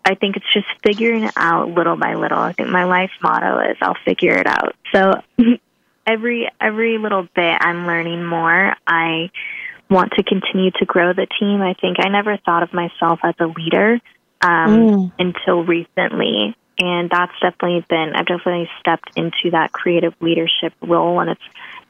I 0.10 0.16
think 0.16 0.38
it's 0.38 0.52
just 0.52 0.66
figuring 0.84 1.26
it 1.26 1.34
out 1.36 1.70
little 1.70 1.96
by 1.96 2.16
little. 2.16 2.40
I 2.40 2.54
think 2.54 2.70
my 2.70 2.86
life 2.86 3.12
motto 3.22 3.60
is 3.70 3.78
I'll 3.80 3.98
figure 4.06 4.36
it 4.36 4.48
out. 4.48 4.76
So 4.92 5.22
every 6.08 6.50
every 6.60 6.98
little 6.98 7.28
bit 7.36 7.58
I'm 7.62 7.86
learning 7.86 8.26
more. 8.26 8.74
I 8.88 9.30
want 9.88 10.14
to 10.14 10.24
continue 10.24 10.72
to 10.80 10.86
grow 10.86 11.14
the 11.14 11.28
team. 11.40 11.62
I 11.62 11.76
think 11.80 11.98
I 12.00 12.10
never 12.10 12.38
thought 12.38 12.64
of 12.64 12.74
myself 12.74 13.20
as 13.24 13.36
a 13.40 13.46
leader 13.46 14.00
um, 14.42 14.80
mm. 14.80 15.12
until 15.20 15.64
recently, 15.64 16.56
and 16.80 17.08
that's 17.12 17.34
definitely 17.40 17.86
been 17.88 18.14
I've 18.16 18.26
definitely 18.26 18.68
stepped 18.80 19.12
into 19.16 19.52
that 19.52 19.72
creative 19.72 20.16
leadership 20.22 20.74
role, 20.82 21.20
and 21.20 21.30
it's 21.30 21.42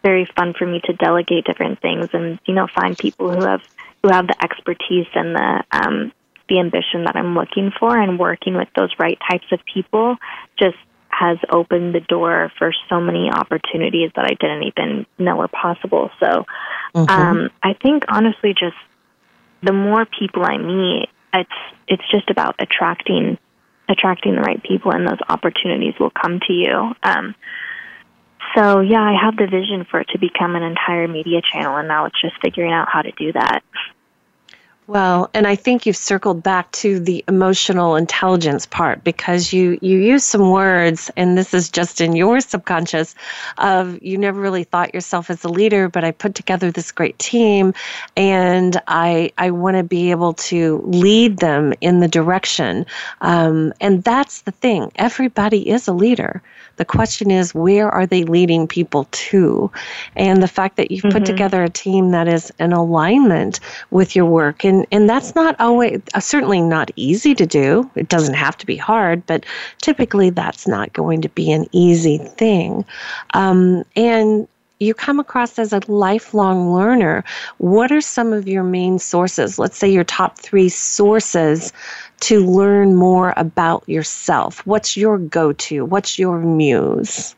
very 0.03 0.25
fun 0.25 0.53
for 0.59 0.65
me 0.65 0.81
to 0.85 0.93
delegate 0.93 1.45
different 1.45 1.81
things 1.81 2.09
and 2.11 2.37
you 2.45 2.53
know 2.53 2.67
find 2.67 2.97
people 2.97 3.31
who 3.31 3.45
have 3.45 3.61
who 4.03 4.09
have 4.09 4.27
the 4.27 4.43
expertise 4.43 5.07
and 5.13 5.35
the 5.35 5.63
um, 5.71 6.11
the 6.49 6.59
ambition 6.59 7.05
that 7.05 7.15
I'm 7.15 7.35
looking 7.35 7.71
for, 7.79 7.97
and 7.97 8.19
working 8.19 8.55
with 8.55 8.67
those 8.75 8.91
right 8.99 9.17
types 9.29 9.45
of 9.51 9.59
people 9.71 10.17
just 10.59 10.77
has 11.09 11.37
opened 11.51 11.93
the 11.93 11.99
door 12.01 12.51
for 12.57 12.71
so 12.89 13.01
many 13.01 13.29
opportunities 13.29 14.11
that 14.15 14.25
I 14.25 14.35
didn't 14.39 14.63
even 14.63 15.05
know 15.17 15.37
were 15.37 15.47
possible. 15.47 16.11
So 16.19 16.45
mm-hmm. 16.95 17.09
um, 17.09 17.49
I 17.61 17.73
think 17.73 18.03
honestly, 18.07 18.53
just 18.53 18.77
the 19.61 19.73
more 19.73 20.05
people 20.05 20.43
I 20.43 20.57
meet, 20.57 21.09
it's 21.33 21.49
it's 21.87 22.03
just 22.11 22.29
about 22.29 22.55
attracting 22.59 23.37
attracting 23.89 24.35
the 24.35 24.41
right 24.41 24.61
people, 24.63 24.91
and 24.91 25.07
those 25.07 25.19
opportunities 25.27 25.95
will 25.99 26.11
come 26.11 26.39
to 26.47 26.53
you. 26.53 26.93
Um, 27.03 27.35
so 28.55 28.81
yeah, 28.81 29.01
I 29.01 29.15
have 29.21 29.35
the 29.35 29.47
vision 29.47 29.85
for 29.89 29.99
it 30.01 30.09
to 30.09 30.19
become 30.19 30.55
an 30.55 30.63
entire 30.63 31.07
media 31.07 31.41
channel, 31.41 31.75
and 31.75 31.87
now 31.87 32.05
it's 32.05 32.21
just 32.21 32.35
figuring 32.41 32.71
out 32.71 32.87
how 32.91 33.01
to 33.01 33.11
do 33.11 33.33
that. 33.33 33.61
Well, 34.89 35.29
and 35.35 35.45
I 35.45 35.55
think 35.55 35.85
you've 35.85 35.95
circled 35.95 36.41
back 36.41 36.71
to 36.71 36.99
the 36.99 37.23
emotional 37.27 37.95
intelligence 37.95 38.65
part 38.65 39.03
because 39.03 39.53
you 39.53 39.77
you 39.83 39.99
use 39.99 40.23
some 40.23 40.49
words, 40.49 41.11
and 41.15 41.37
this 41.37 41.53
is 41.53 41.69
just 41.69 42.01
in 42.01 42.15
your 42.15 42.41
subconscious 42.41 43.13
of 43.59 44.01
you 44.01 44.17
never 44.17 44.41
really 44.41 44.63
thought 44.63 44.95
yourself 44.95 45.29
as 45.29 45.43
a 45.43 45.47
leader, 45.47 45.89
but 45.89 46.03
I 46.03 46.09
put 46.09 46.33
together 46.33 46.71
this 46.71 46.91
great 46.91 47.19
team, 47.19 47.75
and 48.17 48.81
I 48.87 49.31
I 49.37 49.51
want 49.51 49.77
to 49.77 49.83
be 49.83 50.09
able 50.09 50.33
to 50.49 50.81
lead 50.83 51.37
them 51.37 51.71
in 51.81 51.99
the 51.99 52.07
direction, 52.07 52.87
um, 53.21 53.73
and 53.79 54.03
that's 54.03 54.41
the 54.41 54.51
thing. 54.53 54.91
Everybody 54.95 55.69
is 55.69 55.87
a 55.87 55.93
leader. 55.93 56.41
The 56.79 56.85
question 56.85 57.29
is, 57.29 57.53
where 57.53 57.89
are 57.89 58.05
they 58.05 58.23
leading 58.23 58.65
people 58.65 59.05
to? 59.11 59.69
And 60.15 60.41
the 60.41 60.47
fact 60.47 60.77
that 60.77 60.91
you've 60.91 61.03
mm-hmm. 61.03 61.17
put 61.17 61.25
together 61.25 61.61
a 61.61 61.69
team 61.69 62.11
that 62.11 62.29
is 62.29 62.53
in 62.57 62.71
alignment 62.71 63.59
with 63.91 64.15
your 64.15 64.23
work, 64.23 64.63
and, 64.63 64.87
and 64.89 65.09
that's 65.09 65.35
not 65.35 65.59
always, 65.59 66.01
uh, 66.13 66.21
certainly 66.21 66.61
not 66.61 66.89
easy 66.95 67.35
to 67.35 67.45
do. 67.45 67.91
It 67.95 68.07
doesn't 68.07 68.35
have 68.35 68.57
to 68.59 68.65
be 68.65 68.77
hard, 68.77 69.25
but 69.25 69.45
typically 69.81 70.29
that's 70.29 70.69
not 70.69 70.93
going 70.93 71.21
to 71.21 71.29
be 71.29 71.51
an 71.51 71.65
easy 71.73 72.17
thing. 72.17 72.85
Um, 73.33 73.83
and 73.97 74.47
you 74.79 74.93
come 74.93 75.19
across 75.19 75.59
as 75.59 75.73
a 75.73 75.81
lifelong 75.91 76.73
learner. 76.73 77.25
What 77.57 77.91
are 77.91 77.99
some 77.99 78.31
of 78.31 78.47
your 78.47 78.63
main 78.63 78.99
sources? 78.99 79.59
Let's 79.59 79.77
say 79.77 79.91
your 79.91 80.05
top 80.05 80.39
three 80.39 80.69
sources 80.69 81.73
to 82.21 82.45
learn 82.45 82.95
more 82.95 83.33
about 83.37 83.87
yourself? 83.87 84.65
What's 84.65 84.97
your 84.97 85.17
go 85.17 85.53
to? 85.53 85.85
What's 85.85 86.19
your 86.19 86.39
muse? 86.39 87.35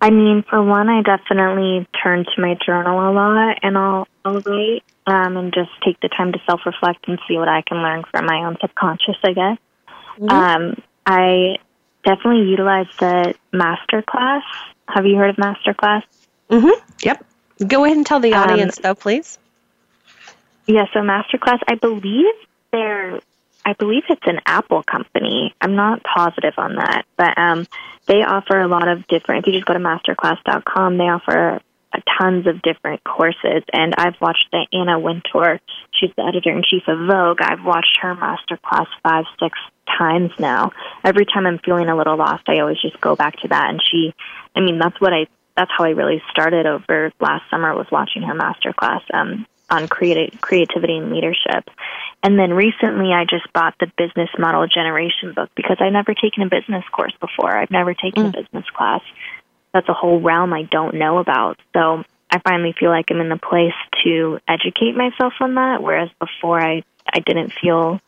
I 0.00 0.10
mean, 0.10 0.44
for 0.48 0.62
one, 0.62 0.88
I 0.88 1.02
definitely 1.02 1.86
turn 2.02 2.24
to 2.24 2.40
my 2.40 2.58
journal 2.64 2.98
a 2.98 3.12
lot 3.12 3.58
and 3.62 3.78
I'll, 3.78 4.06
I'll 4.24 4.40
write 4.40 4.82
um, 5.06 5.36
and 5.36 5.52
just 5.52 5.70
take 5.82 5.98
the 6.00 6.08
time 6.08 6.32
to 6.32 6.38
self 6.46 6.60
reflect 6.66 7.08
and 7.08 7.18
see 7.26 7.38
what 7.38 7.48
I 7.48 7.62
can 7.62 7.78
learn 7.78 8.04
from 8.10 8.26
my 8.26 8.44
own 8.44 8.56
subconscious, 8.60 9.16
I 9.22 9.32
guess. 9.32 9.58
mm-hmm. 10.18 10.28
um, 10.28 10.82
I 11.06 11.56
definitely 12.04 12.50
utilize 12.50 12.86
the 12.98 13.34
master 13.52 14.02
class. 14.02 14.42
Have 14.88 15.06
you 15.06 15.16
heard 15.16 15.30
of 15.30 15.38
master 15.38 15.72
class? 15.72 16.02
Mm-hmm. 16.50 16.84
Yep. 17.02 17.24
Go 17.66 17.84
ahead 17.84 17.96
and 17.96 18.06
tell 18.06 18.20
the 18.20 18.34
um, 18.34 18.50
audience, 18.50 18.78
um, 18.78 18.82
though, 18.82 18.94
please. 18.94 19.38
Yeah, 20.66 20.86
so 20.92 21.00
Masterclass, 21.00 21.60
I 21.68 21.74
believe 21.74 22.34
they're, 22.74 23.20
I 23.64 23.72
believe 23.74 24.02
it's 24.08 24.26
an 24.26 24.40
Apple 24.44 24.82
company. 24.82 25.54
I'm 25.60 25.76
not 25.76 26.02
positive 26.02 26.54
on 26.58 26.76
that, 26.76 27.06
but 27.16 27.38
um, 27.38 27.66
they 28.06 28.22
offer 28.22 28.60
a 28.60 28.68
lot 28.68 28.88
of 28.88 29.06
different. 29.06 29.46
If 29.46 29.46
you 29.46 29.60
just 29.60 29.66
go 29.66 29.74
to 29.74 29.78
masterclass.com, 29.78 30.98
they 30.98 31.04
offer 31.04 31.60
tons 32.18 32.46
of 32.46 32.60
different 32.62 33.04
courses. 33.04 33.62
And 33.72 33.94
I've 33.96 34.20
watched 34.20 34.48
the 34.50 34.66
Anna 34.72 34.98
Wintour. 34.98 35.60
She's 35.92 36.10
the 36.16 36.24
editor 36.24 36.50
in 36.50 36.62
chief 36.68 36.82
of 36.88 37.06
Vogue. 37.06 37.40
I've 37.40 37.64
watched 37.64 37.98
her 38.02 38.14
masterclass 38.14 38.86
five, 39.02 39.24
six 39.38 39.58
times 39.86 40.32
now. 40.38 40.72
Every 41.04 41.24
time 41.24 41.46
I'm 41.46 41.58
feeling 41.58 41.88
a 41.88 41.96
little 41.96 42.16
lost, 42.16 42.48
I 42.48 42.58
always 42.60 42.80
just 42.80 43.00
go 43.00 43.14
back 43.14 43.36
to 43.40 43.48
that. 43.48 43.70
And 43.70 43.80
she, 43.88 44.12
I 44.56 44.60
mean, 44.60 44.78
that's 44.78 45.00
what 45.00 45.12
I. 45.12 45.26
That's 45.56 45.70
how 45.78 45.84
I 45.84 45.90
really 45.90 46.20
started 46.32 46.66
over 46.66 47.12
last 47.20 47.48
summer 47.48 47.76
was 47.76 47.86
watching 47.88 48.22
her 48.22 48.34
masterclass 48.34 49.02
um, 49.14 49.46
on 49.74 49.88
creati- 49.88 50.40
creativity 50.40 50.96
and 50.96 51.12
leadership. 51.12 51.68
And 52.22 52.38
then 52.38 52.54
recently 52.54 53.12
I 53.12 53.24
just 53.24 53.52
bought 53.52 53.74
the 53.78 53.90
business 53.98 54.30
model 54.38 54.66
generation 54.66 55.34
book 55.34 55.50
because 55.54 55.76
I've 55.80 55.92
never 55.92 56.14
taken 56.14 56.42
a 56.42 56.48
business 56.48 56.84
course 56.92 57.14
before. 57.20 57.54
I've 57.56 57.70
never 57.70 57.94
taken 57.94 58.24
mm. 58.24 58.28
a 58.28 58.42
business 58.42 58.64
class 58.74 59.02
that's 59.74 59.88
a 59.88 59.92
whole 59.92 60.20
realm 60.20 60.52
I 60.52 60.62
don't 60.62 60.94
know 60.94 61.18
about. 61.18 61.58
So 61.74 62.04
I 62.30 62.38
finally 62.38 62.74
feel 62.78 62.90
like 62.90 63.06
I'm 63.10 63.20
in 63.20 63.28
the 63.28 63.36
place 63.36 63.74
to 64.04 64.38
educate 64.48 64.96
myself 64.96 65.34
on 65.40 65.56
that, 65.56 65.82
whereas 65.82 66.08
before 66.18 66.60
I, 66.60 66.84
I 67.12 67.20
didn't 67.20 67.52
feel 67.60 68.00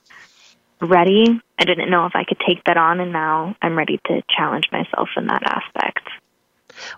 ready. 0.81 1.41
I 1.59 1.65
didn't 1.65 1.91
know 1.91 2.07
if 2.07 2.15
I 2.15 2.25
could 2.25 2.41
take 2.47 2.65
that 2.65 2.77
on, 2.77 3.01
and 3.01 3.13
now 3.13 3.57
I'm 3.61 3.77
ready 3.77 4.01
to 4.07 4.23
challenge 4.35 4.69
myself 4.71 5.09
in 5.17 5.27
that 5.27 5.43
aspect. 5.43 6.09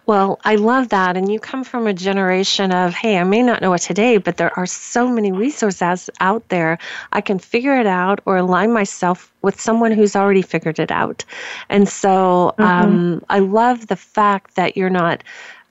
Well, 0.06 0.38
I 0.44 0.56
love 0.56 0.90
that. 0.90 1.16
And 1.16 1.30
you 1.30 1.38
come 1.40 1.64
from 1.64 1.86
a 1.86 1.92
generation 1.92 2.72
of, 2.72 2.94
hey, 2.94 3.18
I 3.18 3.24
may 3.24 3.42
not 3.42 3.62
know 3.62 3.72
it 3.74 3.82
today, 3.82 4.18
but 4.18 4.36
there 4.36 4.56
are 4.58 4.66
so 4.66 5.08
many 5.08 5.32
resources 5.32 6.10
out 6.20 6.48
there. 6.48 6.78
I 7.12 7.20
can 7.20 7.38
figure 7.38 7.78
it 7.78 7.86
out 7.86 8.20
or 8.26 8.36
align 8.36 8.72
myself 8.72 9.32
with 9.42 9.60
someone 9.60 9.92
who's 9.92 10.16
already 10.16 10.42
figured 10.42 10.78
it 10.78 10.90
out. 10.90 11.24
And 11.68 11.88
so 11.88 12.54
mm-hmm. 12.58 12.62
um, 12.62 13.24
I 13.28 13.38
love 13.40 13.86
the 13.86 13.96
fact 13.96 14.56
that 14.56 14.76
you're 14.76 14.90
not 14.90 15.22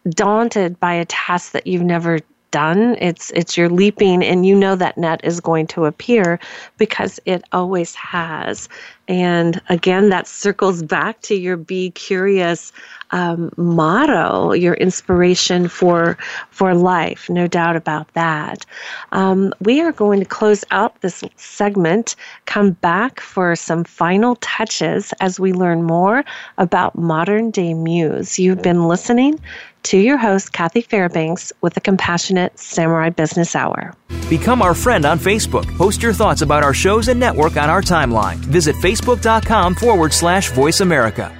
daunted 0.09 0.79
by 0.79 0.93
a 0.93 1.05
task 1.05 1.51
that 1.51 1.67
you've 1.67 1.81
never 1.81 2.19
done. 2.51 2.95
It's 2.99 3.31
it's 3.31 3.57
you're 3.57 3.69
leaping 3.69 4.23
and 4.23 4.45
you 4.45 4.55
know 4.55 4.75
that 4.75 4.97
net 4.97 5.21
is 5.23 5.39
going 5.39 5.67
to 5.67 5.85
appear 5.85 6.39
because 6.77 7.19
it 7.25 7.43
always 7.51 7.93
has. 7.95 8.69
And 9.07 9.61
again, 9.69 10.09
that 10.09 10.27
circles 10.27 10.83
back 10.83 11.21
to 11.21 11.35
your 11.35 11.57
be 11.57 11.91
curious 11.91 12.73
um, 13.11 13.51
motto, 13.55 14.51
your 14.51 14.73
inspiration 14.75 15.67
for 15.67 16.17
for 16.51 16.73
life. 16.73 17.29
No 17.29 17.47
doubt 17.47 17.75
about 17.75 18.11
that. 18.13 18.65
Um, 19.11 19.53
we 19.61 19.81
are 19.81 19.91
going 19.91 20.19
to 20.19 20.25
close 20.25 20.65
out 20.71 21.01
this 21.01 21.23
segment. 21.37 22.15
Come 22.45 22.71
back 22.71 23.19
for 23.19 23.55
some 23.55 23.83
final 23.83 24.35
touches 24.37 25.13
as 25.19 25.39
we 25.39 25.53
learn 25.53 25.83
more 25.83 26.23
about 26.57 26.97
modern 26.97 27.51
day 27.51 27.73
muse. 27.73 28.37
You've 28.37 28.61
been 28.61 28.87
listening 28.87 29.39
to 29.83 29.97
your 29.97 30.17
host, 30.17 30.51
Kathy 30.51 30.81
Fairbanks, 30.81 31.53
with 31.61 31.73
the 31.73 31.81
Compassionate 31.81 32.59
Samurai 32.59 33.09
Business 33.09 33.55
Hour. 33.55 33.93
Become 34.29 34.61
our 34.61 34.73
friend 34.73 35.05
on 35.05 35.19
Facebook. 35.19 35.65
Post 35.77 36.03
your 36.03 36.13
thoughts 36.13 36.41
about 36.41 36.63
our 36.63 36.73
shows 36.73 37.07
and 37.07 37.19
network 37.19 37.57
on 37.57 37.69
our 37.69 37.81
timeline. 37.81 38.37
Visit 38.37 38.75
facebook.com 38.77 39.75
forward 39.75 40.13
slash 40.13 40.51
voice 40.51 40.81
America. 40.81 41.33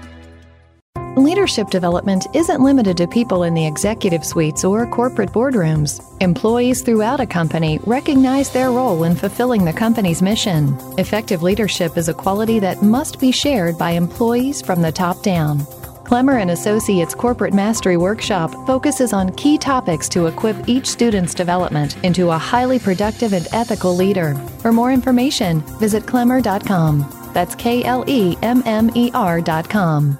Leadership 1.17 1.71
development 1.71 2.27
isn't 2.35 2.61
limited 2.61 2.95
to 2.95 3.07
people 3.07 3.41
in 3.41 3.55
the 3.55 3.65
executive 3.65 4.23
suites 4.23 4.63
or 4.63 4.85
corporate 4.85 5.31
boardrooms. 5.31 5.99
Employees 6.21 6.83
throughout 6.83 7.19
a 7.19 7.25
company 7.25 7.79
recognize 7.87 8.51
their 8.51 8.69
role 8.69 9.03
in 9.03 9.15
fulfilling 9.15 9.65
the 9.65 9.73
company's 9.73 10.21
mission. 10.21 10.77
Effective 10.99 11.41
leadership 11.41 11.97
is 11.97 12.07
a 12.07 12.13
quality 12.13 12.59
that 12.59 12.83
must 12.83 13.19
be 13.19 13.31
shared 13.31 13.79
by 13.79 13.91
employees 13.91 14.61
from 14.61 14.83
the 14.83 14.91
top 14.91 15.23
down. 15.23 15.65
Klemmer 16.07 16.39
and 16.39 16.51
Associates 16.51 17.13
Corporate 17.13 17.53
Mastery 17.53 17.97
Workshop 17.97 18.53
focuses 18.65 19.11
on 19.11 19.35
key 19.35 19.57
topics 19.57 20.07
to 20.09 20.27
equip 20.27 20.55
each 20.69 20.85
student's 20.85 21.33
development 21.33 22.01
into 22.01 22.29
a 22.29 22.37
highly 22.37 22.79
productive 22.79 23.33
and 23.33 23.45
ethical 23.51 23.93
leader. 23.93 24.33
For 24.61 24.71
more 24.71 24.93
information, 24.93 25.59
visit 25.79 26.03
klemmer.com. 26.03 27.29
That's 27.33 27.55
K 27.55 27.83
L 27.83 28.05
E 28.07 28.37
M 28.41 28.63
M 28.65 28.89
E 28.95 29.11
R.com. 29.13 30.17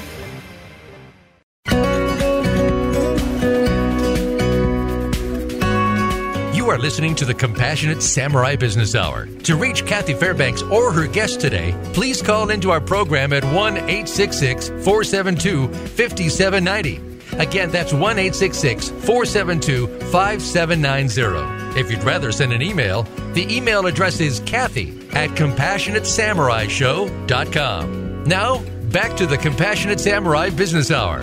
Listening 6.81 7.15
to 7.15 7.25
the 7.25 7.33
Compassionate 7.33 8.01
Samurai 8.01 8.55
Business 8.55 8.95
Hour. 8.95 9.27
To 9.43 9.55
reach 9.55 9.85
Kathy 9.85 10.13
Fairbanks 10.13 10.61
or 10.63 10.91
her 10.91 11.07
guest 11.07 11.39
today, 11.39 11.75
please 11.93 12.21
call 12.21 12.49
into 12.49 12.71
our 12.71 12.81
program 12.81 13.33
at 13.33 13.43
1 13.45 13.77
866 13.77 14.69
472 14.83 15.67
5790. 15.67 17.01
Again, 17.39 17.71
that's 17.71 17.93
1 17.93 18.01
866 18.01 18.89
472 18.89 19.87
5790. 20.11 21.79
If 21.79 21.89
you'd 21.89 22.03
rather 22.03 22.31
send 22.31 22.51
an 22.51 22.61
email, 22.61 23.03
the 23.33 23.47
email 23.55 23.85
address 23.85 24.19
is 24.19 24.41
Kathy 24.41 24.89
at 25.13 25.29
CompassionateSamuraiShow.com. 25.31 28.23
Now, 28.25 28.61
back 28.91 29.17
to 29.17 29.25
the 29.25 29.37
Compassionate 29.37 29.99
Samurai 29.99 30.49
Business 30.49 30.91
Hour. 30.91 31.21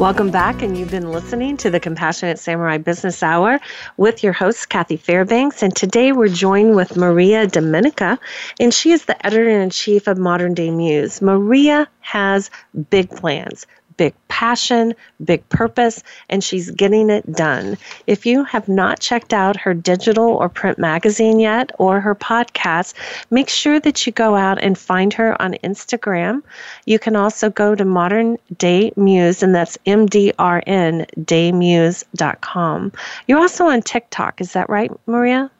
Welcome 0.00 0.30
back, 0.30 0.62
and 0.62 0.78
you've 0.78 0.90
been 0.90 1.12
listening 1.12 1.58
to 1.58 1.68
the 1.68 1.78
Compassionate 1.78 2.38
Samurai 2.38 2.78
Business 2.78 3.22
Hour 3.22 3.60
with 3.98 4.24
your 4.24 4.32
host, 4.32 4.70
Kathy 4.70 4.96
Fairbanks. 4.96 5.62
And 5.62 5.76
today 5.76 6.12
we're 6.12 6.28
joined 6.28 6.74
with 6.74 6.96
Maria 6.96 7.46
Domenica, 7.46 8.18
and 8.58 8.72
she 8.72 8.92
is 8.92 9.04
the 9.04 9.26
editor 9.26 9.50
in 9.50 9.68
chief 9.68 10.06
of 10.06 10.16
Modern 10.16 10.54
Day 10.54 10.70
Muse. 10.70 11.20
Maria 11.20 11.86
has 12.00 12.50
big 12.88 13.10
plans, 13.10 13.66
big 14.00 14.14
passion, 14.28 14.94
big 15.22 15.46
purpose, 15.50 16.02
and 16.30 16.42
she's 16.42 16.70
getting 16.70 17.10
it 17.10 17.30
done. 17.30 17.76
If 18.06 18.24
you 18.24 18.44
have 18.44 18.66
not 18.66 18.98
checked 18.98 19.34
out 19.34 19.58
her 19.58 19.74
digital 19.74 20.24
or 20.24 20.48
print 20.48 20.78
magazine 20.78 21.38
yet 21.38 21.70
or 21.78 22.00
her 22.00 22.14
podcast, 22.14 22.94
make 23.30 23.50
sure 23.50 23.78
that 23.78 24.06
you 24.06 24.12
go 24.12 24.36
out 24.36 24.58
and 24.62 24.78
find 24.78 25.12
her 25.12 25.40
on 25.42 25.52
Instagram. 25.62 26.42
You 26.86 26.98
can 26.98 27.14
also 27.14 27.50
go 27.50 27.74
to 27.74 27.84
Modern 27.84 28.38
Day 28.56 28.90
Muse, 28.96 29.42
and 29.42 29.54
that's 29.54 29.76
M 29.84 30.06
D 30.06 30.32
R 30.38 30.62
N 30.66 31.04
daymuse.com. 31.18 32.92
You're 33.28 33.38
also 33.38 33.66
on 33.66 33.82
TikTok, 33.82 34.40
is 34.40 34.54
that 34.54 34.70
right, 34.70 34.90
Maria? 35.04 35.50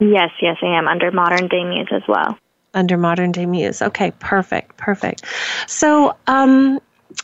Yes, 0.00 0.30
yes, 0.42 0.56
I 0.60 0.76
am 0.76 0.88
under 0.88 1.12
Modern 1.12 1.46
Day 1.46 1.62
Muse 1.62 1.92
as 1.92 2.02
well 2.08 2.36
under 2.74 2.96
modern 2.96 3.32
day 3.32 3.46
muse. 3.46 3.82
Okay, 3.82 4.12
perfect, 4.20 4.76
perfect. 4.76 5.24
So, 5.66 6.16
um, 6.26 6.80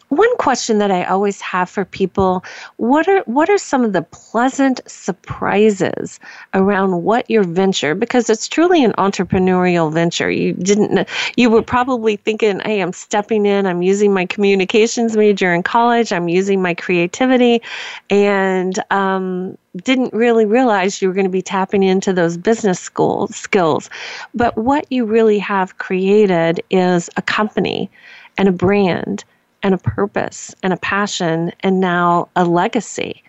one 0.08 0.36
question 0.36 0.78
that 0.78 0.90
I 0.90 1.04
always 1.04 1.40
have 1.40 1.68
for 1.68 1.84
people: 1.84 2.44
what 2.76 3.08
are 3.08 3.20
what 3.22 3.48
are 3.50 3.58
some 3.58 3.84
of 3.84 3.92
the 3.92 4.02
pleasant 4.02 4.80
surprises 4.86 6.20
around 6.54 7.02
what 7.02 7.28
your 7.30 7.44
venture? 7.44 7.94
Because 7.94 8.30
it's 8.30 8.48
truly 8.48 8.84
an 8.84 8.92
entrepreneurial 8.92 9.92
venture. 9.92 10.30
You 10.30 10.52
didn't. 10.54 11.08
You 11.36 11.50
were 11.50 11.62
probably 11.62 12.16
thinking, 12.16 12.60
"Hey, 12.60 12.80
I'm 12.80 12.92
stepping 12.92 13.46
in. 13.46 13.66
I'm 13.66 13.82
using 13.82 14.12
my 14.12 14.26
communications 14.26 15.16
major 15.16 15.52
in 15.52 15.62
college. 15.62 16.12
I'm 16.12 16.28
using 16.28 16.62
my 16.62 16.74
creativity," 16.74 17.62
and 18.10 18.78
um, 18.90 19.58
didn't 19.82 20.12
really 20.12 20.46
realize 20.46 21.02
you 21.02 21.08
were 21.08 21.14
going 21.14 21.26
to 21.26 21.30
be 21.30 21.42
tapping 21.42 21.82
into 21.82 22.12
those 22.12 22.36
business 22.36 22.80
school 22.80 23.28
skills. 23.28 23.90
But 24.34 24.56
what 24.56 24.90
you 24.90 25.04
really 25.04 25.38
have 25.38 25.78
created 25.78 26.62
is 26.70 27.10
a 27.16 27.22
company 27.22 27.90
and 28.38 28.48
a 28.48 28.52
brand 28.52 29.24
and 29.66 29.74
a 29.74 29.78
purpose 29.78 30.54
and 30.62 30.72
a 30.72 30.76
passion 30.76 31.50
and 31.60 31.80
now 31.80 32.28
a 32.36 32.44
legacy 32.44 33.20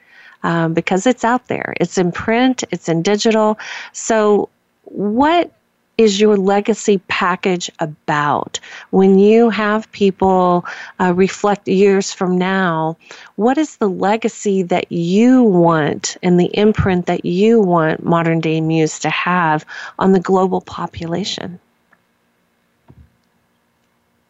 um, 0.43 0.71
because 0.71 1.07
it's 1.07 1.23
out 1.23 1.47
there. 1.47 1.73
It's 1.81 1.97
in 1.97 2.11
print, 2.11 2.63
it's 2.69 2.87
in 2.87 3.01
digital. 3.01 3.57
So, 3.91 4.47
what 4.83 5.51
is 5.97 6.21
your 6.21 6.37
legacy 6.37 7.01
package 7.07 7.71
about? 7.79 8.59
When 8.91 9.17
you 9.17 9.49
have 9.49 9.91
people 9.93 10.63
uh, 10.99 11.11
reflect 11.15 11.67
years 11.67 12.13
from 12.13 12.37
now, 12.37 12.97
what 13.37 13.57
is 13.57 13.77
the 13.77 13.89
legacy 13.89 14.61
that 14.61 14.91
you 14.91 15.41
want 15.41 16.17
and 16.21 16.39
the 16.39 16.51
imprint 16.53 17.07
that 17.07 17.25
you 17.25 17.59
want 17.59 18.05
modern 18.05 18.41
day 18.41 18.61
Muse 18.61 18.99
to 18.99 19.09
have 19.09 19.65
on 19.97 20.11
the 20.11 20.19
global 20.19 20.61
population? 20.61 21.59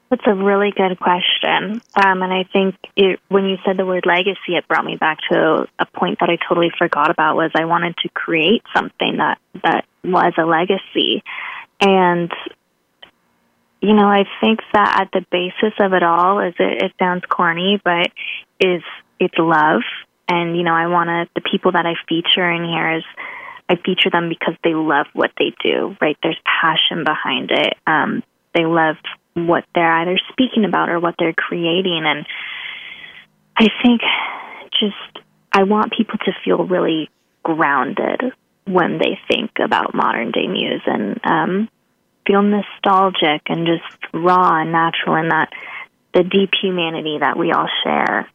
That's 0.09 0.23
a 0.25 0.33
really 0.33 0.71
good 0.71 0.97
question. 0.99 1.81
Um, 1.93 2.21
and 2.23 2.31
I 2.31 2.45
think 2.53 2.75
it, 2.95 3.19
when 3.27 3.45
you 3.45 3.57
said 3.65 3.75
the 3.75 3.85
word 3.85 4.05
legacy, 4.05 4.55
it 4.55 4.67
brought 4.67 4.85
me 4.85 4.95
back 4.95 5.17
to 5.29 5.67
a 5.77 5.85
point 5.85 6.19
that 6.21 6.29
I 6.29 6.37
totally 6.47 6.71
forgot 6.77 7.11
about 7.11 7.35
was 7.35 7.51
I 7.55 7.65
wanted 7.65 7.97
to 8.03 8.09
create 8.09 8.63
something 8.73 9.17
that, 9.17 9.39
that 9.63 9.85
was 10.05 10.33
a 10.37 10.45
legacy. 10.45 11.23
And, 11.81 12.31
you 13.81 13.93
know, 13.93 14.07
I 14.07 14.23
think 14.39 14.61
that 14.71 15.01
at 15.01 15.11
the 15.11 15.25
basis 15.29 15.73
of 15.79 15.91
it 15.91 16.03
all 16.03 16.39
is 16.39 16.53
it, 16.57 16.83
it 16.83 16.93
sounds 16.97 17.23
corny, 17.27 17.81
but 17.83 18.09
is 18.61 18.83
it's 19.19 19.37
love. 19.37 19.81
And, 20.29 20.55
you 20.55 20.63
know, 20.63 20.73
I 20.73 20.87
want 20.87 21.09
to, 21.09 21.29
the 21.35 21.49
people 21.49 21.73
that 21.73 21.85
I 21.85 21.95
feature 22.07 22.49
in 22.49 22.63
here 22.63 22.97
is, 22.97 23.03
I 23.69 23.75
feature 23.75 24.09
them 24.09 24.29
because 24.29 24.55
they 24.63 24.73
love 24.73 25.07
what 25.11 25.31
they 25.37 25.53
do, 25.61 25.97
right? 25.99 26.17
There's 26.23 26.39
passion 26.45 27.03
behind 27.03 27.51
it. 27.51 27.73
Um, 27.85 28.23
they 28.53 28.65
love 28.65 28.95
what 29.45 29.65
they're 29.75 29.91
either 29.97 30.17
speaking 30.31 30.65
about 30.65 30.89
or 30.89 30.99
what 30.99 31.15
they're 31.19 31.33
creating. 31.33 32.03
And 32.05 32.25
I 33.55 33.67
think 33.83 34.01
just, 34.79 35.25
I 35.51 35.63
want 35.63 35.93
people 35.93 36.17
to 36.25 36.31
feel 36.43 36.65
really 36.65 37.09
grounded 37.43 38.33
when 38.65 38.97
they 38.97 39.19
think 39.29 39.51
about 39.63 39.93
modern 39.93 40.31
day 40.31 40.47
muse 40.47 40.81
and 40.85 41.19
um, 41.23 41.69
feel 42.25 42.41
nostalgic 42.41 43.43
and 43.47 43.67
just 43.67 44.13
raw 44.13 44.61
and 44.61 44.71
natural 44.71 45.15
in 45.15 45.29
that 45.29 45.53
the 46.13 46.23
deep 46.23 46.51
humanity 46.59 47.17
that 47.19 47.37
we 47.37 47.51
all 47.51 47.69
share. 47.83 48.27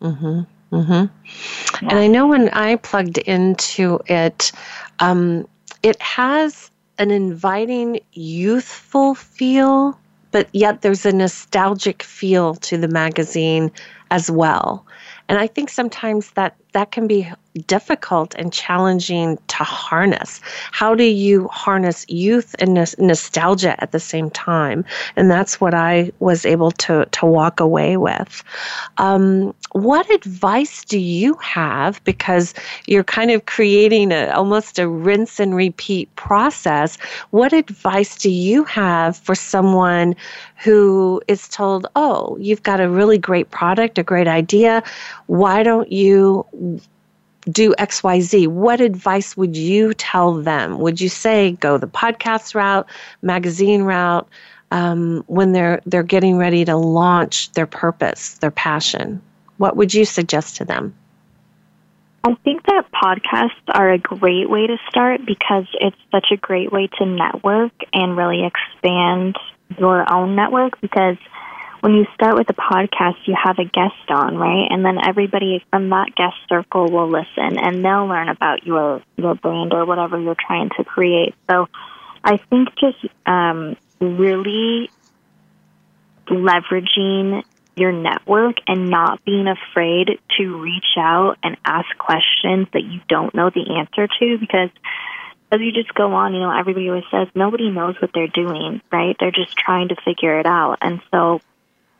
Mm-hmm. 0.00 0.40
Mm-hmm. 0.74 1.84
Yeah. 1.84 1.90
And 1.90 1.98
I 1.98 2.06
know 2.06 2.28
when 2.28 2.48
I 2.48 2.76
plugged 2.76 3.18
into 3.18 4.00
it, 4.06 4.52
um, 5.00 5.46
it 5.82 6.00
has 6.00 6.70
an 6.98 7.10
inviting, 7.10 8.00
youthful 8.12 9.14
feel 9.14 9.99
but 10.32 10.48
yet 10.52 10.82
there's 10.82 11.06
a 11.06 11.12
nostalgic 11.12 12.02
feel 12.02 12.54
to 12.56 12.78
the 12.78 12.88
magazine 12.88 13.70
as 14.10 14.30
well. 14.30 14.86
And 15.28 15.38
I 15.38 15.46
think 15.46 15.70
sometimes 15.70 16.32
that 16.32 16.56
that 16.72 16.92
can 16.92 17.06
be 17.06 17.30
difficult 17.66 18.34
and 18.36 18.52
challenging 18.52 19.36
to 19.48 19.64
harness. 19.64 20.40
How 20.70 20.94
do 20.94 21.04
you 21.04 21.48
harness 21.48 22.06
youth 22.08 22.54
and 22.60 22.74
nostalgia 22.74 23.80
at 23.82 23.90
the 23.92 23.98
same 23.98 24.30
time? 24.30 24.84
And 25.16 25.30
that's 25.30 25.60
what 25.60 25.74
I 25.74 26.12
was 26.20 26.46
able 26.46 26.70
to, 26.72 27.06
to 27.06 27.26
walk 27.26 27.58
away 27.58 27.96
with. 27.96 28.44
Um, 28.98 29.52
what 29.72 30.08
advice 30.10 30.84
do 30.84 30.98
you 30.98 31.34
have? 31.34 32.02
Because 32.04 32.54
you're 32.86 33.04
kind 33.04 33.30
of 33.30 33.46
creating 33.46 34.12
a, 34.12 34.28
almost 34.30 34.78
a 34.78 34.88
rinse 34.88 35.40
and 35.40 35.54
repeat 35.54 36.14
process. 36.16 36.96
What 37.30 37.52
advice 37.52 38.16
do 38.16 38.30
you 38.30 38.64
have 38.64 39.16
for 39.16 39.34
someone 39.34 40.14
who 40.62 41.22
is 41.26 41.48
told, 41.48 41.86
oh, 41.96 42.36
you've 42.38 42.62
got 42.62 42.80
a 42.80 42.88
really 42.88 43.18
great 43.18 43.50
product, 43.50 43.98
a 43.98 44.02
great 44.02 44.28
idea. 44.28 44.82
Why 45.26 45.62
don't 45.62 45.90
you 45.90 46.44
do 47.44 47.74
XYZ, 47.78 48.48
what 48.48 48.80
advice 48.80 49.36
would 49.36 49.56
you 49.56 49.94
tell 49.94 50.34
them? 50.34 50.78
Would 50.78 51.00
you 51.00 51.08
say 51.08 51.52
go 51.52 51.78
the 51.78 51.86
podcast 51.86 52.54
route, 52.54 52.88
magazine 53.22 53.82
route, 53.82 54.28
um, 54.70 55.24
when 55.26 55.52
they're 55.52 55.80
they're 55.86 56.02
getting 56.02 56.36
ready 56.36 56.64
to 56.64 56.76
launch 56.76 57.50
their 57.52 57.66
purpose, 57.66 58.34
their 58.38 58.50
passion? 58.50 59.22
What 59.56 59.76
would 59.76 59.92
you 59.92 60.04
suggest 60.04 60.56
to 60.56 60.64
them? 60.64 60.94
I 62.22 62.34
think 62.44 62.64
that 62.66 62.84
podcasts 62.92 63.50
are 63.68 63.90
a 63.92 63.98
great 63.98 64.48
way 64.48 64.66
to 64.66 64.76
start 64.90 65.24
because 65.24 65.64
it's 65.80 65.96
such 66.12 66.26
a 66.32 66.36
great 66.36 66.70
way 66.70 66.88
to 66.98 67.06
network 67.06 67.72
and 67.94 68.16
really 68.16 68.44
expand 68.44 69.36
your 69.78 70.10
own 70.12 70.36
network 70.36 70.78
because 70.82 71.16
when 71.80 71.94
you 71.94 72.06
start 72.14 72.36
with 72.36 72.48
a 72.50 72.54
podcast, 72.54 73.16
you 73.26 73.34
have 73.42 73.58
a 73.58 73.64
guest 73.64 74.10
on, 74.10 74.36
right? 74.36 74.68
And 74.70 74.84
then 74.84 74.98
everybody 75.02 75.64
from 75.70 75.88
that 75.90 76.14
guest 76.14 76.36
circle 76.48 76.90
will 76.90 77.08
listen 77.08 77.58
and 77.58 77.84
they'll 77.84 78.06
learn 78.06 78.28
about 78.28 78.66
your 78.66 79.02
your 79.16 79.34
brand 79.34 79.72
or 79.72 79.86
whatever 79.86 80.20
you're 80.20 80.36
trying 80.38 80.70
to 80.76 80.84
create. 80.84 81.34
So 81.48 81.68
I 82.22 82.36
think 82.36 82.68
just 82.78 82.98
um, 83.26 83.76
really 84.00 84.90
leveraging 86.28 87.42
your 87.76 87.92
network 87.92 88.56
and 88.66 88.90
not 88.90 89.24
being 89.24 89.46
afraid 89.48 90.18
to 90.36 90.60
reach 90.60 90.96
out 90.98 91.38
and 91.42 91.56
ask 91.64 91.88
questions 91.96 92.68
that 92.74 92.82
you 92.84 93.00
don't 93.08 93.34
know 93.34 93.48
the 93.48 93.78
answer 93.78 94.06
to 94.18 94.38
because 94.38 94.70
as 95.52 95.60
you 95.60 95.72
just 95.72 95.92
go 95.94 96.12
on, 96.12 96.34
you 96.34 96.40
know, 96.40 96.56
everybody 96.56 96.88
always 96.88 97.04
says 97.10 97.26
nobody 97.34 97.70
knows 97.70 97.96
what 98.00 98.10
they're 98.12 98.28
doing, 98.28 98.82
right? 98.92 99.16
They're 99.18 99.32
just 99.32 99.56
trying 99.56 99.88
to 99.88 99.96
figure 100.04 100.38
it 100.38 100.46
out. 100.46 100.78
And 100.82 101.00
so 101.10 101.40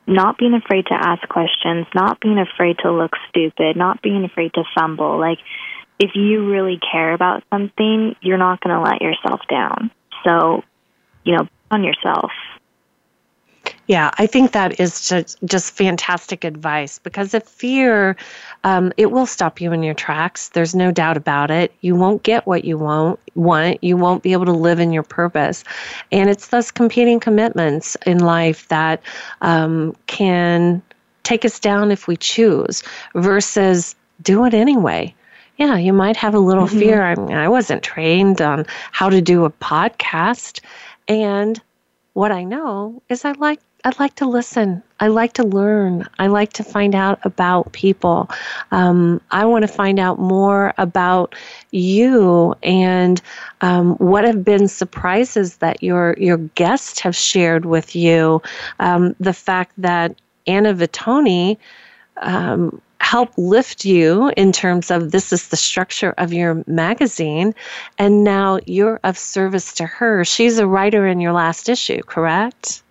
not 0.07 0.39
being 0.39 0.55
afraid 0.55 0.87
to 0.87 0.95
ask 0.95 1.27
questions, 1.29 1.87
not 1.95 2.21
being 2.21 2.39
afraid 2.39 2.79
to 2.83 2.93
look 2.93 3.13
stupid, 3.29 3.77
not 3.77 4.03
being 4.03 4.25
afraid 4.25 4.53
to 4.55 4.65
fumble. 4.75 5.19
Like, 5.19 5.39
if 5.99 6.13
you 6.15 6.51
really 6.51 6.79
care 6.79 7.13
about 7.13 7.43
something, 7.51 8.17
you're 8.21 8.39
not 8.39 8.61
going 8.61 8.75
to 8.75 8.83
let 8.83 9.03
yourself 9.03 9.41
down. 9.49 9.91
So, 10.27 10.63
you 11.25 11.37
know, 11.37 11.49
on 11.71 11.85
yourself. 11.85 12.31
Yeah, 13.91 14.13
I 14.19 14.29
think 14.29 14.53
that 14.53 14.79
is 14.79 15.09
just, 15.09 15.37
just 15.45 15.73
fantastic 15.73 16.45
advice 16.45 17.01
because 17.01 17.35
if 17.35 17.43
fear, 17.43 18.15
um, 18.63 18.93
it 18.97 19.11
will 19.11 19.27
stop 19.27 19.61
you 19.61 19.73
in 19.73 19.83
your 19.83 19.95
tracks. 19.95 20.51
There's 20.51 20.77
no 20.77 20.93
doubt 20.93 21.17
about 21.17 21.51
it. 21.51 21.75
You 21.81 21.97
won't 21.97 22.23
get 22.23 22.47
what 22.47 22.65
you 22.65 22.79
won't 22.79 23.19
want. 23.35 23.83
You 23.83 23.97
won't 23.97 24.23
be 24.23 24.31
able 24.31 24.45
to 24.45 24.53
live 24.53 24.79
in 24.79 24.93
your 24.93 25.03
purpose, 25.03 25.65
and 26.13 26.31
it's 26.31 26.47
those 26.47 26.71
competing 26.71 27.19
commitments 27.19 27.97
in 28.07 28.21
life 28.21 28.69
that 28.69 29.03
um, 29.41 29.97
can 30.07 30.83
take 31.25 31.45
us 31.45 31.59
down 31.59 31.91
if 31.91 32.07
we 32.07 32.17
choose, 32.17 32.85
versus 33.17 33.97
do 34.23 34.45
it 34.45 34.55
anyway 34.55 35.13
yeah, 35.57 35.77
you 35.77 35.93
might 35.93 36.17
have 36.17 36.35
a 36.35 36.39
little 36.39 36.67
mm-hmm. 36.67 36.79
fear. 36.79 37.03
I, 37.03 37.17
mean, 37.17 37.37
I 37.37 37.49
wasn't 37.49 37.83
trained 37.83 38.41
on 38.41 38.65
how 38.93 39.11
to 39.11 39.21
do 39.21 39.45
a 39.45 39.51
podcast. 39.51 40.61
And 41.07 41.61
what 42.15 42.33
I 42.33 42.45
know 42.45 43.03
is 43.11 43.27
I 43.27 43.33
like 43.33 43.61
I 43.83 43.93
like 43.99 44.17
to 44.17 44.27
listen. 44.27 44.83
I 44.99 45.09
like 45.09 45.33
to 45.35 45.43
learn. 45.43 46.07
I 46.19 46.27
like 46.27 46.53
to 46.55 46.65
find 46.65 46.95
out 46.95 47.19
about 47.25 47.73
people. 47.73 48.29
Um, 48.73 49.23
I 49.31 49.47
want 49.47 49.63
to 49.63 49.69
find 49.69 49.99
out 49.99 50.19
more 50.19 50.75
about 50.77 51.35
you 51.71 52.55
and 52.63 53.23
um, 53.63 53.95
what 53.97 54.25
have 54.25 54.45
been 54.45 54.69
surprises 54.69 55.57
that 55.59 55.83
your 55.83 56.15
your 56.19 56.37
guests 56.37 57.01
have 57.01 57.17
shared 57.17 57.65
with 57.65 57.97
you. 57.97 58.43
Um, 58.81 59.17
the 59.19 59.33
fact 59.33 59.73
that 59.79 60.15
Anna 60.47 60.75
Vittoni 60.75 61.57
um, 62.19 62.83
help 63.01 63.33
lift 63.39 63.87
you 63.87 64.31
in 64.37 64.53
terms 64.53 64.91
of 64.91 65.11
this 65.11 65.33
is 65.33 65.49
the 65.49 65.57
structure 65.57 66.15
of 66.19 66.35
your 66.35 66.63
magazine, 66.67 67.55
and 67.97 68.25
now 68.25 68.59
you're 68.67 69.01
of 69.05 69.17
service 69.17 69.73
to 69.75 69.87
her. 69.87 70.23
She's 70.25 70.59
a 70.59 70.67
writer 70.67 71.07
in 71.07 71.19
your 71.19 71.33
last 71.33 71.71
issue, 71.71 72.03
correct? 72.03 72.83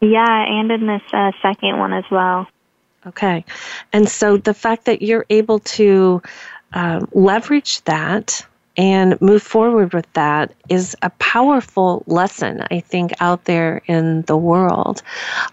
Yeah, 0.00 0.26
and 0.26 0.70
in 0.72 0.86
this 0.86 1.02
uh, 1.12 1.32
second 1.42 1.78
one 1.78 1.92
as 1.92 2.04
well. 2.10 2.46
Okay. 3.06 3.44
And 3.92 4.08
so 4.08 4.36
the 4.36 4.54
fact 4.54 4.84
that 4.86 5.02
you're 5.02 5.26
able 5.30 5.58
to 5.60 6.22
um, 6.72 7.08
leverage 7.12 7.82
that 7.84 8.46
and 8.76 9.20
move 9.20 9.42
forward 9.42 9.92
with 9.92 10.10
that 10.12 10.52
is 10.68 10.96
a 11.02 11.10
powerful 11.10 12.04
lesson, 12.06 12.64
I 12.70 12.80
think, 12.80 13.12
out 13.20 13.44
there 13.44 13.82
in 13.86 14.22
the 14.22 14.36
world. 14.36 15.02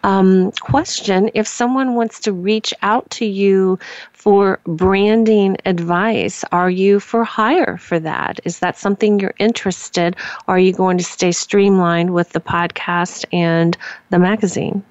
Um, 0.04 0.52
question 0.62 1.32
If 1.34 1.48
someone 1.48 1.96
wants 1.96 2.20
to 2.22 2.34
reach 2.34 2.74
out 2.82 3.10
to 3.12 3.26
you 3.26 3.80
for 4.14 4.60
branding 4.66 5.58
advice, 5.66 6.44
are 6.52 6.70
you 6.70 7.00
for 7.00 7.24
hire 7.24 7.78
for 7.78 8.00
that? 8.00 8.40
Is 8.44 8.60
that 8.60 8.78
something 8.78 9.20
you're 9.20 9.34
interested? 9.40 10.16
Are 10.48 10.60
you 10.60 10.74
going 10.74 10.98
to 10.98 11.04
stay 11.04 11.32
streamlined 11.32 12.14
with 12.14 12.30
the 12.30 12.42
podcast 12.42 13.26
and 13.34 13.78
the 14.10 14.20
magazine? 14.20 14.84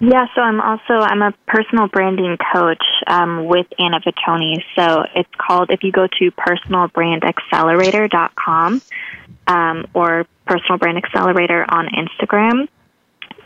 Yeah, 0.00 0.26
so 0.34 0.40
I'm 0.40 0.60
also 0.60 0.94
I'm 0.94 1.22
a 1.22 1.32
personal 1.46 1.86
branding 1.88 2.36
coach 2.52 2.82
um, 3.06 3.46
with 3.46 3.66
Anna 3.78 4.00
Vitoni. 4.00 4.64
So 4.76 5.04
it's 5.14 5.30
called 5.38 5.70
if 5.70 5.84
you 5.84 5.92
go 5.92 6.06
to 6.06 6.30
personalbrandaccelerator.com 6.32 8.82
um, 9.46 9.86
or 9.94 10.26
Personal 10.46 10.78
Brand 10.78 10.98
Accelerator 10.98 11.64
on 11.68 11.88
Instagram, 11.88 12.68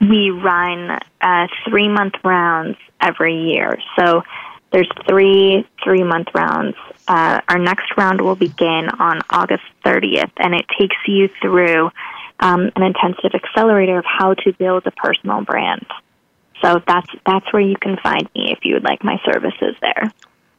we 0.00 0.30
run 0.30 0.98
uh, 1.20 1.46
three 1.68 1.88
month 1.88 2.14
rounds 2.24 2.78
every 3.00 3.50
year. 3.50 3.78
So 3.98 4.22
there's 4.72 4.88
three 5.08 5.66
three 5.84 6.04
month 6.04 6.28
rounds. 6.34 6.76
Uh, 7.08 7.40
our 7.48 7.58
next 7.58 7.96
round 7.96 8.20
will 8.20 8.34
begin 8.34 8.88
on 8.98 9.20
August 9.30 9.62
30th, 9.84 10.32
and 10.38 10.54
it 10.54 10.66
takes 10.78 10.96
you 11.06 11.28
through 11.40 11.90
um, 12.40 12.70
an 12.74 12.82
intensive 12.82 13.32
accelerator 13.34 13.98
of 13.98 14.04
how 14.04 14.34
to 14.34 14.52
build 14.54 14.84
a 14.86 14.90
personal 14.90 15.42
brand. 15.42 15.86
So 16.62 16.80
that's 16.86 17.08
that's 17.24 17.50
where 17.52 17.62
you 17.62 17.76
can 17.76 17.96
find 18.02 18.28
me 18.34 18.52
if 18.52 18.64
you 18.64 18.74
would 18.74 18.84
like 18.84 19.02
my 19.04 19.20
services 19.24 19.76
there. 19.80 20.12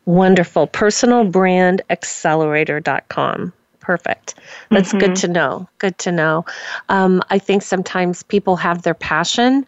Wonderful. 0.06 0.68
Personalbrandaccelerator.com. 0.68 3.54
Perfect. 3.80 4.36
That's 4.70 4.90
mm-hmm. 4.90 5.00
good 5.00 5.16
to 5.18 5.28
know. 5.28 5.68
Good 5.80 5.98
to 6.00 6.12
know. 6.12 6.46
Um, 6.90 7.22
I 7.30 7.40
think 7.40 7.62
sometimes 7.62 8.24
people 8.24 8.58
have 8.58 8.82
their 8.82 8.94
passion 8.94 9.66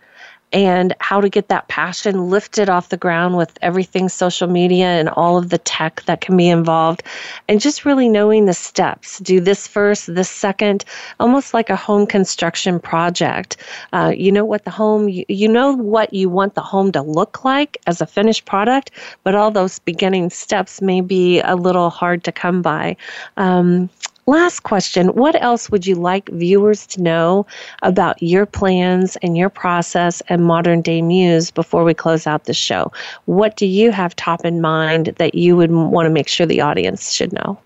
and 0.51 0.95
how 0.99 1.21
to 1.21 1.29
get 1.29 1.47
that 1.49 1.67
passion 1.67 2.29
lifted 2.29 2.69
off 2.69 2.89
the 2.89 2.97
ground 2.97 3.37
with 3.37 3.57
everything 3.61 4.09
social 4.09 4.47
media 4.47 4.87
and 4.87 5.09
all 5.09 5.37
of 5.37 5.49
the 5.49 5.57
tech 5.59 6.01
that 6.03 6.21
can 6.21 6.35
be 6.35 6.49
involved. 6.49 7.03
And 7.47 7.61
just 7.61 7.85
really 7.85 8.09
knowing 8.09 8.45
the 8.45 8.53
steps 8.53 9.19
do 9.19 9.39
this 9.39 9.67
first 9.67 10.13
this 10.13 10.29
second 10.29 10.85
almost 11.19 11.53
like 11.53 11.69
a 11.69 11.75
home 11.75 12.07
construction 12.07 12.79
project. 12.79 13.57
Uh, 13.93 14.11
you 14.15 14.31
know 14.31 14.45
what 14.45 14.65
the 14.65 14.71
home 14.71 15.07
you, 15.09 15.47
know 15.47 15.73
what 15.73 16.13
you 16.13 16.29
want 16.29 16.55
the 16.55 16.61
home 16.61 16.91
to 16.91 17.01
look 17.01 17.43
like 17.43 17.77
as 17.87 18.01
a 18.01 18.05
finished 18.05 18.45
product 18.45 18.91
but 19.23 19.35
all 19.35 19.51
those 19.51 19.79
beginning 19.79 20.29
steps 20.29 20.81
may 20.81 21.01
be 21.01 21.39
a 21.41 21.55
little 21.55 21.89
hard 21.89 22.23
to 22.23 22.31
come 22.31 22.61
by. 22.61 22.95
Um, 23.37 23.89
Last 24.29 24.59
question 24.61 25.07
What 25.07 25.41
else 25.41 25.71
would 25.71 25.87
you 25.87 25.95
like 25.95 26.29
viewers 26.29 26.85
to 26.87 27.01
know 27.01 27.47
about 27.81 28.21
your 28.21 28.45
plans 28.45 29.17
and 29.23 29.35
your 29.35 29.49
process 29.49 30.21
and 30.29 30.45
modern 30.45 30.83
day 30.83 31.01
muse 31.01 31.49
before 31.49 31.83
we 31.83 31.95
close 31.95 32.27
out 32.27 32.43
the 32.43 32.53
show? 32.53 32.91
What 33.25 33.57
do 33.57 33.65
you 33.65 33.91
have 33.91 34.15
top 34.15 34.45
in 34.45 34.61
mind 34.61 35.15
that 35.17 35.33
you 35.33 35.57
would 35.57 35.71
want 35.71 36.05
to 36.05 36.11
make 36.11 36.27
sure 36.27 36.45
the 36.45 36.61
audience 36.61 37.11
should 37.11 37.33
know? 37.33 37.59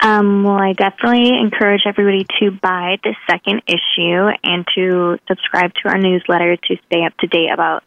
Um, 0.00 0.44
well, 0.44 0.60
I 0.60 0.74
definitely 0.74 1.30
encourage 1.30 1.84
everybody 1.86 2.26
to 2.40 2.50
buy 2.50 2.98
the 3.02 3.16
second 3.26 3.62
issue 3.66 4.28
and 4.44 4.66
to 4.74 5.18
subscribe 5.26 5.72
to 5.82 5.88
our 5.88 5.96
newsletter 5.96 6.58
to 6.58 6.76
stay 6.88 7.06
up 7.06 7.16
to 7.20 7.26
date 7.26 7.48
about 7.50 7.84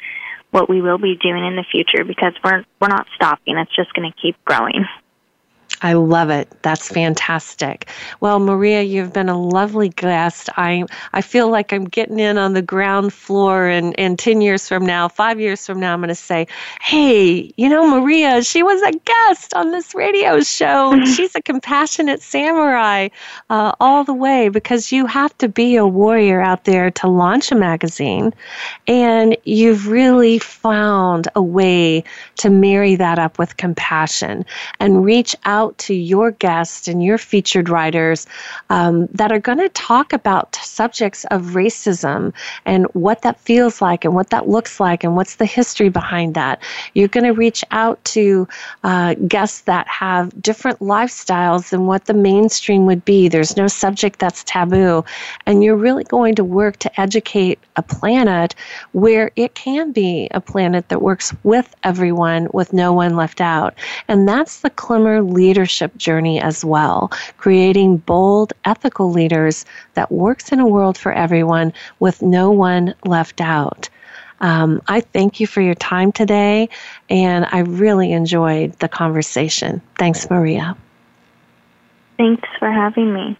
what 0.49 0.67
we 0.67 0.81
will 0.81 0.97
be 0.97 1.15
doing 1.15 1.45
in 1.45 1.55
the 1.57 1.65
future 1.71 2.03
because 2.03 2.33
we're 2.43 2.65
we're 2.81 2.87
not 2.87 3.05
stopping. 3.13 3.55
It's 3.59 3.75
just 3.75 3.93
going 3.93 4.11
to 4.11 4.17
keep 4.19 4.43
growing. 4.45 4.87
I 5.81 5.93
love 5.93 6.31
it. 6.31 6.49
That's 6.63 6.87
fantastic. 6.87 7.87
Well, 8.19 8.39
Maria, 8.39 8.81
you've 8.81 9.13
been 9.13 9.29
a 9.29 9.39
lovely 9.39 9.89
guest. 9.89 10.49
I 10.57 10.85
I 11.13 11.21
feel 11.21 11.49
like 11.49 11.71
I'm 11.71 11.85
getting 11.85 12.19
in 12.19 12.37
on 12.39 12.53
the 12.53 12.63
ground 12.63 13.13
floor 13.13 13.67
and, 13.67 13.97
and 13.99 14.17
10 14.17 14.41
years 14.41 14.67
from 14.67 14.85
now, 14.85 15.07
five 15.07 15.39
years 15.39 15.65
from 15.65 15.79
now, 15.79 15.93
I'm 15.93 15.99
going 15.99 16.09
to 16.09 16.15
say, 16.15 16.47
hey, 16.81 17.53
you 17.57 17.69
know, 17.69 17.87
Maria, 17.87 18.43
she 18.43 18.63
was 18.63 18.81
a 18.81 18.91
guest 18.91 19.53
on 19.53 19.71
this 19.71 19.93
radio 19.93 20.41
show. 20.41 20.99
She's 21.05 21.35
a 21.35 21.41
compassionate 21.41 22.21
samurai 22.23 23.09
uh, 23.49 23.73
all 23.79 24.03
the 24.03 24.13
way 24.13 24.49
because 24.49 24.91
you 24.91 25.05
have 25.05 25.37
to 25.37 25.47
be 25.47 25.75
a 25.75 25.85
warrior 25.85 26.41
out 26.41 26.63
there 26.63 26.89
to 26.91 27.07
launch 27.07 27.51
a 27.51 27.55
magazine. 27.55 28.33
And 28.87 29.37
you've 29.43 29.87
really 29.87 30.39
found 30.39 31.27
a 31.35 31.41
way 31.41 32.03
to 32.37 32.49
marry 32.49 32.95
that 32.95 33.19
up 33.19 33.37
with 33.37 33.57
compassion 33.57 34.43
and 34.79 35.05
reach 35.05 35.35
out 35.45 35.66
out 35.67 35.77
to 35.77 35.93
your 35.93 36.31
guests 36.31 36.87
and 36.87 37.03
your 37.03 37.17
featured 37.17 37.69
writers 37.69 38.25
um, 38.69 39.07
that 39.07 39.31
are 39.31 39.39
going 39.39 39.57
to 39.57 39.69
talk 39.69 40.13
about 40.13 40.55
subjects 40.55 41.25
of 41.25 41.41
racism 41.53 42.33
and 42.65 42.85
what 42.93 43.21
that 43.21 43.39
feels 43.39 43.81
like 43.81 44.05
and 44.05 44.13
what 44.15 44.29
that 44.29 44.47
looks 44.47 44.79
like 44.79 45.03
and 45.03 45.15
what's 45.15 45.35
the 45.35 45.45
history 45.45 45.89
behind 45.89 46.35
that. 46.35 46.61
You're 46.93 47.07
going 47.07 47.25
to 47.25 47.33
reach 47.33 47.63
out 47.71 48.03
to 48.05 48.47
uh, 48.83 49.15
guests 49.27 49.61
that 49.61 49.87
have 49.87 50.41
different 50.41 50.79
lifestyles 50.79 51.69
than 51.69 51.85
what 51.85 52.05
the 52.05 52.13
mainstream 52.13 52.85
would 52.85 53.03
be. 53.03 53.27
There's 53.27 53.57
no 53.57 53.67
subject 53.67 54.19
that's 54.19 54.43
taboo. 54.43 55.03
And 55.45 55.63
you're 55.63 55.75
really 55.75 56.03
going 56.03 56.35
to 56.35 56.43
work 56.43 56.77
to 56.77 56.99
educate 56.99 57.59
a 57.75 57.81
planet 57.81 58.55
where 58.93 59.31
it 59.35 59.55
can 59.55 59.91
be 59.91 60.27
a 60.31 60.41
planet 60.41 60.89
that 60.89 61.01
works 61.01 61.33
with 61.43 61.75
everyone 61.83 62.47
with 62.53 62.73
no 62.73 62.93
one 62.93 63.15
left 63.15 63.41
out. 63.41 63.73
And 64.07 64.27
that's 64.27 64.61
the 64.61 64.69
Klemmer 64.69 65.27
leader 65.29 65.56
leadership 65.57 65.97
journey 65.97 66.39
as 66.39 66.63
well, 66.63 67.11
creating 67.37 67.97
bold, 67.97 68.53
ethical 68.65 69.09
leaders 69.11 69.65
that 69.95 70.11
works 70.11 70.51
in 70.51 70.59
a 70.59 70.67
world 70.67 70.95
for 70.95 71.11
everyone 71.11 71.73
with 71.99 72.21
no 72.21 72.51
one 72.51 72.93
left 73.05 73.41
out. 73.41 73.89
Um, 74.39 74.83
I 74.87 75.01
thank 75.01 75.39
you 75.39 75.47
for 75.47 75.61
your 75.61 75.73
time 75.73 76.11
today, 76.11 76.69
and 77.09 77.47
I 77.51 77.61
really 77.61 78.11
enjoyed 78.11 78.73
the 78.73 78.87
conversation. 78.87 79.81
Thanks, 79.97 80.29
Maria. 80.29 80.77
Thanks 82.17 82.47
for 82.59 82.71
having 82.71 83.11
me. 83.11 83.35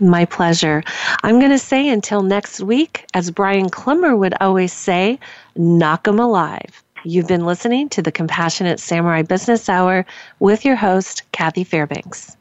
My 0.00 0.26
pleasure. 0.26 0.82
I'm 1.22 1.38
going 1.38 1.50
to 1.50 1.58
say 1.58 1.88
until 1.88 2.20
next 2.20 2.60
week, 2.60 3.06
as 3.14 3.30
Brian 3.30 3.70
Klemmer 3.70 4.18
would 4.18 4.34
always 4.38 4.74
say, 4.74 5.18
knock 5.56 6.06
'em 6.06 6.20
alive. 6.20 6.84
You've 7.06 7.28
been 7.28 7.44
listening 7.44 7.90
to 7.90 8.00
the 8.00 8.10
Compassionate 8.10 8.80
Samurai 8.80 9.20
Business 9.20 9.68
Hour 9.68 10.06
with 10.40 10.64
your 10.64 10.74
host, 10.74 11.30
Kathy 11.32 11.62
Fairbanks. 11.62 12.34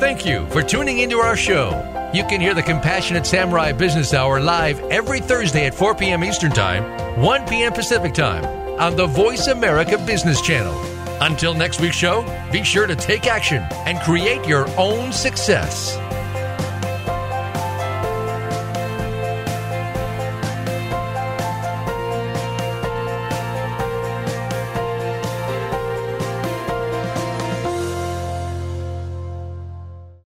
Thank 0.00 0.24
you 0.24 0.46
for 0.48 0.62
tuning 0.62 1.00
into 1.00 1.18
our 1.18 1.36
show. 1.36 1.70
You 2.14 2.24
can 2.24 2.40
hear 2.40 2.54
the 2.54 2.62
Compassionate 2.62 3.26
Samurai 3.26 3.72
Business 3.72 4.14
Hour 4.14 4.40
live 4.40 4.80
every 4.84 5.20
Thursday 5.20 5.66
at 5.66 5.74
4 5.74 5.94
p.m. 5.94 6.24
Eastern 6.24 6.52
Time, 6.52 7.20
1 7.20 7.46
p.m. 7.46 7.72
Pacific 7.74 8.14
Time 8.14 8.46
on 8.80 8.96
the 8.96 9.06
Voice 9.06 9.48
America 9.48 9.98
Business 9.98 10.40
Channel. 10.40 10.74
Until 11.20 11.52
next 11.52 11.82
week's 11.82 11.96
show, 11.96 12.22
be 12.50 12.64
sure 12.64 12.86
to 12.86 12.96
take 12.96 13.26
action 13.26 13.62
and 13.84 14.00
create 14.00 14.46
your 14.46 14.66
own 14.78 15.12
success. 15.12 15.98